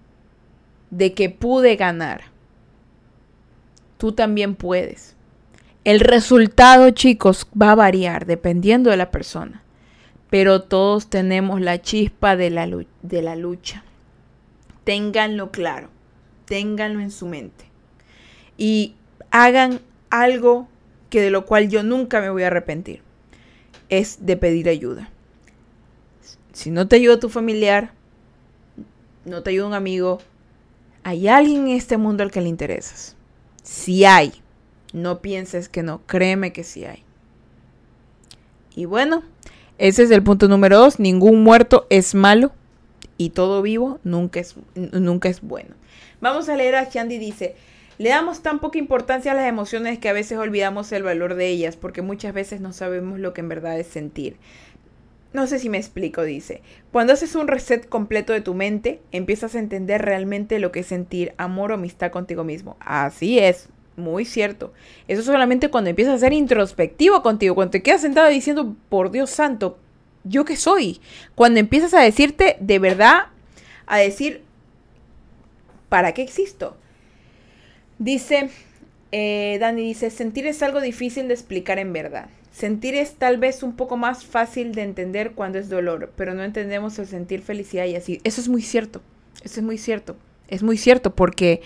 de 0.89 1.13
que 1.13 1.29
pude 1.29 1.75
ganar. 1.77 2.23
Tú 3.97 4.11
también 4.11 4.55
puedes. 4.55 5.15
El 5.83 5.99
resultado, 5.99 6.89
chicos, 6.89 7.47
va 7.59 7.71
a 7.71 7.75
variar 7.75 8.25
dependiendo 8.25 8.89
de 8.89 8.97
la 8.97 9.11
persona. 9.11 9.63
Pero 10.29 10.61
todos 10.63 11.09
tenemos 11.09 11.61
la 11.61 11.81
chispa 11.81 12.35
de 12.35 12.49
la, 12.49 12.67
de 13.01 13.21
la 13.21 13.35
lucha. 13.35 13.83
Ténganlo 14.83 15.51
claro, 15.51 15.89
ténganlo 16.45 16.99
en 17.01 17.11
su 17.11 17.27
mente. 17.27 17.65
Y 18.57 18.95
hagan 19.29 19.79
algo 20.09 20.67
que 21.09 21.21
de 21.21 21.31
lo 21.31 21.45
cual 21.45 21.69
yo 21.69 21.83
nunca 21.83 22.21
me 22.21 22.29
voy 22.29 22.43
a 22.43 22.47
arrepentir. 22.47 23.01
Es 23.89 24.25
de 24.25 24.37
pedir 24.37 24.69
ayuda. 24.69 25.09
Si 26.53 26.71
no 26.71 26.87
te 26.87 26.95
ayuda 26.97 27.19
tu 27.19 27.29
familiar, 27.29 27.93
no 29.25 29.43
te 29.43 29.51
ayuda 29.51 29.67
un 29.67 29.73
amigo, 29.73 30.19
hay 31.03 31.27
alguien 31.27 31.67
en 31.67 31.75
este 31.75 31.97
mundo 31.97 32.23
al 32.23 32.31
que 32.31 32.41
le 32.41 32.49
interesas. 32.49 33.15
Si 33.63 34.05
hay, 34.05 34.33
no 34.93 35.21
pienses 35.21 35.69
que 35.69 35.83
no, 35.83 36.01
créeme 36.05 36.53
que 36.53 36.63
sí 36.63 36.85
hay. 36.85 37.03
Y 38.75 38.85
bueno, 38.85 39.23
ese 39.77 40.03
es 40.03 40.11
el 40.11 40.23
punto 40.23 40.47
número 40.47 40.77
dos. 40.77 40.99
Ningún 40.99 41.43
muerto 41.43 41.87
es 41.89 42.15
malo 42.15 42.51
y 43.21 43.29
todo 43.29 43.61
vivo 43.61 43.99
nunca 44.03 44.39
es, 44.39 44.55
nunca 44.73 45.29
es 45.29 45.41
bueno. 45.41 45.75
Vamos 46.21 46.49
a 46.49 46.55
leer 46.55 46.75
a 46.75 46.89
Chandy 46.89 47.19
dice, 47.19 47.55
le 47.99 48.09
damos 48.09 48.41
tan 48.41 48.59
poca 48.59 48.79
importancia 48.79 49.31
a 49.31 49.35
las 49.35 49.47
emociones 49.47 49.99
que 49.99 50.09
a 50.09 50.13
veces 50.13 50.39
olvidamos 50.39 50.91
el 50.91 51.03
valor 51.03 51.35
de 51.35 51.47
ellas 51.49 51.75
porque 51.75 52.01
muchas 52.01 52.33
veces 52.33 52.61
no 52.61 52.73
sabemos 52.73 53.19
lo 53.19 53.33
que 53.33 53.41
en 53.41 53.49
verdad 53.49 53.79
es 53.79 53.85
sentir. 53.85 54.37
No 55.33 55.45
sé 55.45 55.59
si 55.59 55.69
me 55.69 55.77
explico, 55.77 56.23
dice. 56.23 56.63
Cuando 56.91 57.13
haces 57.13 57.35
un 57.35 57.47
reset 57.47 57.87
completo 57.87 58.33
de 58.33 58.41
tu 58.41 58.55
mente, 58.55 59.01
empiezas 59.11 59.53
a 59.53 59.59
entender 59.59 60.01
realmente 60.01 60.57
lo 60.57 60.71
que 60.71 60.79
es 60.79 60.87
sentir 60.87 61.33
amor 61.37 61.71
o 61.71 61.75
amistad 61.75 62.11
contigo 62.11 62.43
mismo. 62.43 62.75
Así 62.79 63.37
es, 63.37 63.69
muy 63.97 64.25
cierto. 64.25 64.73
Eso 65.07 65.21
solamente 65.21 65.69
cuando 65.69 65.91
empiezas 65.91 66.15
a 66.15 66.25
ser 66.25 66.33
introspectivo 66.33 67.21
contigo, 67.21 67.53
cuando 67.53 67.71
te 67.71 67.83
quedas 67.83 68.01
sentado 68.01 68.29
diciendo, 68.29 68.75
por 68.89 69.11
Dios 69.11 69.29
santo, 69.29 69.77
¿yo 70.23 70.45
qué 70.45 70.55
soy? 70.55 71.01
Cuando 71.35 71.59
empiezas 71.59 71.93
a 71.93 72.01
decirte 72.01 72.57
de 72.59 72.79
verdad, 72.79 73.27
a 73.87 73.97
decir, 73.97 74.43
¿para 75.89 76.13
qué 76.13 76.21
existo? 76.21 76.77
Dice, 77.99 78.49
eh, 79.11 79.57
Dani 79.59 79.83
dice, 79.83 80.09
sentir 80.09 80.47
es 80.47 80.63
algo 80.63 80.81
difícil 80.81 81.27
de 81.27 81.33
explicar 81.33 81.79
en 81.79 81.93
verdad. 81.93 82.29
Sentir 82.51 82.95
es 82.95 83.15
tal 83.15 83.37
vez 83.37 83.63
un 83.63 83.75
poco 83.75 83.97
más 83.97 84.25
fácil 84.25 84.73
de 84.73 84.83
entender 84.83 85.31
cuando 85.31 85.57
es 85.57 85.69
dolor, 85.69 86.11
pero 86.15 86.33
no 86.33 86.43
entendemos 86.43 86.99
el 86.99 87.07
sentir 87.07 87.41
felicidad 87.41 87.85
y 87.85 87.95
así. 87.95 88.19
Eso 88.23 88.41
es 88.41 88.49
muy 88.49 88.61
cierto, 88.61 89.01
eso 89.43 89.59
es 89.61 89.65
muy 89.65 89.77
cierto, 89.77 90.17
es 90.47 90.61
muy 90.61 90.77
cierto 90.77 91.15
porque 91.15 91.61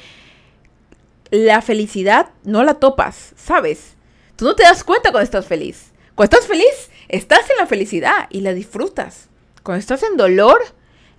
la 1.31 1.61
felicidad 1.61 2.29
no 2.43 2.63
la 2.63 2.75
topas, 2.75 3.33
¿sabes? 3.35 3.95
Tú 4.35 4.45
no 4.45 4.55
te 4.55 4.63
das 4.63 4.83
cuenta 4.83 5.11
cuando 5.11 5.25
estás 5.25 5.47
feliz. 5.47 5.91
Cuando 6.13 6.35
estás 6.35 6.47
feliz, 6.47 6.89
estás 7.07 7.49
en 7.49 7.57
la 7.57 7.67
felicidad 7.67 8.27
y 8.29 8.41
la 8.41 8.53
disfrutas. 8.53 9.29
Cuando 9.63 9.79
estás 9.79 10.03
en 10.03 10.17
dolor, 10.17 10.59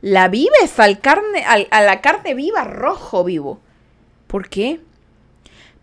la 0.00 0.28
vives 0.28 0.78
al 0.78 1.00
carne, 1.00 1.44
a 1.44 1.82
la 1.82 2.00
carne 2.00 2.34
viva, 2.34 2.64
rojo 2.64 3.24
vivo. 3.24 3.60
¿Por 4.26 4.48
qué? 4.48 4.80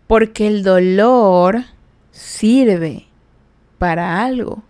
Porque 0.06 0.46
el 0.46 0.62
dolor 0.62 1.64
sirve 2.10 3.06
para 3.78 4.24
algo. 4.24 4.62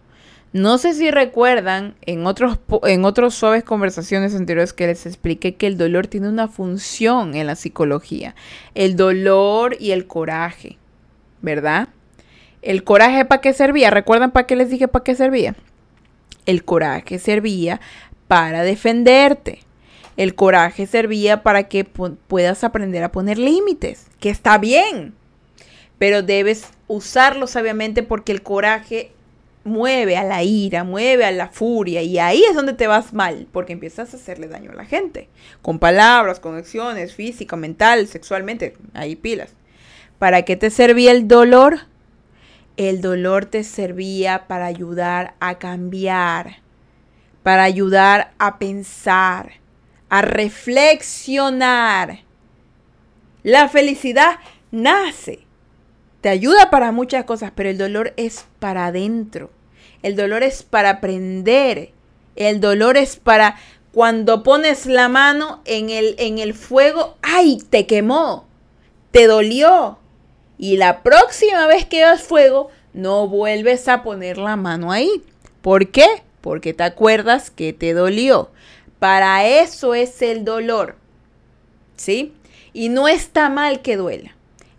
No 0.54 0.78
sé 0.78 0.94
si 0.94 1.10
recuerdan 1.10 1.96
en 2.02 2.26
otros, 2.26 2.60
en 2.84 3.04
otros 3.04 3.34
suaves 3.34 3.64
conversaciones 3.64 4.36
anteriores 4.36 4.72
que 4.72 4.86
les 4.86 5.04
expliqué 5.04 5.56
que 5.56 5.66
el 5.66 5.76
dolor 5.76 6.06
tiene 6.06 6.28
una 6.28 6.46
función 6.46 7.34
en 7.34 7.48
la 7.48 7.56
psicología. 7.56 8.36
El 8.76 8.94
dolor 8.94 9.76
y 9.80 9.90
el 9.90 10.06
coraje, 10.06 10.78
¿verdad? 11.42 11.88
El 12.64 12.82
coraje 12.82 13.26
para 13.26 13.42
qué 13.42 13.52
servía. 13.52 13.90
¿Recuerdan 13.90 14.30
para 14.32 14.46
qué 14.46 14.56
les 14.56 14.70
dije 14.70 14.88
para 14.88 15.04
qué 15.04 15.14
servía? 15.14 15.54
El 16.46 16.64
coraje 16.64 17.18
servía 17.18 17.78
para 18.26 18.62
defenderte. 18.62 19.60
El 20.16 20.34
coraje 20.34 20.86
servía 20.86 21.42
para 21.42 21.64
que 21.64 21.84
puedas 21.84 22.64
aprender 22.64 23.04
a 23.04 23.12
poner 23.12 23.36
límites, 23.36 24.06
que 24.18 24.30
está 24.30 24.56
bien, 24.56 25.12
pero 25.98 26.22
debes 26.22 26.68
usarlo 26.86 27.48
sabiamente 27.48 28.02
porque 28.02 28.32
el 28.32 28.42
coraje 28.42 29.10
mueve 29.64 30.16
a 30.16 30.24
la 30.24 30.42
ira, 30.42 30.84
mueve 30.84 31.24
a 31.24 31.32
la 31.32 31.48
furia 31.48 32.00
y 32.02 32.18
ahí 32.18 32.42
es 32.48 32.54
donde 32.54 32.74
te 32.74 32.86
vas 32.86 33.12
mal, 33.12 33.46
porque 33.50 33.72
empiezas 33.72 34.14
a 34.14 34.16
hacerle 34.16 34.46
daño 34.46 34.70
a 34.70 34.76
la 34.76 34.84
gente, 34.84 35.28
con 35.60 35.78
palabras, 35.78 36.40
con 36.40 36.56
acciones, 36.56 37.14
física, 37.14 37.56
mental, 37.56 38.06
sexualmente, 38.06 38.76
ahí 38.94 39.16
pilas. 39.16 39.50
¿Para 40.18 40.42
qué 40.42 40.56
te 40.56 40.70
servía 40.70 41.10
el 41.10 41.26
dolor? 41.28 41.80
El 42.76 43.00
dolor 43.00 43.46
te 43.46 43.62
servía 43.62 44.46
para 44.48 44.66
ayudar 44.66 45.34
a 45.38 45.58
cambiar, 45.58 46.56
para 47.42 47.62
ayudar 47.62 48.32
a 48.38 48.58
pensar, 48.58 49.52
a 50.08 50.22
reflexionar. 50.22 52.20
La 53.44 53.68
felicidad 53.68 54.38
nace, 54.72 55.44
te 56.20 56.30
ayuda 56.30 56.70
para 56.70 56.90
muchas 56.90 57.24
cosas, 57.26 57.52
pero 57.54 57.68
el 57.68 57.78
dolor 57.78 58.12
es 58.16 58.46
para 58.58 58.86
adentro. 58.86 59.50
El 60.02 60.16
dolor 60.16 60.42
es 60.42 60.62
para 60.62 60.90
aprender. 60.90 61.92
El 62.34 62.60
dolor 62.60 62.96
es 62.96 63.16
para 63.16 63.56
cuando 63.92 64.42
pones 64.42 64.86
la 64.86 65.08
mano 65.08 65.62
en 65.64 65.90
el, 65.90 66.16
en 66.18 66.38
el 66.38 66.54
fuego, 66.54 67.16
¡ay! 67.22 67.58
Te 67.70 67.86
quemó, 67.86 68.46
te 69.12 69.26
dolió, 69.26 69.98
y 70.64 70.76
la 70.76 71.02
próxima 71.02 71.66
vez 71.66 71.84
que 71.84 71.98
veas 71.98 72.22
fuego, 72.22 72.70
no 72.92 73.28
vuelves 73.28 73.88
a 73.88 74.02
poner 74.02 74.38
la 74.38 74.56
mano 74.56 74.92
ahí. 74.92 75.10
¿Por 75.60 75.88
qué? 75.90 76.06
porque 76.44 76.74
te 76.74 76.82
acuerdas 76.82 77.50
que 77.50 77.72
te 77.72 77.94
dolió. 77.94 78.50
Para 78.98 79.46
eso 79.46 79.94
es 79.94 80.20
el 80.20 80.44
dolor. 80.44 80.96
¿Sí? 81.96 82.34
Y 82.74 82.90
no 82.90 83.08
está 83.08 83.48
mal 83.48 83.80
que 83.80 83.96
duela. 83.96 84.36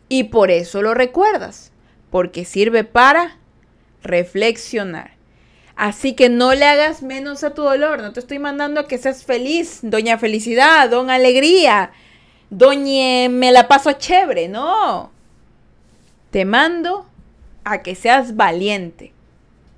Y 0.08 0.26
por 0.26 0.52
eso 0.52 0.84
lo 0.84 0.94
recuerdas, 0.94 1.72
porque 2.12 2.46
sirve 2.46 2.84
para 2.84 3.40
reflexionar. 4.04 5.16
Así 5.76 6.14
que 6.14 6.30
no 6.30 6.54
le 6.54 6.66
hagas 6.66 7.02
menos 7.02 7.44
a 7.44 7.56
tu 7.56 7.64
dolor. 7.64 8.00
No 8.00 8.14
te 8.14 8.20
estoy 8.20 8.38
mandando 8.38 8.82
a 8.82 8.88
que 8.88 9.00
seas 9.00 9.24
feliz, 9.24 9.80
doña 9.82 10.20
felicidad, 10.20 10.88
don 10.88 11.10
alegría, 11.10 11.94
doña 12.52 13.28
me 13.28 13.52
la 13.52 13.68
paso 13.68 13.92
chévere. 13.94 14.50
No. 14.50 15.15
Te 16.36 16.44
mando 16.44 17.06
a 17.64 17.82
que 17.82 17.96
seas 17.96 18.36
valiente. 18.36 19.14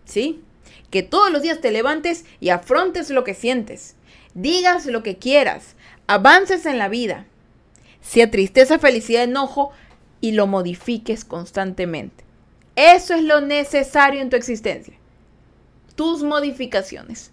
¿Sí? 0.05 0.41
Que 0.89 1.03
todos 1.03 1.31
los 1.31 1.43
días 1.43 1.61
te 1.61 1.69
levantes 1.69 2.25
y 2.39 2.49
afrontes 2.49 3.11
lo 3.11 3.23
que 3.23 3.35
sientes. 3.35 3.95
Digas 4.33 4.87
lo 4.87 5.03
que 5.03 5.19
quieras. 5.19 5.75
Avances 6.07 6.65
en 6.65 6.79
la 6.79 6.89
vida. 6.89 7.27
Sea 8.01 8.31
tristeza, 8.31 8.79
felicidad, 8.79 9.25
enojo 9.25 9.69
y 10.19 10.31
lo 10.31 10.47
modifiques 10.47 11.25
constantemente. 11.25 12.23
Eso 12.75 13.13
es 13.13 13.21
lo 13.21 13.39
necesario 13.39 14.19
en 14.19 14.31
tu 14.31 14.35
existencia. 14.35 14.95
Tus 15.93 16.23
modificaciones. 16.23 17.29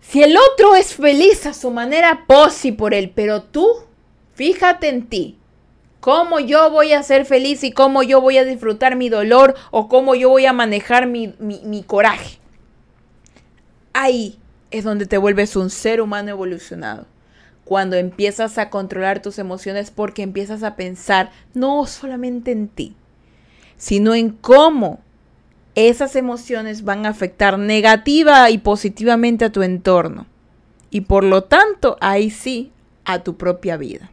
Si 0.00 0.22
el 0.22 0.34
otro 0.38 0.76
es 0.76 0.94
feliz 0.94 1.44
a 1.44 1.52
su 1.52 1.70
manera, 1.70 2.24
por 2.26 2.94
él, 2.94 3.12
pero 3.14 3.42
tú, 3.42 3.68
fíjate 4.32 4.88
en 4.88 5.08
ti. 5.08 5.37
¿Cómo 6.08 6.40
yo 6.40 6.70
voy 6.70 6.94
a 6.94 7.02
ser 7.02 7.26
feliz 7.26 7.62
y 7.64 7.70
cómo 7.70 8.02
yo 8.02 8.22
voy 8.22 8.38
a 8.38 8.44
disfrutar 8.46 8.96
mi 8.96 9.10
dolor 9.10 9.54
o 9.70 9.88
cómo 9.88 10.14
yo 10.14 10.30
voy 10.30 10.46
a 10.46 10.54
manejar 10.54 11.06
mi, 11.06 11.34
mi 11.38 11.82
coraje? 11.82 12.38
Ahí 13.92 14.38
es 14.70 14.84
donde 14.84 15.04
te 15.04 15.18
vuelves 15.18 15.54
un 15.54 15.68
ser 15.68 16.00
humano 16.00 16.30
evolucionado 16.30 17.04
cuando 17.66 17.96
empiezas 17.96 18.56
a 18.56 18.70
controlar 18.70 19.20
tus 19.20 19.38
emociones 19.38 19.90
porque 19.90 20.22
empiezas 20.22 20.62
a 20.62 20.76
pensar 20.76 21.30
no 21.52 21.84
solamente 21.84 22.52
en 22.52 22.68
ti, 22.68 22.96
sino 23.76 24.14
en 24.14 24.30
cómo 24.30 25.00
esas 25.74 26.16
emociones 26.16 26.84
van 26.84 27.04
a 27.04 27.10
afectar 27.10 27.58
negativa 27.58 28.48
y 28.48 28.56
positivamente 28.56 29.44
a 29.44 29.52
tu 29.52 29.62
entorno. 29.62 30.26
Y 30.88 31.02
por 31.02 31.22
lo 31.22 31.44
tanto, 31.44 31.98
ahí 32.00 32.30
sí, 32.30 32.72
a 33.04 33.18
tu 33.18 33.36
propia 33.36 33.76
vida. 33.76 34.10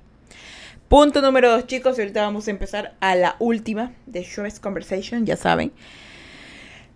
Punto 0.88 1.22
número 1.22 1.52
dos, 1.52 1.68
chicos. 1.68 1.98
Y 1.98 2.02
ahorita 2.02 2.22
vamos 2.22 2.48
a 2.48 2.52
empezar 2.52 2.96
a 3.00 3.16
la 3.16 3.36
última 3.40 3.94
de 4.06 4.24
Show's 4.24 4.60
Conversation, 4.60 5.26
ya 5.26 5.36
saben. 5.36 5.72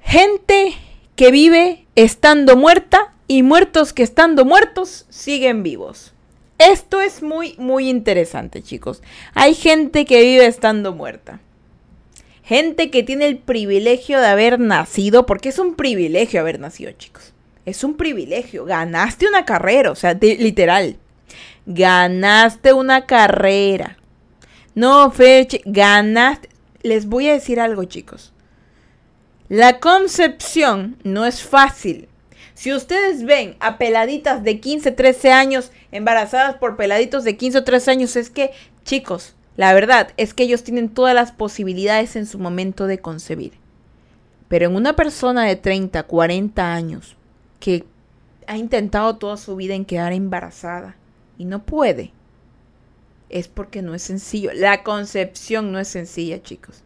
Gente 0.02 0.74
que 1.16 1.32
vive 1.32 1.86
estando 1.96 2.56
muerta 2.56 3.14
y 3.28 3.44
muertos 3.44 3.94
que 3.94 4.04
estando 4.04 4.46
muertos 4.46 5.06
siguen 5.10 5.64
vivos. 5.64 6.14
Esto 6.58 7.02
es 7.02 7.24
muy, 7.24 7.56
muy 7.58 7.90
interesante, 7.90 8.62
chicos. 8.62 9.02
Hay 9.34 9.54
gente 9.54 10.06
que 10.06 10.22
vive 10.22 10.46
estando 10.46 10.94
muerta. 10.94 11.40
Gente 12.44 12.90
que 12.90 13.04
tiene 13.04 13.28
el 13.28 13.38
privilegio 13.38 14.20
de 14.20 14.28
haber 14.28 14.60
nacido, 14.60 15.26
porque 15.26 15.50
es 15.50 15.60
un 15.60 15.76
privilegio 15.76 16.42
haber 16.42 16.60
nacido, 16.60 16.92
chicos. 16.94 17.34
Es 17.66 17.84
un 17.84 17.96
privilegio. 17.96 18.66
Ganaste 18.66 19.28
una 19.28 19.46
carrera, 19.46 19.92
o 19.92 19.96
sea, 19.96 20.14
literal. 20.14 20.98
Ganaste 21.72 22.74
una 22.74 23.06
carrera. 23.06 23.96
No, 24.74 25.12
Feche, 25.12 25.62
ganaste. 25.66 26.50
Les 26.82 27.06
voy 27.06 27.30
a 27.30 27.34
decir 27.34 27.60
algo, 27.60 27.84
chicos. 27.84 28.34
La 29.50 29.80
concepción 29.80 30.98
no 31.04 31.28
es 31.28 31.44
fácil. 31.44 32.10
Si 32.56 32.74
ustedes 32.74 33.24
ven 33.24 33.56
a 33.60 33.78
peladitas 33.78 34.44
de 34.44 34.60
15, 34.60 34.94
13 34.94 35.32
años 35.32 35.72
embarazadas 35.92 36.56
por 36.56 36.76
peladitos 36.76 37.24
de 37.24 37.38
15 37.38 37.60
o 37.60 37.64
13 37.64 37.92
años, 37.92 38.16
es 38.16 38.32
que, 38.32 38.50
chicos, 38.84 39.36
la 39.56 39.72
verdad 39.72 40.10
es 40.18 40.34
que 40.34 40.46
ellos 40.46 40.64
tienen 40.64 40.90
todas 40.90 41.14
las 41.14 41.32
posibilidades 41.32 42.16
en 42.16 42.26
su 42.26 42.40
momento 42.40 42.88
de 42.88 42.98
concebir. 42.98 43.54
Pero 44.48 44.66
en 44.66 44.76
una 44.76 44.96
persona 44.96 45.44
de 45.44 45.56
30, 45.56 46.02
40 46.02 46.74
años 46.74 47.16
que 47.60 47.86
ha 48.48 48.58
intentado 48.58 49.18
toda 49.18 49.38
su 49.38 49.56
vida 49.56 49.76
en 49.76 49.86
quedar 49.86 50.14
embarazada 50.14 50.96
y 51.40 51.46
no 51.46 51.64
puede, 51.64 52.12
es 53.30 53.48
porque 53.48 53.82
no 53.82 53.96
es 53.96 54.04
sencillo. 54.04 54.52
La 54.54 54.84
concepción 54.84 55.72
no 55.72 55.80
es 55.80 55.88
sencilla, 55.88 56.44
chicos. 56.44 56.84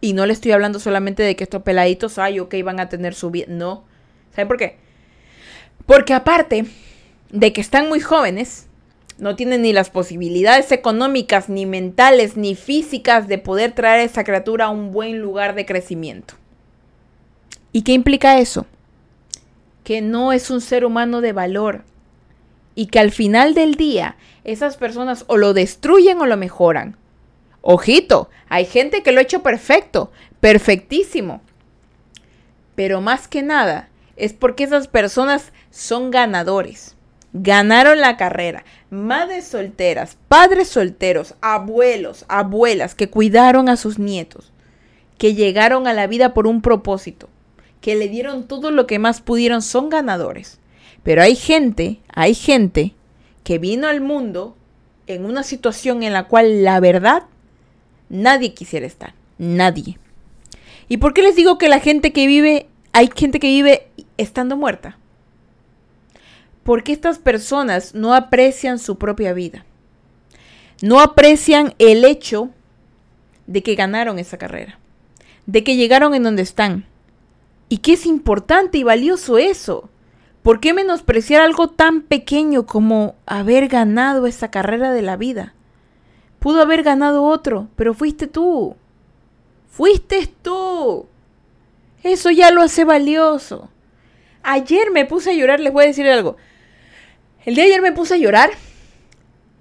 Y 0.00 0.12
no 0.12 0.26
le 0.26 0.34
estoy 0.34 0.52
hablando 0.52 0.78
solamente 0.78 1.22
de 1.22 1.34
que 1.34 1.44
estos 1.44 1.62
peladitos, 1.62 2.18
ay, 2.18 2.38
ok, 2.38 2.54
van 2.62 2.80
a 2.80 2.90
tener 2.90 3.14
su 3.14 3.30
vida. 3.30 3.46
No. 3.48 3.84
¿Saben 4.30 4.46
por 4.46 4.58
qué? 4.58 4.76
Porque 5.86 6.12
aparte 6.12 6.66
de 7.30 7.52
que 7.54 7.62
están 7.62 7.88
muy 7.88 8.00
jóvenes, 8.00 8.66
no 9.16 9.36
tienen 9.36 9.62
ni 9.62 9.72
las 9.72 9.88
posibilidades 9.88 10.70
económicas, 10.70 11.48
ni 11.48 11.64
mentales, 11.64 12.36
ni 12.36 12.54
físicas 12.54 13.26
de 13.26 13.38
poder 13.38 13.72
traer 13.72 14.00
a 14.00 14.04
esa 14.04 14.22
criatura 14.22 14.66
a 14.66 14.70
un 14.70 14.92
buen 14.92 15.18
lugar 15.18 15.54
de 15.54 15.64
crecimiento. 15.64 16.34
¿Y 17.72 17.82
qué 17.82 17.92
implica 17.92 18.38
eso? 18.38 18.66
Que 19.82 20.02
no 20.02 20.34
es 20.34 20.50
un 20.50 20.60
ser 20.60 20.84
humano 20.84 21.22
de 21.22 21.32
valor 21.32 21.84
y 22.74 22.86
que 22.86 22.98
al 22.98 23.10
final 23.10 23.54
del 23.54 23.74
día 23.74 24.16
esas 24.44 24.76
personas 24.76 25.24
o 25.28 25.36
lo 25.36 25.54
destruyen 25.54 26.20
o 26.20 26.26
lo 26.26 26.36
mejoran. 26.36 26.96
Ojito, 27.60 28.28
hay 28.48 28.64
gente 28.64 29.02
que 29.02 29.12
lo 29.12 29.20
ha 29.20 29.22
hecho 29.22 29.42
perfecto, 29.42 30.10
perfectísimo. 30.40 31.42
Pero 32.74 33.00
más 33.00 33.28
que 33.28 33.42
nada, 33.42 33.88
es 34.16 34.32
porque 34.32 34.64
esas 34.64 34.88
personas 34.88 35.52
son 35.70 36.10
ganadores. 36.10 36.96
Ganaron 37.32 38.00
la 38.00 38.16
carrera. 38.16 38.64
Madres 38.90 39.46
solteras, 39.46 40.18
padres 40.28 40.68
solteros, 40.68 41.34
abuelos, 41.40 42.24
abuelas 42.28 42.94
que 42.94 43.08
cuidaron 43.08 43.68
a 43.68 43.76
sus 43.76 43.98
nietos, 43.98 44.52
que 45.16 45.34
llegaron 45.34 45.86
a 45.86 45.94
la 45.94 46.06
vida 46.06 46.34
por 46.34 46.46
un 46.46 46.60
propósito, 46.60 47.28
que 47.80 47.94
le 47.94 48.08
dieron 48.08 48.46
todo 48.46 48.70
lo 48.70 48.86
que 48.86 48.98
más 48.98 49.22
pudieron, 49.22 49.62
son 49.62 49.88
ganadores. 49.88 50.58
Pero 51.02 51.22
hay 51.22 51.34
gente, 51.34 52.00
hay 52.08 52.34
gente 52.34 52.94
que 53.44 53.58
vino 53.58 53.88
al 53.88 54.00
mundo 54.00 54.56
en 55.06 55.24
una 55.24 55.42
situación 55.42 56.02
en 56.02 56.12
la 56.12 56.28
cual 56.28 56.62
la 56.62 56.80
verdad 56.80 57.24
nadie 58.08 58.54
quisiera 58.54 58.86
estar. 58.86 59.14
Nadie. 59.38 59.98
¿Y 60.88 60.98
por 60.98 61.14
qué 61.14 61.22
les 61.22 61.36
digo 61.36 61.58
que 61.58 61.68
la 61.68 61.80
gente 61.80 62.12
que 62.12 62.26
vive, 62.26 62.68
hay 62.92 63.10
gente 63.14 63.40
que 63.40 63.48
vive 63.48 63.88
estando 64.18 64.56
muerta? 64.56 64.98
Porque 66.62 66.92
estas 66.92 67.18
personas 67.18 67.94
no 67.94 68.14
aprecian 68.14 68.78
su 68.78 68.98
propia 68.98 69.32
vida. 69.32 69.64
No 70.80 71.00
aprecian 71.00 71.74
el 71.78 72.04
hecho 72.04 72.50
de 73.46 73.62
que 73.62 73.74
ganaron 73.74 74.18
esa 74.18 74.38
carrera. 74.38 74.78
De 75.46 75.64
que 75.64 75.76
llegaron 75.76 76.14
en 76.14 76.22
donde 76.22 76.42
están. 76.42 76.86
Y 77.68 77.78
que 77.78 77.94
es 77.94 78.06
importante 78.06 78.78
y 78.78 78.82
valioso 78.82 79.38
eso. 79.38 79.88
¿Por 80.42 80.58
qué 80.58 80.74
menospreciar 80.74 81.40
algo 81.40 81.68
tan 81.68 82.02
pequeño 82.02 82.66
como 82.66 83.14
haber 83.26 83.68
ganado 83.68 84.26
esa 84.26 84.50
carrera 84.50 84.90
de 84.90 85.02
la 85.02 85.16
vida? 85.16 85.54
Pudo 86.40 86.60
haber 86.60 86.82
ganado 86.82 87.22
otro, 87.22 87.68
pero 87.76 87.94
fuiste 87.94 88.26
tú. 88.26 88.74
Fuiste 89.70 90.28
tú. 90.42 91.06
Eso 92.02 92.30
ya 92.30 92.50
lo 92.50 92.62
hace 92.62 92.84
valioso. 92.84 93.70
Ayer 94.42 94.90
me 94.90 95.04
puse 95.04 95.30
a 95.30 95.34
llorar, 95.34 95.60
les 95.60 95.72
voy 95.72 95.84
a 95.84 95.86
decir 95.86 96.08
algo. 96.08 96.36
El 97.44 97.54
día 97.54 97.64
de 97.64 97.70
ayer 97.70 97.82
me 97.82 97.92
puse 97.92 98.14
a 98.14 98.18
llorar 98.18 98.50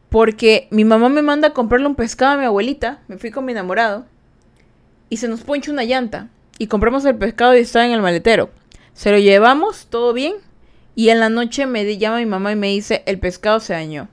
porque 0.10 0.68
mi 0.72 0.84
mamá 0.84 1.10
me 1.10 1.22
manda 1.22 1.50
a 1.50 1.54
comprarle 1.54 1.88
un 1.88 1.96
pescado 1.96 2.34
a 2.34 2.38
mi 2.38 2.46
abuelita. 2.46 3.02
Me 3.08 3.20
fui 3.20 3.30
con 3.30 3.46
mi 3.46 3.52
enamorado. 3.52 4.06
Y 5.10 5.18
se 5.18 5.28
nos 5.28 5.42
poncha 5.42 5.72
una 5.72 5.84
llanta. 5.84 6.30
Y 6.58 6.66
compramos 6.66 7.06
el 7.06 7.16
pescado 7.16 7.56
y 7.56 7.60
está 7.60 7.86
en 7.86 7.92
el 7.92 8.02
maletero. 8.02 8.50
Se 8.94 9.12
lo 9.12 9.20
llevamos, 9.20 9.86
todo 9.88 10.14
bien. 10.14 10.34
Y 11.02 11.10
en 11.10 11.20
la 11.20 11.30
noche 11.30 11.66
me 11.66 11.97
llama 11.97 12.20
mi 12.20 12.28
mamá 12.28 12.52
y 12.52 12.56
me 12.56 12.68
dice, 12.68 13.02
el 13.08 13.18
pescado 13.18 13.60
se 13.60 13.74
dañó. 13.74 14.08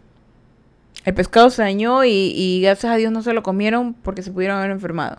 El 1.04 1.12
pescado 1.12 1.50
se 1.50 1.60
dañó 1.60 2.02
y, 2.02 2.62
gracias 2.62 2.90
a 2.90 2.96
Dios 2.96 3.12
no 3.12 3.22
se 3.22 3.34
lo 3.34 3.42
comieron 3.42 3.92
porque 3.92 4.22
se 4.22 4.32
pudieron 4.32 4.56
haber 4.56 4.70
enfermado. 4.70 5.18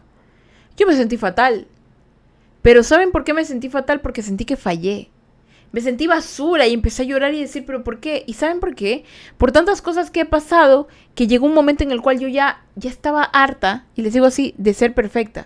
Yo 0.77 0.87
me 0.87 0.95
sentí 0.95 1.15
fatal. 1.15 1.67
Pero 2.63 2.81
¿saben 2.81 3.11
por 3.11 3.23
qué 3.23 3.35
me 3.35 3.45
sentí 3.45 3.69
fatal? 3.69 4.01
Porque 4.01 4.23
sentí 4.23 4.45
que 4.45 4.55
fallé. 4.55 5.11
Me 5.71 5.81
sentí 5.81 6.07
basura 6.07 6.65
y 6.65 6.73
empecé 6.73 7.03
a 7.03 7.05
llorar 7.05 7.35
y 7.35 7.41
decir, 7.41 7.67
pero 7.67 7.83
¿por 7.83 7.99
qué? 7.99 8.23
¿Y 8.25 8.33
saben 8.33 8.59
por 8.59 8.73
qué? 8.73 9.03
Por 9.37 9.51
tantas 9.51 9.83
cosas 9.83 10.09
que 10.09 10.21
he 10.21 10.25
pasado 10.25 10.87
que 11.13 11.27
llegó 11.27 11.45
un 11.45 11.53
momento 11.53 11.83
en 11.83 11.91
el 11.91 12.01
cual 12.01 12.17
yo 12.17 12.27
ya, 12.27 12.63
ya 12.77 12.89
estaba 12.89 13.21
harta, 13.21 13.85
y 13.95 14.01
les 14.01 14.13
digo 14.13 14.25
así, 14.25 14.55
de 14.57 14.73
ser 14.73 14.95
perfecta. 14.95 15.45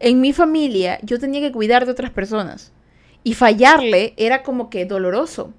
En 0.00 0.20
mi 0.20 0.32
familia 0.32 0.98
yo 1.04 1.20
tenía 1.20 1.40
que 1.40 1.52
cuidar 1.52 1.86
de 1.86 1.92
otras 1.92 2.10
personas. 2.10 2.72
Y 3.22 3.34
fallarle 3.34 4.14
era 4.16 4.42
como 4.42 4.68
que 4.68 4.84
doloroso. 4.84 5.52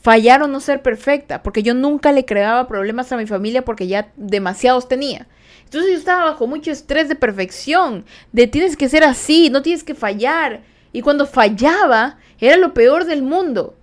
Fallar 0.00 0.42
o 0.42 0.48
no 0.48 0.60
ser 0.60 0.82
perfecta, 0.82 1.42
porque 1.42 1.62
yo 1.62 1.74
nunca 1.74 2.12
le 2.12 2.24
creaba 2.24 2.66
problemas 2.66 3.12
a 3.12 3.16
mi 3.16 3.26
familia 3.26 3.64
porque 3.64 3.86
ya 3.86 4.10
demasiados 4.16 4.88
tenía. 4.88 5.26
Entonces 5.64 5.92
yo 5.92 5.98
estaba 5.98 6.24
bajo 6.24 6.46
mucho 6.46 6.70
estrés 6.70 7.08
de 7.08 7.14
perfección, 7.14 8.04
de 8.32 8.46
tienes 8.46 8.76
que 8.76 8.88
ser 8.88 9.04
así, 9.04 9.50
no 9.50 9.62
tienes 9.62 9.84
que 9.84 9.94
fallar. 9.94 10.62
Y 10.92 11.02
cuando 11.02 11.26
fallaba, 11.26 12.18
era 12.40 12.56
lo 12.56 12.74
peor 12.74 13.04
del 13.04 13.22
mundo. 13.22 13.76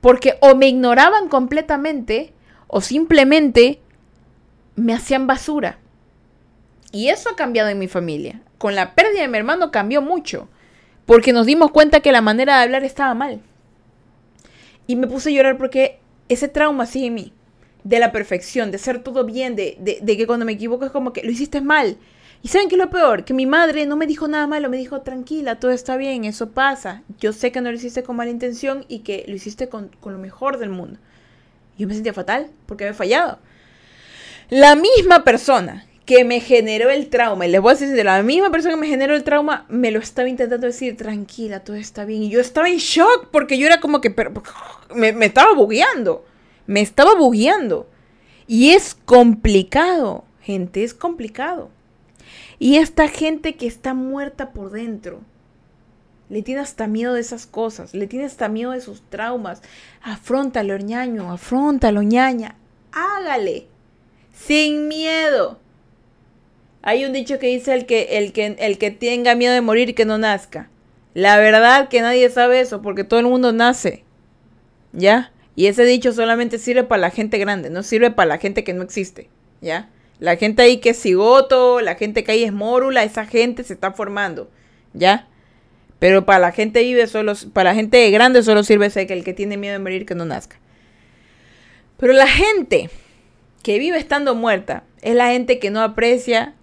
Porque 0.00 0.36
o 0.40 0.54
me 0.54 0.68
ignoraban 0.68 1.28
completamente 1.28 2.32
o 2.66 2.80
simplemente 2.80 3.80
me 4.74 4.94
hacían 4.94 5.26
basura. 5.26 5.78
Y 6.90 7.08
eso 7.08 7.30
ha 7.30 7.36
cambiado 7.36 7.70
en 7.70 7.78
mi 7.78 7.88
familia. 7.88 8.42
Con 8.58 8.74
la 8.74 8.94
pérdida 8.94 9.22
de 9.22 9.28
mi 9.28 9.38
hermano 9.38 9.70
cambió 9.70 10.02
mucho. 10.02 10.48
Porque 11.06 11.32
nos 11.32 11.46
dimos 11.46 11.70
cuenta 11.70 12.00
que 12.00 12.12
la 12.12 12.20
manera 12.20 12.56
de 12.56 12.64
hablar 12.64 12.84
estaba 12.84 13.14
mal. 13.14 13.40
Y 14.86 14.96
me 14.96 15.06
puse 15.06 15.30
a 15.30 15.32
llorar 15.32 15.58
porque 15.58 15.98
ese 16.28 16.48
trauma 16.48 16.86
sigue 16.86 17.06
en 17.06 17.14
mí. 17.14 17.32
De 17.84 17.98
la 17.98 18.12
perfección, 18.12 18.70
de 18.70 18.76
hacer 18.76 19.02
todo 19.02 19.24
bien, 19.24 19.56
de, 19.56 19.76
de, 19.80 20.16
que 20.16 20.26
cuando 20.26 20.46
me 20.46 20.52
equivoco 20.52 20.84
es 20.84 20.92
como 20.92 21.12
que 21.12 21.24
lo 21.24 21.30
hiciste 21.30 21.60
mal. 21.60 21.96
Y 22.42 22.48
¿saben 22.48 22.68
qué 22.68 22.76
es 22.76 22.80
lo 22.80 22.90
peor? 22.90 23.24
Que 23.24 23.34
mi 23.34 23.44
madre 23.44 23.86
no 23.86 23.96
me 23.96 24.06
dijo 24.06 24.28
nada 24.28 24.46
malo, 24.46 24.68
me 24.70 24.76
dijo 24.76 25.00
tranquila, 25.02 25.58
todo 25.58 25.72
está 25.72 25.96
bien, 25.96 26.24
eso 26.24 26.50
pasa. 26.50 27.02
Yo 27.18 27.32
sé 27.32 27.50
que 27.50 27.60
no 27.60 27.70
lo 27.70 27.76
hiciste 27.76 28.04
con 28.04 28.16
mala 28.16 28.30
intención 28.30 28.84
y 28.88 29.00
que 29.00 29.24
lo 29.26 29.34
hiciste 29.34 29.68
con, 29.68 29.90
con 30.00 30.12
lo 30.12 30.18
mejor 30.18 30.58
del 30.58 30.70
mundo. 30.70 30.98
Yo 31.76 31.88
me 31.88 31.94
sentía 31.94 32.12
fatal 32.12 32.50
porque 32.66 32.84
había 32.84 32.94
fallado. 32.94 33.38
La 34.48 34.76
misma 34.76 35.24
persona 35.24 35.86
que 36.04 36.24
me 36.24 36.40
generó 36.40 36.90
el 36.90 37.08
trauma, 37.08 37.46
y 37.46 37.50
les 37.50 37.60
voy 37.60 37.72
a 37.72 37.76
decir, 37.76 38.04
la 38.04 38.22
misma 38.22 38.50
persona 38.50 38.74
que 38.74 38.80
me 38.80 38.88
generó 38.88 39.14
el 39.14 39.22
trauma, 39.22 39.66
me 39.68 39.90
lo 39.90 40.00
estaba 40.00 40.28
intentando 40.28 40.66
decir, 40.66 40.96
tranquila, 40.96 41.60
todo 41.60 41.76
está 41.76 42.04
bien. 42.04 42.24
Y 42.24 42.30
yo 42.30 42.40
estaba 42.40 42.68
en 42.68 42.78
shock 42.78 43.28
porque 43.30 43.58
yo 43.58 43.66
era 43.66 43.80
como 43.80 44.00
que 44.00 44.14
me, 44.94 45.12
me 45.12 45.26
estaba 45.26 45.54
bugueando, 45.54 46.24
me 46.66 46.80
estaba 46.80 47.14
bugueando. 47.14 47.88
Y 48.46 48.70
es 48.70 48.96
complicado, 49.04 50.24
gente, 50.40 50.82
es 50.82 50.94
complicado. 50.94 51.70
Y 52.58 52.76
esta 52.76 53.08
gente 53.08 53.56
que 53.56 53.66
está 53.66 53.94
muerta 53.94 54.50
por 54.52 54.70
dentro, 54.70 55.20
le 56.28 56.42
tiene 56.42 56.62
hasta 56.62 56.86
miedo 56.86 57.14
de 57.14 57.20
esas 57.20 57.46
cosas, 57.46 57.92
le 57.92 58.06
tiene 58.06 58.24
hasta 58.24 58.48
miedo 58.48 58.72
de 58.72 58.80
sus 58.80 59.02
traumas. 59.02 59.62
Afrontalo, 60.02 60.78
ñaño, 60.78 61.30
afrontalo, 61.30 62.02
ñaña. 62.02 62.56
Hágale, 62.92 63.66
sin 64.32 64.88
miedo. 64.88 65.61
Hay 66.82 67.04
un 67.04 67.12
dicho 67.12 67.38
que 67.38 67.46
dice 67.46 67.74
el 67.74 67.86
que, 67.86 68.18
el 68.18 68.32
que, 68.32 68.56
el 68.58 68.76
que 68.76 68.90
tenga 68.90 69.34
miedo 69.36 69.54
de 69.54 69.60
morir 69.60 69.94
que 69.94 70.04
no 70.04 70.18
nazca. 70.18 70.68
La 71.14 71.38
verdad 71.38 71.88
que 71.88 72.00
nadie 72.00 72.28
sabe 72.30 72.60
eso 72.60 72.82
porque 72.82 73.04
todo 73.04 73.20
el 73.20 73.26
mundo 73.26 73.52
nace. 73.52 74.04
¿Ya? 74.92 75.32
Y 75.54 75.66
ese 75.66 75.84
dicho 75.84 76.12
solamente 76.12 76.58
sirve 76.58 76.82
para 76.82 77.00
la 77.00 77.10
gente 77.10 77.38
grande, 77.38 77.70
no 77.70 77.82
sirve 77.82 78.10
para 78.10 78.28
la 78.28 78.38
gente 78.38 78.64
que 78.64 78.74
no 78.74 78.82
existe. 78.82 79.28
¿Ya? 79.60 79.90
La 80.18 80.36
gente 80.36 80.62
ahí 80.62 80.78
que 80.78 80.90
es 80.90 81.00
cigoto, 81.00 81.80
la 81.80 81.94
gente 81.94 82.24
que 82.24 82.32
ahí 82.32 82.44
es 82.44 82.52
mórula, 82.52 83.04
esa 83.04 83.26
gente 83.26 83.62
se 83.62 83.74
está 83.74 83.92
formando. 83.92 84.50
¿Ya? 84.92 85.28
Pero 86.00 86.24
para 86.24 86.40
la 86.40 86.52
gente 86.52 86.82
vive 86.82 87.06
solo, 87.06 87.34
para 87.52 87.70
la 87.70 87.76
gente 87.76 88.10
grande 88.10 88.42
solo 88.42 88.64
sirve 88.64 88.86
ese 88.86 89.06
que 89.06 89.12
el 89.12 89.22
que 89.22 89.34
tiene 89.34 89.56
miedo 89.56 89.74
de 89.74 89.78
morir 89.78 90.04
que 90.04 90.16
no 90.16 90.24
nazca. 90.24 90.58
Pero 91.96 92.12
la 92.12 92.26
gente 92.26 92.90
que 93.62 93.78
vive 93.78 93.98
estando 93.98 94.34
muerta 94.34 94.82
es 95.02 95.14
la 95.14 95.28
gente 95.28 95.60
que 95.60 95.70
no 95.70 95.80
aprecia 95.80 96.54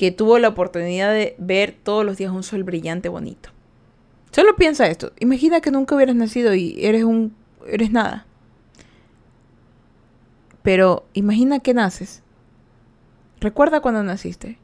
que 0.00 0.12
tuvo 0.12 0.38
la 0.38 0.48
oportunidad 0.48 1.12
de 1.12 1.34
ver 1.36 1.76
todos 1.82 2.06
los 2.06 2.16
días 2.16 2.32
un 2.32 2.42
sol 2.42 2.64
brillante 2.64 3.10
bonito. 3.10 3.50
Solo 4.30 4.56
piensa 4.56 4.86
esto. 4.86 5.12
Imagina 5.18 5.60
que 5.60 5.70
nunca 5.70 5.94
hubieras 5.94 6.16
nacido 6.16 6.54
y 6.54 6.74
eres 6.78 7.04
un 7.04 7.34
eres 7.66 7.90
nada. 7.90 8.24
Pero 10.62 11.04
imagina 11.12 11.58
que 11.58 11.74
naces. 11.74 12.22
Recuerda 13.40 13.82
cuando 13.82 14.02
naciste 14.02 14.56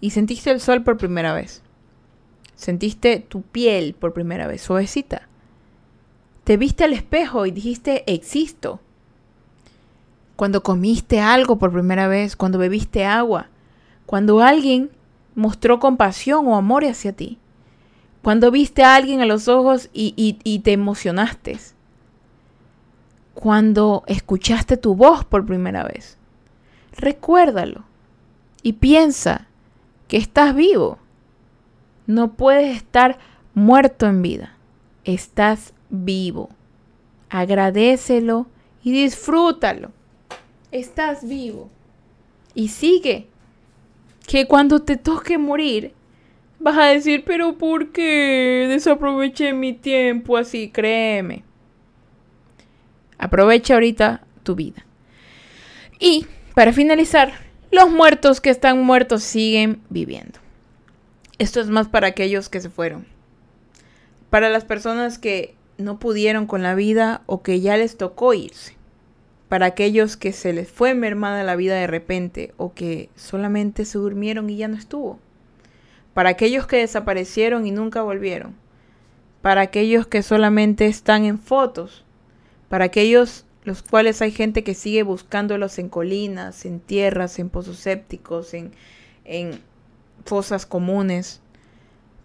y 0.00 0.10
sentiste 0.10 0.50
el 0.50 0.60
sol 0.60 0.82
por 0.82 0.96
primera 0.96 1.32
vez. 1.32 1.62
Sentiste 2.56 3.20
tu 3.20 3.42
piel 3.42 3.94
por 3.94 4.12
primera 4.12 4.48
vez, 4.48 4.62
suavecita. 4.62 5.28
Te 6.42 6.56
viste 6.56 6.82
al 6.82 6.92
espejo 6.92 7.46
y 7.46 7.52
dijiste, 7.52 8.02
existo. 8.12 8.80
Cuando 10.34 10.64
comiste 10.64 11.20
algo 11.20 11.56
por 11.56 11.70
primera 11.70 12.08
vez, 12.08 12.34
cuando 12.34 12.58
bebiste 12.58 13.04
agua, 13.04 13.48
cuando 14.12 14.42
alguien 14.42 14.90
mostró 15.34 15.80
compasión 15.80 16.46
o 16.46 16.54
amor 16.54 16.84
hacia 16.84 17.14
ti. 17.14 17.38
Cuando 18.20 18.50
viste 18.50 18.84
a 18.84 18.94
alguien 18.94 19.22
a 19.22 19.24
los 19.24 19.48
ojos 19.48 19.88
y, 19.94 20.60
te 20.62 20.72
emocionaste. 20.72 21.58
Cuando 23.32 24.04
escuchaste 24.06 24.76
tu 24.76 24.94
voz 24.94 25.24
por 25.24 25.46
primera 25.46 25.84
vez. 25.84 26.18
Recuérdalo 26.94 27.84
y 28.62 28.74
piensa 28.74 29.46
que 30.08 30.18
estás 30.18 30.54
vivo. 30.54 30.98
No 32.06 32.34
puedes 32.34 32.76
estar 32.76 33.16
muerto 33.54 34.04
en 34.04 34.20
vida. 34.20 34.56
Estás 35.04 35.72
vivo. 35.88 36.50
Agradecelo 37.30 38.46
y 38.84 38.92
disfrútalo. 38.92 39.90
Estás 40.70 41.26
vivo. 41.26 41.70
Y 42.54 42.68
sigue 42.68 43.31
que 44.26 44.46
cuando 44.46 44.80
te 44.80 44.96
toque 44.96 45.38
morir, 45.38 45.92
vas 46.58 46.78
a 46.78 46.86
decir, 46.86 47.24
pero 47.24 47.58
¿por 47.58 47.92
qué 47.92 48.66
desaproveché 48.68 49.52
mi 49.52 49.72
tiempo 49.72 50.36
así? 50.36 50.70
Créeme. 50.70 51.44
Aprovecha 53.18 53.74
ahorita 53.74 54.24
tu 54.42 54.54
vida. 54.54 54.84
Y, 55.98 56.26
para 56.54 56.72
finalizar, 56.72 57.32
los 57.70 57.90
muertos 57.90 58.40
que 58.40 58.50
están 58.50 58.82
muertos 58.82 59.22
siguen 59.22 59.80
viviendo. 59.88 60.38
Esto 61.38 61.60
es 61.60 61.68
más 61.68 61.88
para 61.88 62.08
aquellos 62.08 62.48
que 62.48 62.60
se 62.60 62.70
fueron. 62.70 63.06
Para 64.30 64.50
las 64.50 64.64
personas 64.64 65.18
que 65.18 65.54
no 65.78 65.98
pudieron 65.98 66.46
con 66.46 66.62
la 66.62 66.74
vida 66.74 67.22
o 67.26 67.42
que 67.42 67.60
ya 67.60 67.76
les 67.76 67.96
tocó 67.96 68.34
irse 68.34 68.76
para 69.52 69.66
aquellos 69.66 70.16
que 70.16 70.32
se 70.32 70.54
les 70.54 70.70
fue 70.70 70.94
mermada 70.94 71.44
la 71.44 71.56
vida 71.56 71.74
de 71.74 71.86
repente 71.86 72.54
o 72.56 72.72
que 72.72 73.10
solamente 73.16 73.84
se 73.84 73.98
durmieron 73.98 74.48
y 74.48 74.56
ya 74.56 74.66
no 74.66 74.78
estuvo, 74.78 75.18
para 76.14 76.30
aquellos 76.30 76.66
que 76.66 76.78
desaparecieron 76.78 77.66
y 77.66 77.70
nunca 77.70 78.00
volvieron, 78.00 78.54
para 79.42 79.60
aquellos 79.60 80.06
que 80.06 80.22
solamente 80.22 80.86
están 80.86 81.26
en 81.26 81.38
fotos, 81.38 82.02
para 82.70 82.86
aquellos 82.86 83.44
los 83.64 83.82
cuales 83.82 84.22
hay 84.22 84.30
gente 84.30 84.64
que 84.64 84.72
sigue 84.72 85.02
buscándolos 85.02 85.78
en 85.78 85.90
colinas, 85.90 86.64
en 86.64 86.80
tierras, 86.80 87.38
en 87.38 87.50
pozos 87.50 87.76
sépticos, 87.76 88.54
en, 88.54 88.72
en 89.26 89.60
fosas 90.24 90.64
comunes, 90.64 91.42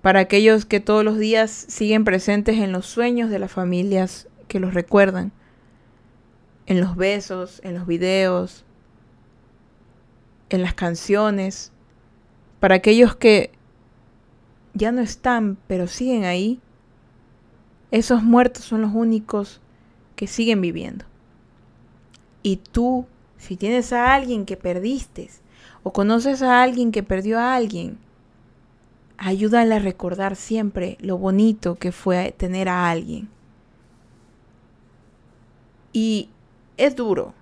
para 0.01 0.21
aquellos 0.21 0.63
que 0.63 0.79
todos 0.79 1.03
los 1.03 1.17
días 1.17 1.51
siguen 1.51 2.05
presentes 2.05 2.55
en 2.55 2.71
los 2.71 2.85
sueños 2.85 3.29
de 3.29 3.39
las 3.39 3.51
familias 3.51 4.29
que 4.47 4.61
los 4.61 4.73
recuerdan, 4.73 5.33
en 6.67 6.81
los 6.81 6.95
besos, 6.95 7.61
en 7.63 7.73
los 7.73 7.87
videos, 7.87 8.65
en 10.49 10.61
las 10.61 10.73
canciones, 10.73 11.71
para 12.59 12.75
aquellos 12.75 13.15
que 13.15 13.51
ya 14.73 14.91
no 14.91 15.01
están, 15.01 15.57
pero 15.67 15.87
siguen 15.87 16.25
ahí, 16.25 16.59
esos 17.91 18.21
muertos 18.21 18.65
son 18.65 18.81
los 18.81 18.93
únicos 18.93 19.61
que 20.15 20.27
siguen 20.27 20.61
viviendo. 20.61 21.05
Y 22.43 22.57
tú, 22.57 23.07
si 23.37 23.55
tienes 23.55 23.93
a 23.93 24.13
alguien 24.13 24.45
que 24.45 24.57
perdiste, 24.57 25.29
o 25.83 25.93
conoces 25.93 26.41
a 26.41 26.61
alguien 26.61 26.91
que 26.91 27.01
perdió 27.01 27.39
a 27.39 27.55
alguien, 27.55 27.97
ayúdale 29.17 29.75
a 29.75 29.79
recordar 29.79 30.35
siempre 30.35 30.97
lo 30.99 31.17
bonito 31.17 31.75
que 31.75 31.91
fue 31.91 32.33
tener 32.37 32.67
a 32.67 32.89
alguien. 32.89 33.29
Y 35.93 36.29
es 36.77 36.95
duro, 36.95 37.33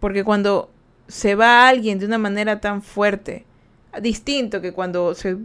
porque 0.00 0.24
cuando 0.24 0.70
se 1.08 1.34
va 1.34 1.68
alguien 1.68 1.98
de 1.98 2.06
una 2.06 2.18
manera 2.18 2.60
tan 2.60 2.82
fuerte, 2.82 3.44
distinto 4.00 4.60
que 4.60 4.72
cuando 4.72 5.14
se, 5.14 5.36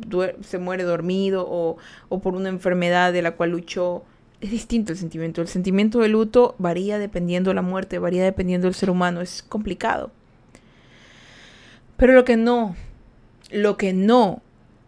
se 0.41 0.57
muere 0.57 0.83
dormido 0.83 1.45
o, 1.47 1.77
o, 2.09 2.19
por 2.19 2.35
una 2.35 2.49
enfermedad 2.49 3.13
de 3.13 3.21
la 3.21 3.31
cual 3.31 3.51
luchó, 3.51 4.03
es 4.41 4.51
distinto 4.51 4.93
el 4.93 4.97
sentimiento. 4.97 5.41
El 5.41 5.47
sentimiento 5.47 5.99
de 5.99 6.09
luto 6.09 6.55
varía 6.57 6.97
dependiendo 6.97 7.49
de 7.49 7.55
la 7.55 7.61
muerte, 7.61 7.99
varía 7.99 8.23
dependiendo 8.23 8.67
del 8.67 8.75
ser 8.75 8.89
humano, 8.89 9.21
es 9.21 9.43
complicado. 9.43 10.11
Pero 11.97 12.13
lo 12.13 12.23
que 12.23 12.37
no, 12.37 12.75
lo 13.51 13.77
que 13.77 13.93
no, 13.93 14.41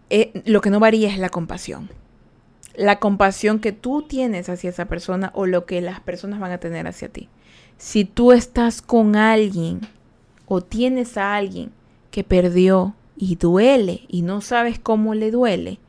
eh, 0.10 0.32
lo 0.46 0.62
que 0.62 0.70
no 0.70 0.80
varía 0.80 1.10
es 1.10 1.20
la 1.20 1.30
compasión. 1.30 1.90
La 2.76 3.00
compasión 3.00 3.60
que 3.60 3.74
tú 3.74 4.04
tienes 4.04 4.48
hacia 4.48 4.70
esa 4.70 4.86
persona 4.86 5.32
o 5.36 5.46
lo 5.46 5.66
que 5.66 5.82
las 5.82 6.00
personas 6.00 6.40
van 6.40 6.54
a 6.54 6.60
tener 6.60 6.88
hacia 6.88 7.10
ti. 7.10 7.28
Si 7.82 8.06
tú 8.06 8.32
estás 8.32 8.80
con 8.80 9.16
alguien 9.16 9.82
o 10.46 10.62
tienes 10.62 11.18
a 11.18 11.34
alguien 11.34 11.72
que 12.12 12.24
perdió 12.24 12.94
y 13.18 13.38
duele 13.38 14.06
y 14.08 14.22
no 14.22 14.42
sabes 14.42 14.78
cómo 14.78 15.16
le 15.16 15.32
duele, 15.32 15.80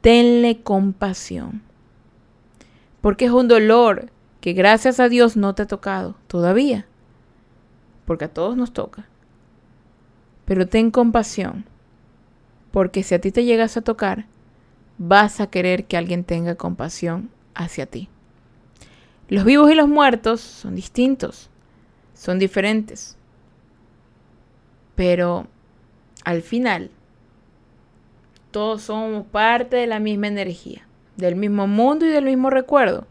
tenle 0.00 0.60
compasión. 0.62 1.62
Porque 3.00 3.24
es 3.24 3.32
un 3.32 3.48
dolor 3.48 4.12
que 4.40 4.52
gracias 4.52 5.00
a 5.00 5.08
Dios 5.08 5.36
no 5.36 5.56
te 5.56 5.62
ha 5.62 5.66
tocado 5.66 6.14
todavía. 6.28 6.86
Porque 8.04 8.26
a 8.26 8.32
todos 8.32 8.56
nos 8.56 8.72
toca. 8.72 9.08
Pero 10.44 10.68
ten 10.68 10.92
compasión. 10.92 11.64
Porque 12.70 13.02
si 13.02 13.12
a 13.12 13.20
ti 13.20 13.32
te 13.32 13.44
llegas 13.44 13.76
a 13.76 13.82
tocar, 13.82 14.26
vas 14.98 15.40
a 15.40 15.48
querer 15.48 15.86
que 15.86 15.96
alguien 15.96 16.22
tenga 16.22 16.54
compasión 16.54 17.28
hacia 17.56 17.86
ti. 17.86 18.08
Los 19.28 19.44
vivos 19.44 19.70
y 19.70 19.74
los 19.74 19.88
muertos 19.88 20.40
son 20.40 20.74
distintos, 20.74 21.48
son 22.14 22.38
diferentes. 22.38 23.16
Pero 24.94 25.46
al 26.24 26.42
final, 26.42 26.90
todos 28.50 28.82
somos 28.82 29.26
parte 29.26 29.76
de 29.76 29.86
la 29.86 29.98
misma 29.98 30.28
energía, 30.28 30.86
del 31.16 31.36
mismo 31.36 31.66
mundo 31.66 32.06
y 32.06 32.10
del 32.10 32.24
mismo 32.24 32.50
recuerdo. 32.50 33.06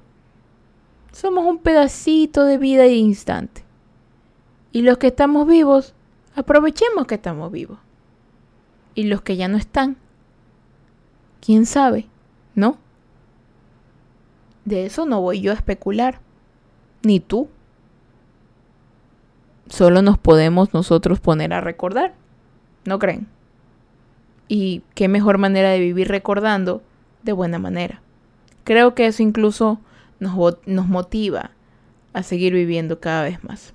Somos 1.12 1.46
un 1.46 1.58
pedacito 1.60 2.46
de 2.46 2.58
vida 2.58 2.86
e 2.86 2.96
instante. 2.96 3.64
Y 4.72 4.82
los 4.82 4.98
que 4.98 5.08
estamos 5.08 5.48
vivos, 5.48 5.94
aprovechemos 6.36 7.06
que 7.08 7.16
estamos 7.16 7.52
vivos. 7.52 7.78
Y 8.96 9.04
los 9.04 9.22
que 9.22 9.36
ya 9.36 9.48
no 9.48 9.58
están, 9.58 9.98
quién 11.42 11.66
sabe, 11.66 12.08
¿no? 12.56 12.78
De 14.66 14.86
eso 14.86 15.06
no 15.06 15.22
voy 15.22 15.42
yo 15.42 15.52
a 15.52 15.56
especular, 15.56 16.20
ni 17.04 17.20
tú. 17.20 17.50
Solo 19.68 20.02
nos 20.02 20.18
podemos 20.18 20.74
nosotros 20.74 21.20
poner 21.20 21.54
a 21.54 21.62
recordar, 21.62 22.14
¿no 22.86 23.00
creen? 23.00 23.28
Y 24.48 24.84
qué 24.94 25.08
mejor 25.08 25.38
manera 25.38 25.72
de 25.72 25.80
vivir 25.80 26.08
recordando 26.08 26.82
de 27.24 27.32
buena 27.32 27.60
manera. 27.60 28.02
Creo 28.64 28.94
que 28.94 29.08
eso 29.08 29.24
incluso 29.24 29.80
nos, 30.20 30.58
nos 30.66 30.88
motiva 30.88 31.52
a 32.14 32.24
seguir 32.24 32.54
viviendo 32.54 33.00
cada 33.00 33.24
vez 33.24 33.44
más. 33.44 33.74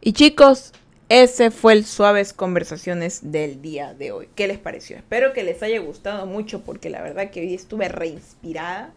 Y 0.00 0.12
chicos, 0.12 0.72
ese 1.08 1.52
fue 1.52 1.74
el 1.74 1.84
Suaves 1.84 2.32
Conversaciones 2.32 3.30
del 3.30 3.62
día 3.62 3.94
de 3.94 4.10
hoy. 4.10 4.28
¿Qué 4.34 4.48
les 4.48 4.58
pareció? 4.58 4.96
Espero 4.96 5.32
que 5.32 5.44
les 5.44 5.62
haya 5.62 5.78
gustado 5.78 6.26
mucho 6.26 6.62
porque 6.62 6.90
la 6.90 7.00
verdad 7.00 7.30
que 7.30 7.42
hoy 7.42 7.54
estuve 7.54 7.88
reinspirada. 7.88 8.92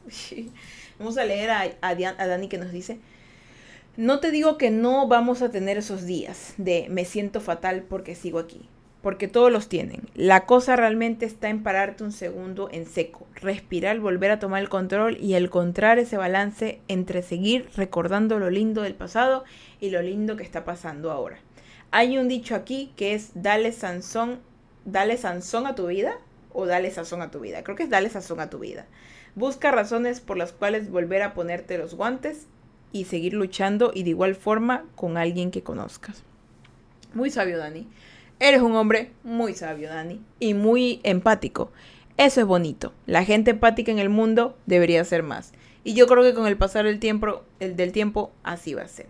Vamos 0.97 1.19
a 1.19 1.25
leer 1.25 1.51
a, 1.51 1.69
a, 1.81 1.95
Dani 1.95 2.47
que 2.47 2.57
nos 2.57 2.71
dice, 2.71 2.97
no 3.95 4.19
te 4.19 4.31
digo 4.31 4.57
que 4.57 4.71
no 4.71 5.07
vamos 5.07 5.41
a 5.41 5.51
tener 5.51 5.77
esos 5.77 6.05
días 6.05 6.55
de 6.57 6.87
me 6.89 7.05
siento 7.05 7.39
fatal 7.39 7.83
porque 7.87 8.15
sigo 8.15 8.39
aquí, 8.39 8.67
porque 9.01 9.29
todos 9.29 9.49
los 9.49 9.69
tienen. 9.69 10.01
La 10.13 10.45
cosa 10.45 10.75
realmente 10.75 11.25
está 11.25 11.49
en 11.49 11.63
pararte 11.63 12.03
un 12.03 12.11
segundo 12.11 12.69
en 12.73 12.85
seco, 12.85 13.27
respirar, 13.35 13.99
volver 13.99 14.31
a 14.31 14.39
tomar 14.39 14.61
el 14.61 14.67
control 14.67 15.17
y 15.21 15.35
encontrar 15.35 15.99
ese 15.99 16.17
balance 16.17 16.81
entre 16.89 17.21
seguir 17.21 17.69
recordando 17.77 18.39
lo 18.39 18.49
lindo 18.49 18.81
del 18.81 18.95
pasado 18.95 19.45
y 19.79 19.91
lo 19.91 20.01
lindo 20.01 20.35
que 20.35 20.43
está 20.43 20.65
pasando 20.65 21.11
ahora. 21.11 21.39
Hay 21.91 22.17
un 22.17 22.27
dicho 22.27 22.55
aquí 22.55 22.93
que 22.95 23.13
es 23.13 23.31
dale 23.33 23.71
Sansón, 23.71 24.39
dale 24.85 25.17
Sansón 25.17 25.65
a 25.65 25.75
tu 25.75 25.87
vida 25.87 26.17
o 26.53 26.65
dale 26.65 26.91
sazón 26.91 27.21
a 27.21 27.31
tu 27.31 27.39
vida. 27.39 27.63
Creo 27.63 27.75
que 27.75 27.83
es 27.83 27.89
dale 27.89 28.09
sazón 28.09 28.39
a 28.39 28.49
tu 28.49 28.59
vida. 28.59 28.85
Busca 29.35 29.71
razones 29.71 30.19
por 30.19 30.37
las 30.37 30.51
cuales 30.51 30.89
volver 30.89 31.21
a 31.21 31.33
ponerte 31.33 31.77
los 31.77 31.95
guantes 31.95 32.47
y 32.91 33.05
seguir 33.05 33.33
luchando 33.33 33.91
y 33.93 34.03
de 34.03 34.11
igual 34.11 34.35
forma 34.35 34.85
con 34.95 35.17
alguien 35.17 35.51
que 35.51 35.63
conozcas. 35.63 36.23
Muy 37.13 37.29
sabio, 37.29 37.57
Dani. 37.57 37.87
Eres 38.39 38.61
un 38.61 38.75
hombre 38.75 39.11
muy 39.23 39.53
sabio, 39.53 39.89
Dani, 39.89 40.21
y 40.39 40.53
muy 40.53 41.01
empático. 41.03 41.71
Eso 42.17 42.41
es 42.41 42.47
bonito. 42.47 42.93
La 43.05 43.25
gente 43.25 43.51
empática 43.51 43.91
en 43.91 43.99
el 43.99 44.09
mundo 44.09 44.57
debería 44.65 45.03
ser 45.03 45.23
más. 45.23 45.53
Y 45.83 45.93
yo 45.93 46.07
creo 46.07 46.23
que 46.23 46.33
con 46.33 46.47
el 46.47 46.57
pasar 46.57 46.85
del 46.85 46.99
tiempo, 46.99 47.43
el 47.59 47.75
del 47.75 47.91
tiempo 47.91 48.31
así 48.43 48.73
va 48.73 48.83
a 48.83 48.87
ser. 48.87 49.07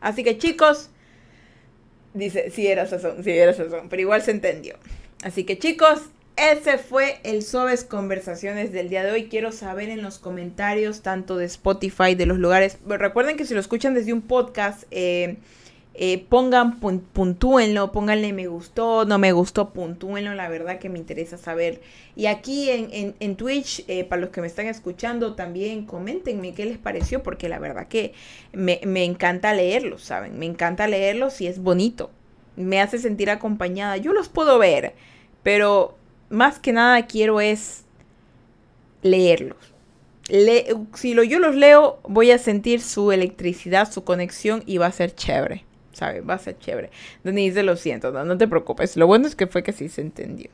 Así 0.00 0.22
que 0.22 0.38
chicos, 0.38 0.90
dice, 2.14 2.50
sí 2.50 2.66
era 2.66 2.86
sazón, 2.86 3.22
sí 3.22 3.30
era 3.32 3.52
sazón, 3.52 3.88
pero 3.88 4.00
igual 4.00 4.22
se 4.22 4.30
entendió. 4.30 4.76
Así 5.22 5.44
que 5.44 5.58
chicos, 5.58 6.00
ese 6.36 6.78
fue 6.78 7.18
el 7.22 7.42
Suaves 7.42 7.84
Conversaciones 7.84 8.72
del 8.72 8.88
día 8.88 9.04
de 9.04 9.12
hoy. 9.12 9.28
Quiero 9.28 9.52
saber 9.52 9.90
en 9.90 10.02
los 10.02 10.18
comentarios, 10.18 11.02
tanto 11.02 11.36
de 11.36 11.44
Spotify, 11.44 12.14
de 12.14 12.26
los 12.26 12.38
lugares. 12.38 12.78
Recuerden 12.86 13.36
que 13.36 13.44
si 13.44 13.54
lo 13.54 13.60
escuchan 13.60 13.94
desde 13.94 14.12
un 14.12 14.22
podcast, 14.22 14.84
eh, 14.90 15.36
eh, 15.96 16.26
pongan, 16.28 16.80
puntúenlo, 16.80 17.92
pónganle 17.92 18.32
me 18.32 18.48
gustó, 18.48 19.04
no 19.04 19.18
me 19.18 19.30
gustó, 19.30 19.70
puntúenlo, 19.70 20.34
la 20.34 20.48
verdad 20.48 20.80
que 20.80 20.88
me 20.88 20.98
interesa 20.98 21.38
saber. 21.38 21.80
Y 22.16 22.26
aquí 22.26 22.68
en, 22.68 23.14
en, 23.20 23.36
Twitch, 23.36 23.84
eh, 23.86 24.02
para 24.02 24.20
los 24.20 24.30
que 24.30 24.40
me 24.40 24.48
están 24.48 24.66
escuchando, 24.66 25.34
también 25.34 25.86
coméntenme 25.86 26.52
qué 26.52 26.64
les 26.64 26.78
pareció, 26.78 27.22
porque 27.22 27.48
la 27.48 27.60
verdad 27.60 27.86
que 27.86 28.12
me, 28.52 28.80
me 28.84 29.04
encanta 29.04 29.54
leerlos, 29.54 30.02
¿saben? 30.02 30.36
Me 30.36 30.46
encanta 30.46 30.88
leerlos 30.88 31.40
y 31.40 31.46
es 31.46 31.60
bonito. 31.60 32.10
Me 32.56 32.80
hace 32.80 32.98
sentir 32.98 33.30
acompañada. 33.30 33.96
Yo 33.96 34.12
los 34.12 34.28
puedo 34.28 34.58
ver, 34.58 34.94
pero 35.44 35.96
más 36.28 36.58
que 36.58 36.72
nada 36.72 37.06
quiero 37.06 37.40
es 37.40 37.84
leerlos. 39.02 39.72
si 40.94 41.14
yo 41.14 41.38
los 41.38 41.54
leo, 41.54 42.00
voy 42.02 42.32
a 42.32 42.38
sentir 42.38 42.80
su 42.80 43.12
electricidad, 43.12 43.88
su 43.92 44.02
conexión 44.02 44.64
y 44.66 44.78
va 44.78 44.86
a 44.86 44.92
ser 44.92 45.14
chévere. 45.14 45.64
¿Sabes? 45.94 46.22
Va 46.28 46.34
a 46.34 46.38
ser 46.38 46.58
chévere. 46.58 46.90
Denise, 47.22 47.62
lo 47.62 47.76
siento, 47.76 48.12
no, 48.12 48.24
no 48.24 48.36
te 48.36 48.46
preocupes. 48.46 48.96
Lo 48.96 49.06
bueno 49.06 49.26
es 49.26 49.34
que 49.34 49.46
fue 49.46 49.62
que 49.62 49.72
sí 49.72 49.88
se 49.88 50.02
entendió. 50.02 50.50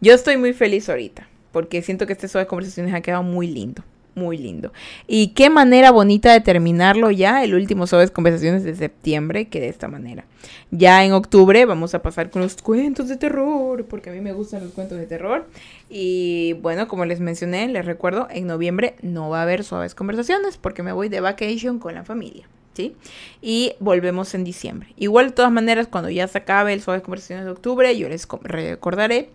Yo 0.00 0.14
estoy 0.14 0.36
muy 0.36 0.52
feliz 0.52 0.88
ahorita, 0.88 1.26
porque 1.52 1.82
siento 1.82 2.06
que 2.06 2.12
este 2.12 2.26
de 2.26 2.46
conversaciones 2.46 2.94
ha 2.94 3.00
quedado 3.00 3.22
muy 3.22 3.46
lindo. 3.46 3.82
Muy 4.14 4.36
lindo. 4.36 4.74
Y 5.06 5.28
qué 5.28 5.48
manera 5.48 5.90
bonita 5.90 6.34
de 6.34 6.40
terminarlo 6.42 7.10
ya, 7.10 7.42
el 7.44 7.54
último 7.54 7.86
Suaves 7.86 8.10
Conversaciones 8.10 8.62
de 8.62 8.74
septiembre, 8.74 9.46
que 9.46 9.58
de 9.58 9.68
esta 9.68 9.88
manera. 9.88 10.26
Ya 10.70 11.02
en 11.02 11.12
octubre 11.12 11.64
vamos 11.64 11.94
a 11.94 12.02
pasar 12.02 12.28
con 12.28 12.42
los 12.42 12.60
cuentos 12.60 13.08
de 13.08 13.16
terror, 13.16 13.86
porque 13.86 14.10
a 14.10 14.12
mí 14.12 14.20
me 14.20 14.34
gustan 14.34 14.64
los 14.64 14.72
cuentos 14.72 14.98
de 14.98 15.06
terror. 15.06 15.46
Y 15.88 16.54
bueno, 16.60 16.88
como 16.88 17.06
les 17.06 17.20
mencioné, 17.20 17.68
les 17.68 17.86
recuerdo, 17.86 18.28
en 18.30 18.46
noviembre 18.46 18.96
no 19.00 19.30
va 19.30 19.38
a 19.38 19.42
haber 19.44 19.64
Suaves 19.64 19.94
Conversaciones, 19.94 20.58
porque 20.58 20.82
me 20.82 20.92
voy 20.92 21.08
de 21.08 21.20
vacation 21.20 21.78
con 21.78 21.94
la 21.94 22.04
familia. 22.04 22.46
¿Sí? 22.74 22.96
Y 23.40 23.74
volvemos 23.80 24.34
en 24.34 24.44
diciembre. 24.44 24.92
Igual, 24.96 25.28
de 25.28 25.32
todas 25.32 25.52
maneras, 25.52 25.88
cuando 25.88 26.10
ya 26.10 26.26
se 26.28 26.38
acabe 26.38 26.72
el 26.72 26.82
Suaves 26.82 27.02
Conversaciones 27.02 27.44
de 27.44 27.50
octubre, 27.50 27.96
yo 27.96 28.08
les 28.08 28.26
recordaré 28.42 29.30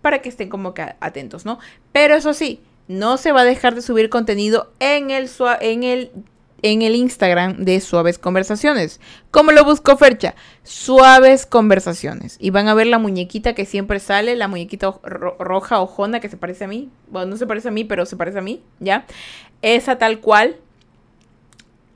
para 0.00 0.20
que 0.20 0.28
estén 0.28 0.48
como 0.48 0.74
que 0.74 0.94
atentos, 1.00 1.44
¿no? 1.44 1.58
Pero 1.92 2.14
eso 2.14 2.34
sí, 2.34 2.60
no 2.88 3.16
se 3.16 3.32
va 3.32 3.42
a 3.42 3.44
dejar 3.44 3.74
de 3.74 3.82
subir 3.82 4.10
contenido 4.10 4.72
en 4.80 5.10
el, 5.10 5.30
en 5.60 5.82
el, 5.84 6.10
en 6.62 6.82
el 6.82 6.96
Instagram 6.96 7.58
de 7.58 7.80
Suaves 7.80 8.18
Conversaciones. 8.18 9.00
¿Cómo 9.30 9.52
lo 9.52 9.64
busco, 9.64 9.96
Fercha? 9.96 10.34
Suaves 10.64 11.46
Conversaciones. 11.46 12.36
Y 12.40 12.50
van 12.50 12.68
a 12.68 12.74
ver 12.74 12.88
la 12.88 12.98
muñequita 12.98 13.54
que 13.54 13.64
siempre 13.64 14.00
sale, 14.00 14.36
la 14.36 14.48
muñequita 14.48 14.92
roja 15.02 15.80
ojona 15.80 16.20
que 16.20 16.28
se 16.28 16.36
parece 16.36 16.64
a 16.64 16.68
mí. 16.68 16.90
Bueno, 17.08 17.30
no 17.30 17.36
se 17.36 17.46
parece 17.46 17.68
a 17.68 17.72
mí, 17.72 17.84
pero 17.84 18.04
se 18.04 18.16
parece 18.16 18.38
a 18.38 18.42
mí, 18.42 18.62
¿ya? 18.80 19.06
Esa 19.62 19.98
tal 19.98 20.20
cual 20.20 20.56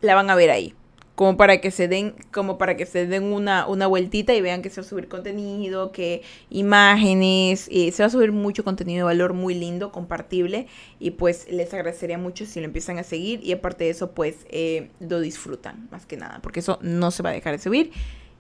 la 0.01 0.15
van 0.15 0.31
a 0.31 0.37
ver 0.37 0.51
ahí 0.51 0.76
como 1.17 1.39
para 1.39 1.63
que 1.63 1.71
se 1.71 1.89
den, 1.89 2.15
como 2.31 2.59
para 2.59 2.77
que 2.77 2.85
se 2.85 3.07
den 3.07 3.25
una, 3.25 3.67
una 3.67 3.87
vueltita 3.87 4.35
y 4.35 4.43
vean 4.43 4.61
que 4.61 4.69
se 4.69 4.83
va 4.83 4.87
a 4.87 4.89
subir 4.89 5.09
contenido, 5.09 5.91
que 5.91 6.23
imágenes, 6.51 7.69
y 7.71 7.91
se 7.91 8.03
va 8.03 8.09
a 8.09 8.11
subir 8.11 8.33
mucho 8.33 8.63
contenido 8.65 8.99
de 8.99 9.15
valor 9.15 9.33
muy 9.33 9.55
lindo, 9.55 9.91
compartible, 9.91 10.69
y 11.01 11.13
pues 11.13 11.51
les 11.51 11.73
agradecería 11.73 12.19
mucho 12.19 12.45
si 12.45 12.61
lo 12.61 12.67
empiezan 12.67 12.99
a 12.99 13.03
seguir 13.03 13.41
y 13.43 13.53
aparte 13.53 13.85
de 13.85 13.91
eso 13.91 14.13
pues 14.13 14.37
eh, 14.51 14.91
lo 15.01 15.21
disfrutan 15.21 15.89
más 15.91 16.05
que 16.05 16.19
nada, 16.19 16.41
porque 16.43 16.61
eso 16.61 16.79
no 16.83 17.11
se 17.11 17.23
va 17.23 17.31
a 17.31 17.33
dejar 17.33 17.57
de 17.57 17.63
subir 17.63 17.93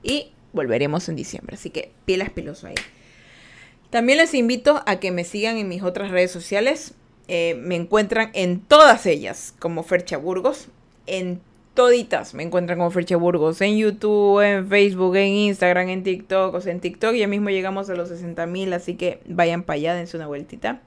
y 0.03 0.33
volveremos 0.53 1.09
en 1.09 1.16
diciembre, 1.16 1.57
así 1.57 1.70
que 1.70 1.93
pielas 2.05 2.29
peloso 2.29 2.66
ahí. 2.66 2.74
También 3.89 4.18
les 4.18 4.35
invito 4.35 4.83
a 4.85 5.01
que 5.01 5.12
me 5.12 5.24
sigan 5.24 5.57
en 5.57 5.68
mis 5.68 5.83
otras 5.83 6.11
redes 6.11 6.31
sociales. 6.31 6.93
Eh, 7.29 7.55
me 7.59 7.77
encuentran 7.77 8.31
en 8.35 8.61
todas 8.61 9.07
ellas 9.07 9.55
como 9.59 9.83
Fercha 9.83 10.16
Burgos. 10.18 10.68
En 11.07 11.41
toditas 11.77 12.35
me 12.35 12.43
encuentran 12.43 12.79
como 12.79 12.91
Fercha 12.91 13.16
Burgos 13.16 13.61
en 13.61 13.77
YouTube, 13.77 14.41
en 14.41 14.68
Facebook, 14.68 15.14
en 15.14 15.29
Instagram, 15.29 15.89
en 15.91 16.03
TikTok. 16.03 16.53
O 16.53 16.61
sea, 16.61 16.72
en 16.72 16.81
TikTok 16.81 17.14
ya 17.14 17.29
mismo 17.29 17.51
llegamos 17.51 17.89
a 17.89 17.95
los 17.95 18.09
60 18.09 18.45
mil, 18.47 18.72
así 18.72 18.97
que 18.97 19.20
vayan 19.29 19.62
para 19.62 19.77
allá, 19.77 19.95
dense 19.95 20.16
una 20.16 20.27
vueltita. 20.27 20.81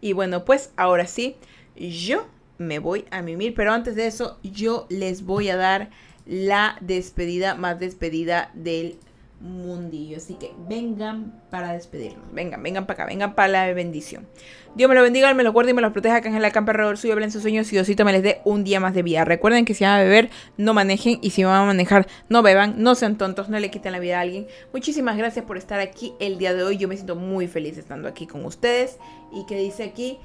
Y 0.00 0.12
bueno, 0.12 0.44
pues 0.44 0.70
ahora 0.76 1.08
sí, 1.08 1.34
yo 1.74 2.28
me 2.58 2.78
voy 2.78 3.06
a 3.10 3.22
mimir, 3.22 3.54
pero 3.54 3.72
antes 3.72 3.96
de 3.96 4.06
eso, 4.06 4.38
yo 4.44 4.86
les 4.88 5.24
voy 5.24 5.48
a 5.48 5.56
dar 5.56 5.90
la 6.26 6.76
despedida 6.80 7.56
más 7.56 7.80
despedida 7.80 8.50
del 8.54 8.96
mundillo. 9.44 10.16
Así 10.16 10.34
que 10.34 10.52
vengan 10.68 11.32
para 11.50 11.72
despedirnos. 11.72 12.32
Vengan, 12.32 12.62
vengan 12.62 12.86
para 12.86 13.04
acá, 13.04 13.06
vengan 13.06 13.34
para 13.34 13.48
la 13.48 13.72
bendición. 13.72 14.26
Dios 14.74 14.88
me 14.88 14.94
lo 14.94 15.02
bendiga, 15.02 15.32
me 15.34 15.44
lo 15.44 15.52
guarde 15.52 15.70
y 15.70 15.74
me 15.74 15.82
lo 15.82 15.92
proteja. 15.92 16.20
Que 16.20 16.28
en 16.28 16.42
la 16.42 16.50
campa 16.50 16.72
alrededor 16.72 16.96
suyo 16.98 17.12
hablen 17.12 17.30
sus 17.30 17.42
sueños 17.42 17.68
y 17.68 17.76
Diosito 17.76 18.04
me 18.04 18.12
les 18.12 18.22
dé 18.22 18.40
un 18.44 18.64
día 18.64 18.80
más 18.80 18.94
de 18.94 19.02
vida. 19.02 19.24
Recuerden 19.24 19.64
que 19.64 19.74
si 19.74 19.84
van 19.84 20.00
a 20.00 20.02
beber, 20.02 20.30
no 20.56 20.74
manejen. 20.74 21.18
Y 21.22 21.30
si 21.30 21.44
van 21.44 21.62
a 21.62 21.64
manejar, 21.66 22.06
no 22.28 22.42
beban. 22.42 22.82
No 22.82 22.94
sean 22.94 23.16
tontos, 23.16 23.48
no 23.48 23.58
le 23.60 23.70
quiten 23.70 23.92
la 23.92 23.98
vida 23.98 24.18
a 24.18 24.22
alguien. 24.22 24.46
Muchísimas 24.72 25.16
gracias 25.16 25.44
por 25.44 25.58
estar 25.58 25.78
aquí 25.80 26.14
el 26.18 26.38
día 26.38 26.54
de 26.54 26.64
hoy. 26.64 26.78
Yo 26.78 26.88
me 26.88 26.96
siento 26.96 27.14
muy 27.14 27.46
feliz 27.46 27.78
estando 27.78 28.08
aquí 28.08 28.26
con 28.26 28.44
ustedes. 28.44 28.98
Y 29.32 29.46
que 29.46 29.56
dice 29.58 29.84
aquí, 29.84 30.18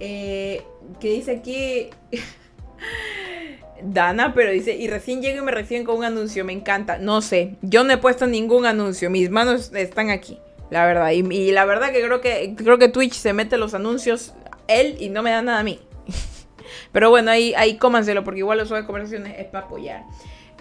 eh, 0.00 0.62
que 0.98 1.10
dice 1.10 1.32
aquí... 1.32 1.90
Dana, 3.84 4.34
pero 4.34 4.50
dice, 4.50 4.74
y 4.76 4.88
recién 4.88 5.22
llego 5.22 5.42
y 5.42 5.44
me 5.44 5.52
reciben 5.52 5.84
con 5.84 5.96
un 5.96 6.04
anuncio, 6.04 6.44
me 6.44 6.52
encanta. 6.52 6.98
No 6.98 7.20
sé, 7.20 7.56
yo 7.62 7.84
no 7.84 7.92
he 7.92 7.98
puesto 7.98 8.26
ningún 8.26 8.66
anuncio, 8.66 9.10
mis 9.10 9.30
manos 9.30 9.72
están 9.74 10.10
aquí, 10.10 10.38
la 10.70 10.86
verdad. 10.86 11.10
Y, 11.10 11.50
la 11.52 11.64
verdad 11.64 11.92
que 11.92 12.02
creo 12.02 12.20
que 12.20 12.54
creo 12.56 12.78
que 12.78 12.88
Twitch 12.88 13.14
se 13.14 13.32
mete 13.32 13.56
los 13.56 13.74
anuncios 13.74 14.34
él 14.68 14.96
y 15.00 15.08
no 15.08 15.22
me 15.22 15.30
da 15.30 15.42
nada 15.42 15.58
a 15.60 15.62
mí. 15.62 15.80
Pero 16.92 17.10
bueno, 17.10 17.30
ahí, 17.30 17.54
ahí 17.56 17.76
cómanselo 17.76 18.24
porque 18.24 18.40
igual 18.40 18.58
los 18.58 18.70
de 18.70 18.84
conversaciones 18.84 19.38
es 19.38 19.46
para 19.46 19.66
apoyar. 19.66 20.04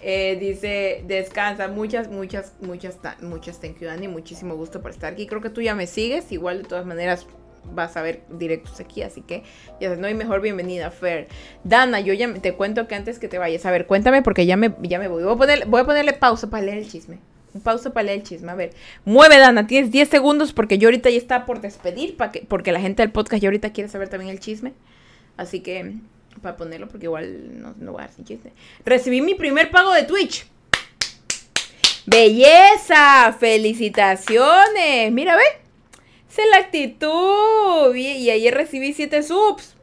Eh, 0.03 0.37
dice, 0.39 1.03
descansa, 1.05 1.67
muchas, 1.67 2.09
muchas, 2.09 2.53
muchas, 2.59 2.97
muchas 3.21 3.59
thank 3.59 3.79
you, 3.79 3.85
Dani, 3.85 4.07
muchísimo 4.07 4.55
gusto 4.55 4.81
por 4.81 4.91
estar 4.91 5.13
aquí. 5.13 5.27
Creo 5.27 5.41
que 5.41 5.51
tú 5.51 5.61
ya 5.61 5.75
me 5.75 5.85
sigues, 5.85 6.31
igual 6.31 6.63
de 6.63 6.67
todas 6.67 6.85
maneras 6.85 7.27
vas 7.65 7.95
a 7.97 8.01
ver 8.01 8.23
directos 8.29 8.79
aquí, 8.79 9.01
así 9.01 9.21
que 9.21 9.43
ya 9.79 9.95
no 9.95 10.07
hay 10.07 10.13
mejor 10.13 10.41
bienvenida, 10.41 10.91
Fer. 10.91 11.27
Dana, 11.63 11.99
yo 11.99 12.13
ya 12.13 12.33
te 12.33 12.53
cuento 12.53 12.87
que 12.87 12.95
antes 12.95 13.19
que 13.19 13.27
te 13.27 13.37
vayas, 13.37 13.65
a 13.65 13.71
ver, 13.71 13.85
cuéntame 13.85 14.21
porque 14.21 14.45
ya 14.45 14.57
me, 14.57 14.73
ya 14.81 14.99
me 14.99 15.07
voy. 15.07 15.23
Voy 15.23 15.33
a, 15.33 15.37
poner, 15.37 15.65
voy 15.67 15.81
a 15.81 15.85
ponerle 15.85 16.13
pausa 16.13 16.49
para 16.49 16.63
leer 16.63 16.79
el 16.79 16.89
chisme. 16.89 17.19
Pausa 17.63 17.91
para 17.91 18.05
leer 18.05 18.19
el 18.19 18.23
chisme. 18.23 18.51
A 18.51 18.55
ver, 18.55 18.71
mueve, 19.05 19.37
Dana, 19.37 19.67
tienes 19.67 19.91
10 19.91 20.09
segundos 20.09 20.53
porque 20.53 20.77
yo 20.77 20.87
ahorita 20.87 21.09
ya 21.09 21.17
está 21.17 21.45
por 21.45 21.61
despedir, 21.61 22.17
porque 22.47 22.71
la 22.71 22.79
gente 22.79 23.03
del 23.03 23.11
podcast 23.11 23.41
ya 23.41 23.49
ahorita 23.49 23.71
quiere 23.73 23.89
saber 23.89 24.09
también 24.09 24.31
el 24.31 24.39
chisme. 24.39 24.73
Así 25.37 25.61
que, 25.61 25.95
para 26.41 26.55
ponerlo, 26.55 26.87
porque 26.87 27.07
igual 27.07 27.61
no, 27.61 27.73
no 27.77 27.91
voy 27.91 28.01
a 28.01 28.05
dar 28.05 28.13
sin 28.13 28.25
chisme. 28.25 28.51
Recibí 28.85 29.21
mi 29.21 29.35
primer 29.35 29.69
pago 29.71 29.91
de 29.93 30.03
Twitch. 30.03 30.45
¡Belleza! 32.05 33.35
¡Felicitaciones! 33.39 35.11
Mira, 35.11 35.35
ve. 35.35 35.60
Esa 36.31 36.43
es 36.43 36.49
la 36.49 36.57
actitud. 36.57 37.93
Y 37.93 38.29
ayer 38.29 38.53
recibí 38.53 38.93
7 38.93 39.21
subs. 39.21 39.75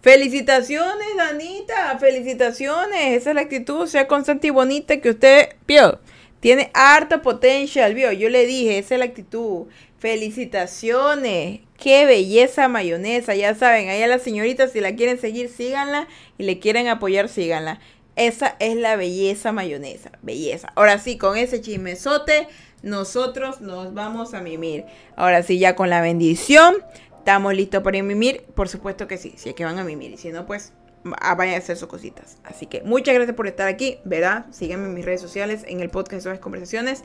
Felicitaciones, 0.00 1.08
Danita. 1.14 1.98
Felicitaciones. 1.98 3.18
Esa 3.18 3.30
es 3.30 3.34
la 3.34 3.42
actitud. 3.42 3.86
Sea 3.86 4.08
constante 4.08 4.46
y 4.46 4.50
bonita 4.50 4.98
que 4.98 5.10
usted, 5.10 5.56
vio. 5.66 6.00
Tiene 6.40 6.70
harto 6.72 7.20
potencial, 7.20 7.94
vio. 7.94 8.12
Yo 8.12 8.30
le 8.30 8.46
dije, 8.46 8.78
esa 8.78 8.94
es 8.94 8.98
la 9.00 9.04
actitud. 9.04 9.66
Felicitaciones. 9.98 11.60
Qué 11.78 12.06
belleza 12.06 12.66
mayonesa. 12.68 13.34
Ya 13.34 13.54
saben, 13.54 13.90
ahí 13.90 14.02
a 14.02 14.06
las 14.06 14.22
señoritas, 14.22 14.72
si 14.72 14.80
la 14.80 14.96
quieren 14.96 15.20
seguir, 15.20 15.50
síganla. 15.50 16.08
Y 16.38 16.44
le 16.44 16.58
quieren 16.58 16.88
apoyar, 16.88 17.28
síganla. 17.28 17.78
Esa 18.16 18.56
es 18.58 18.76
la 18.76 18.96
belleza 18.96 19.52
mayonesa. 19.52 20.12
Belleza. 20.22 20.72
Ahora 20.76 20.98
sí, 20.98 21.18
con 21.18 21.36
ese 21.36 21.60
chismesote 21.60 22.48
nosotros 22.82 23.60
nos 23.60 23.94
vamos 23.94 24.34
a 24.34 24.40
mimir. 24.40 24.84
Ahora 25.16 25.42
sí, 25.42 25.58
ya 25.58 25.74
con 25.74 25.90
la 25.90 26.00
bendición, 26.00 26.76
estamos 27.18 27.54
listos 27.54 27.82
para 27.82 28.02
mimir. 28.02 28.42
Por 28.54 28.68
supuesto 28.68 29.06
que 29.06 29.18
sí, 29.18 29.34
si 29.36 29.50
es 29.50 29.54
que 29.54 29.64
van 29.64 29.78
a 29.78 29.84
mimir. 29.84 30.12
Y 30.12 30.16
si 30.16 30.30
no, 30.30 30.46
pues 30.46 30.72
vayan 31.04 31.54
a 31.54 31.58
hacer 31.58 31.76
sus 31.76 31.88
cositas. 31.88 32.38
Así 32.44 32.66
que 32.66 32.82
muchas 32.82 33.14
gracias 33.14 33.36
por 33.36 33.46
estar 33.46 33.68
aquí, 33.68 33.98
¿verdad? 34.04 34.46
Síganme 34.50 34.86
en 34.86 34.94
mis 34.94 35.04
redes 35.04 35.20
sociales, 35.20 35.64
en 35.66 35.80
el 35.80 35.90
podcast 35.90 36.26
de 36.26 36.40
conversaciones. 36.40 37.04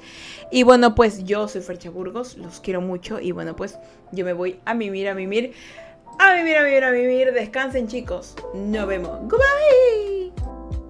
Y 0.52 0.64
bueno, 0.64 0.96
pues 0.96 1.24
yo 1.24 1.48
soy 1.48 1.62
Fercha 1.62 1.90
Burgos, 1.90 2.38
los 2.38 2.60
quiero 2.60 2.82
mucho. 2.82 3.20
Y 3.20 3.32
bueno, 3.32 3.56
pues 3.56 3.78
yo 4.12 4.26
me 4.26 4.34
voy 4.34 4.60
a 4.66 4.74
mimir, 4.74 5.10
a 5.10 5.14
mimir. 5.14 5.54
A 6.20 6.36
mimir, 6.36 6.58
a 6.58 6.64
mimir, 6.64 6.84
a 6.84 6.92
mimir. 6.92 7.34
Descansen, 7.34 7.88
chicos. 7.88 8.36
Nos 8.54 8.88
vemos. 8.88 9.20
Goodbye. 9.24 10.87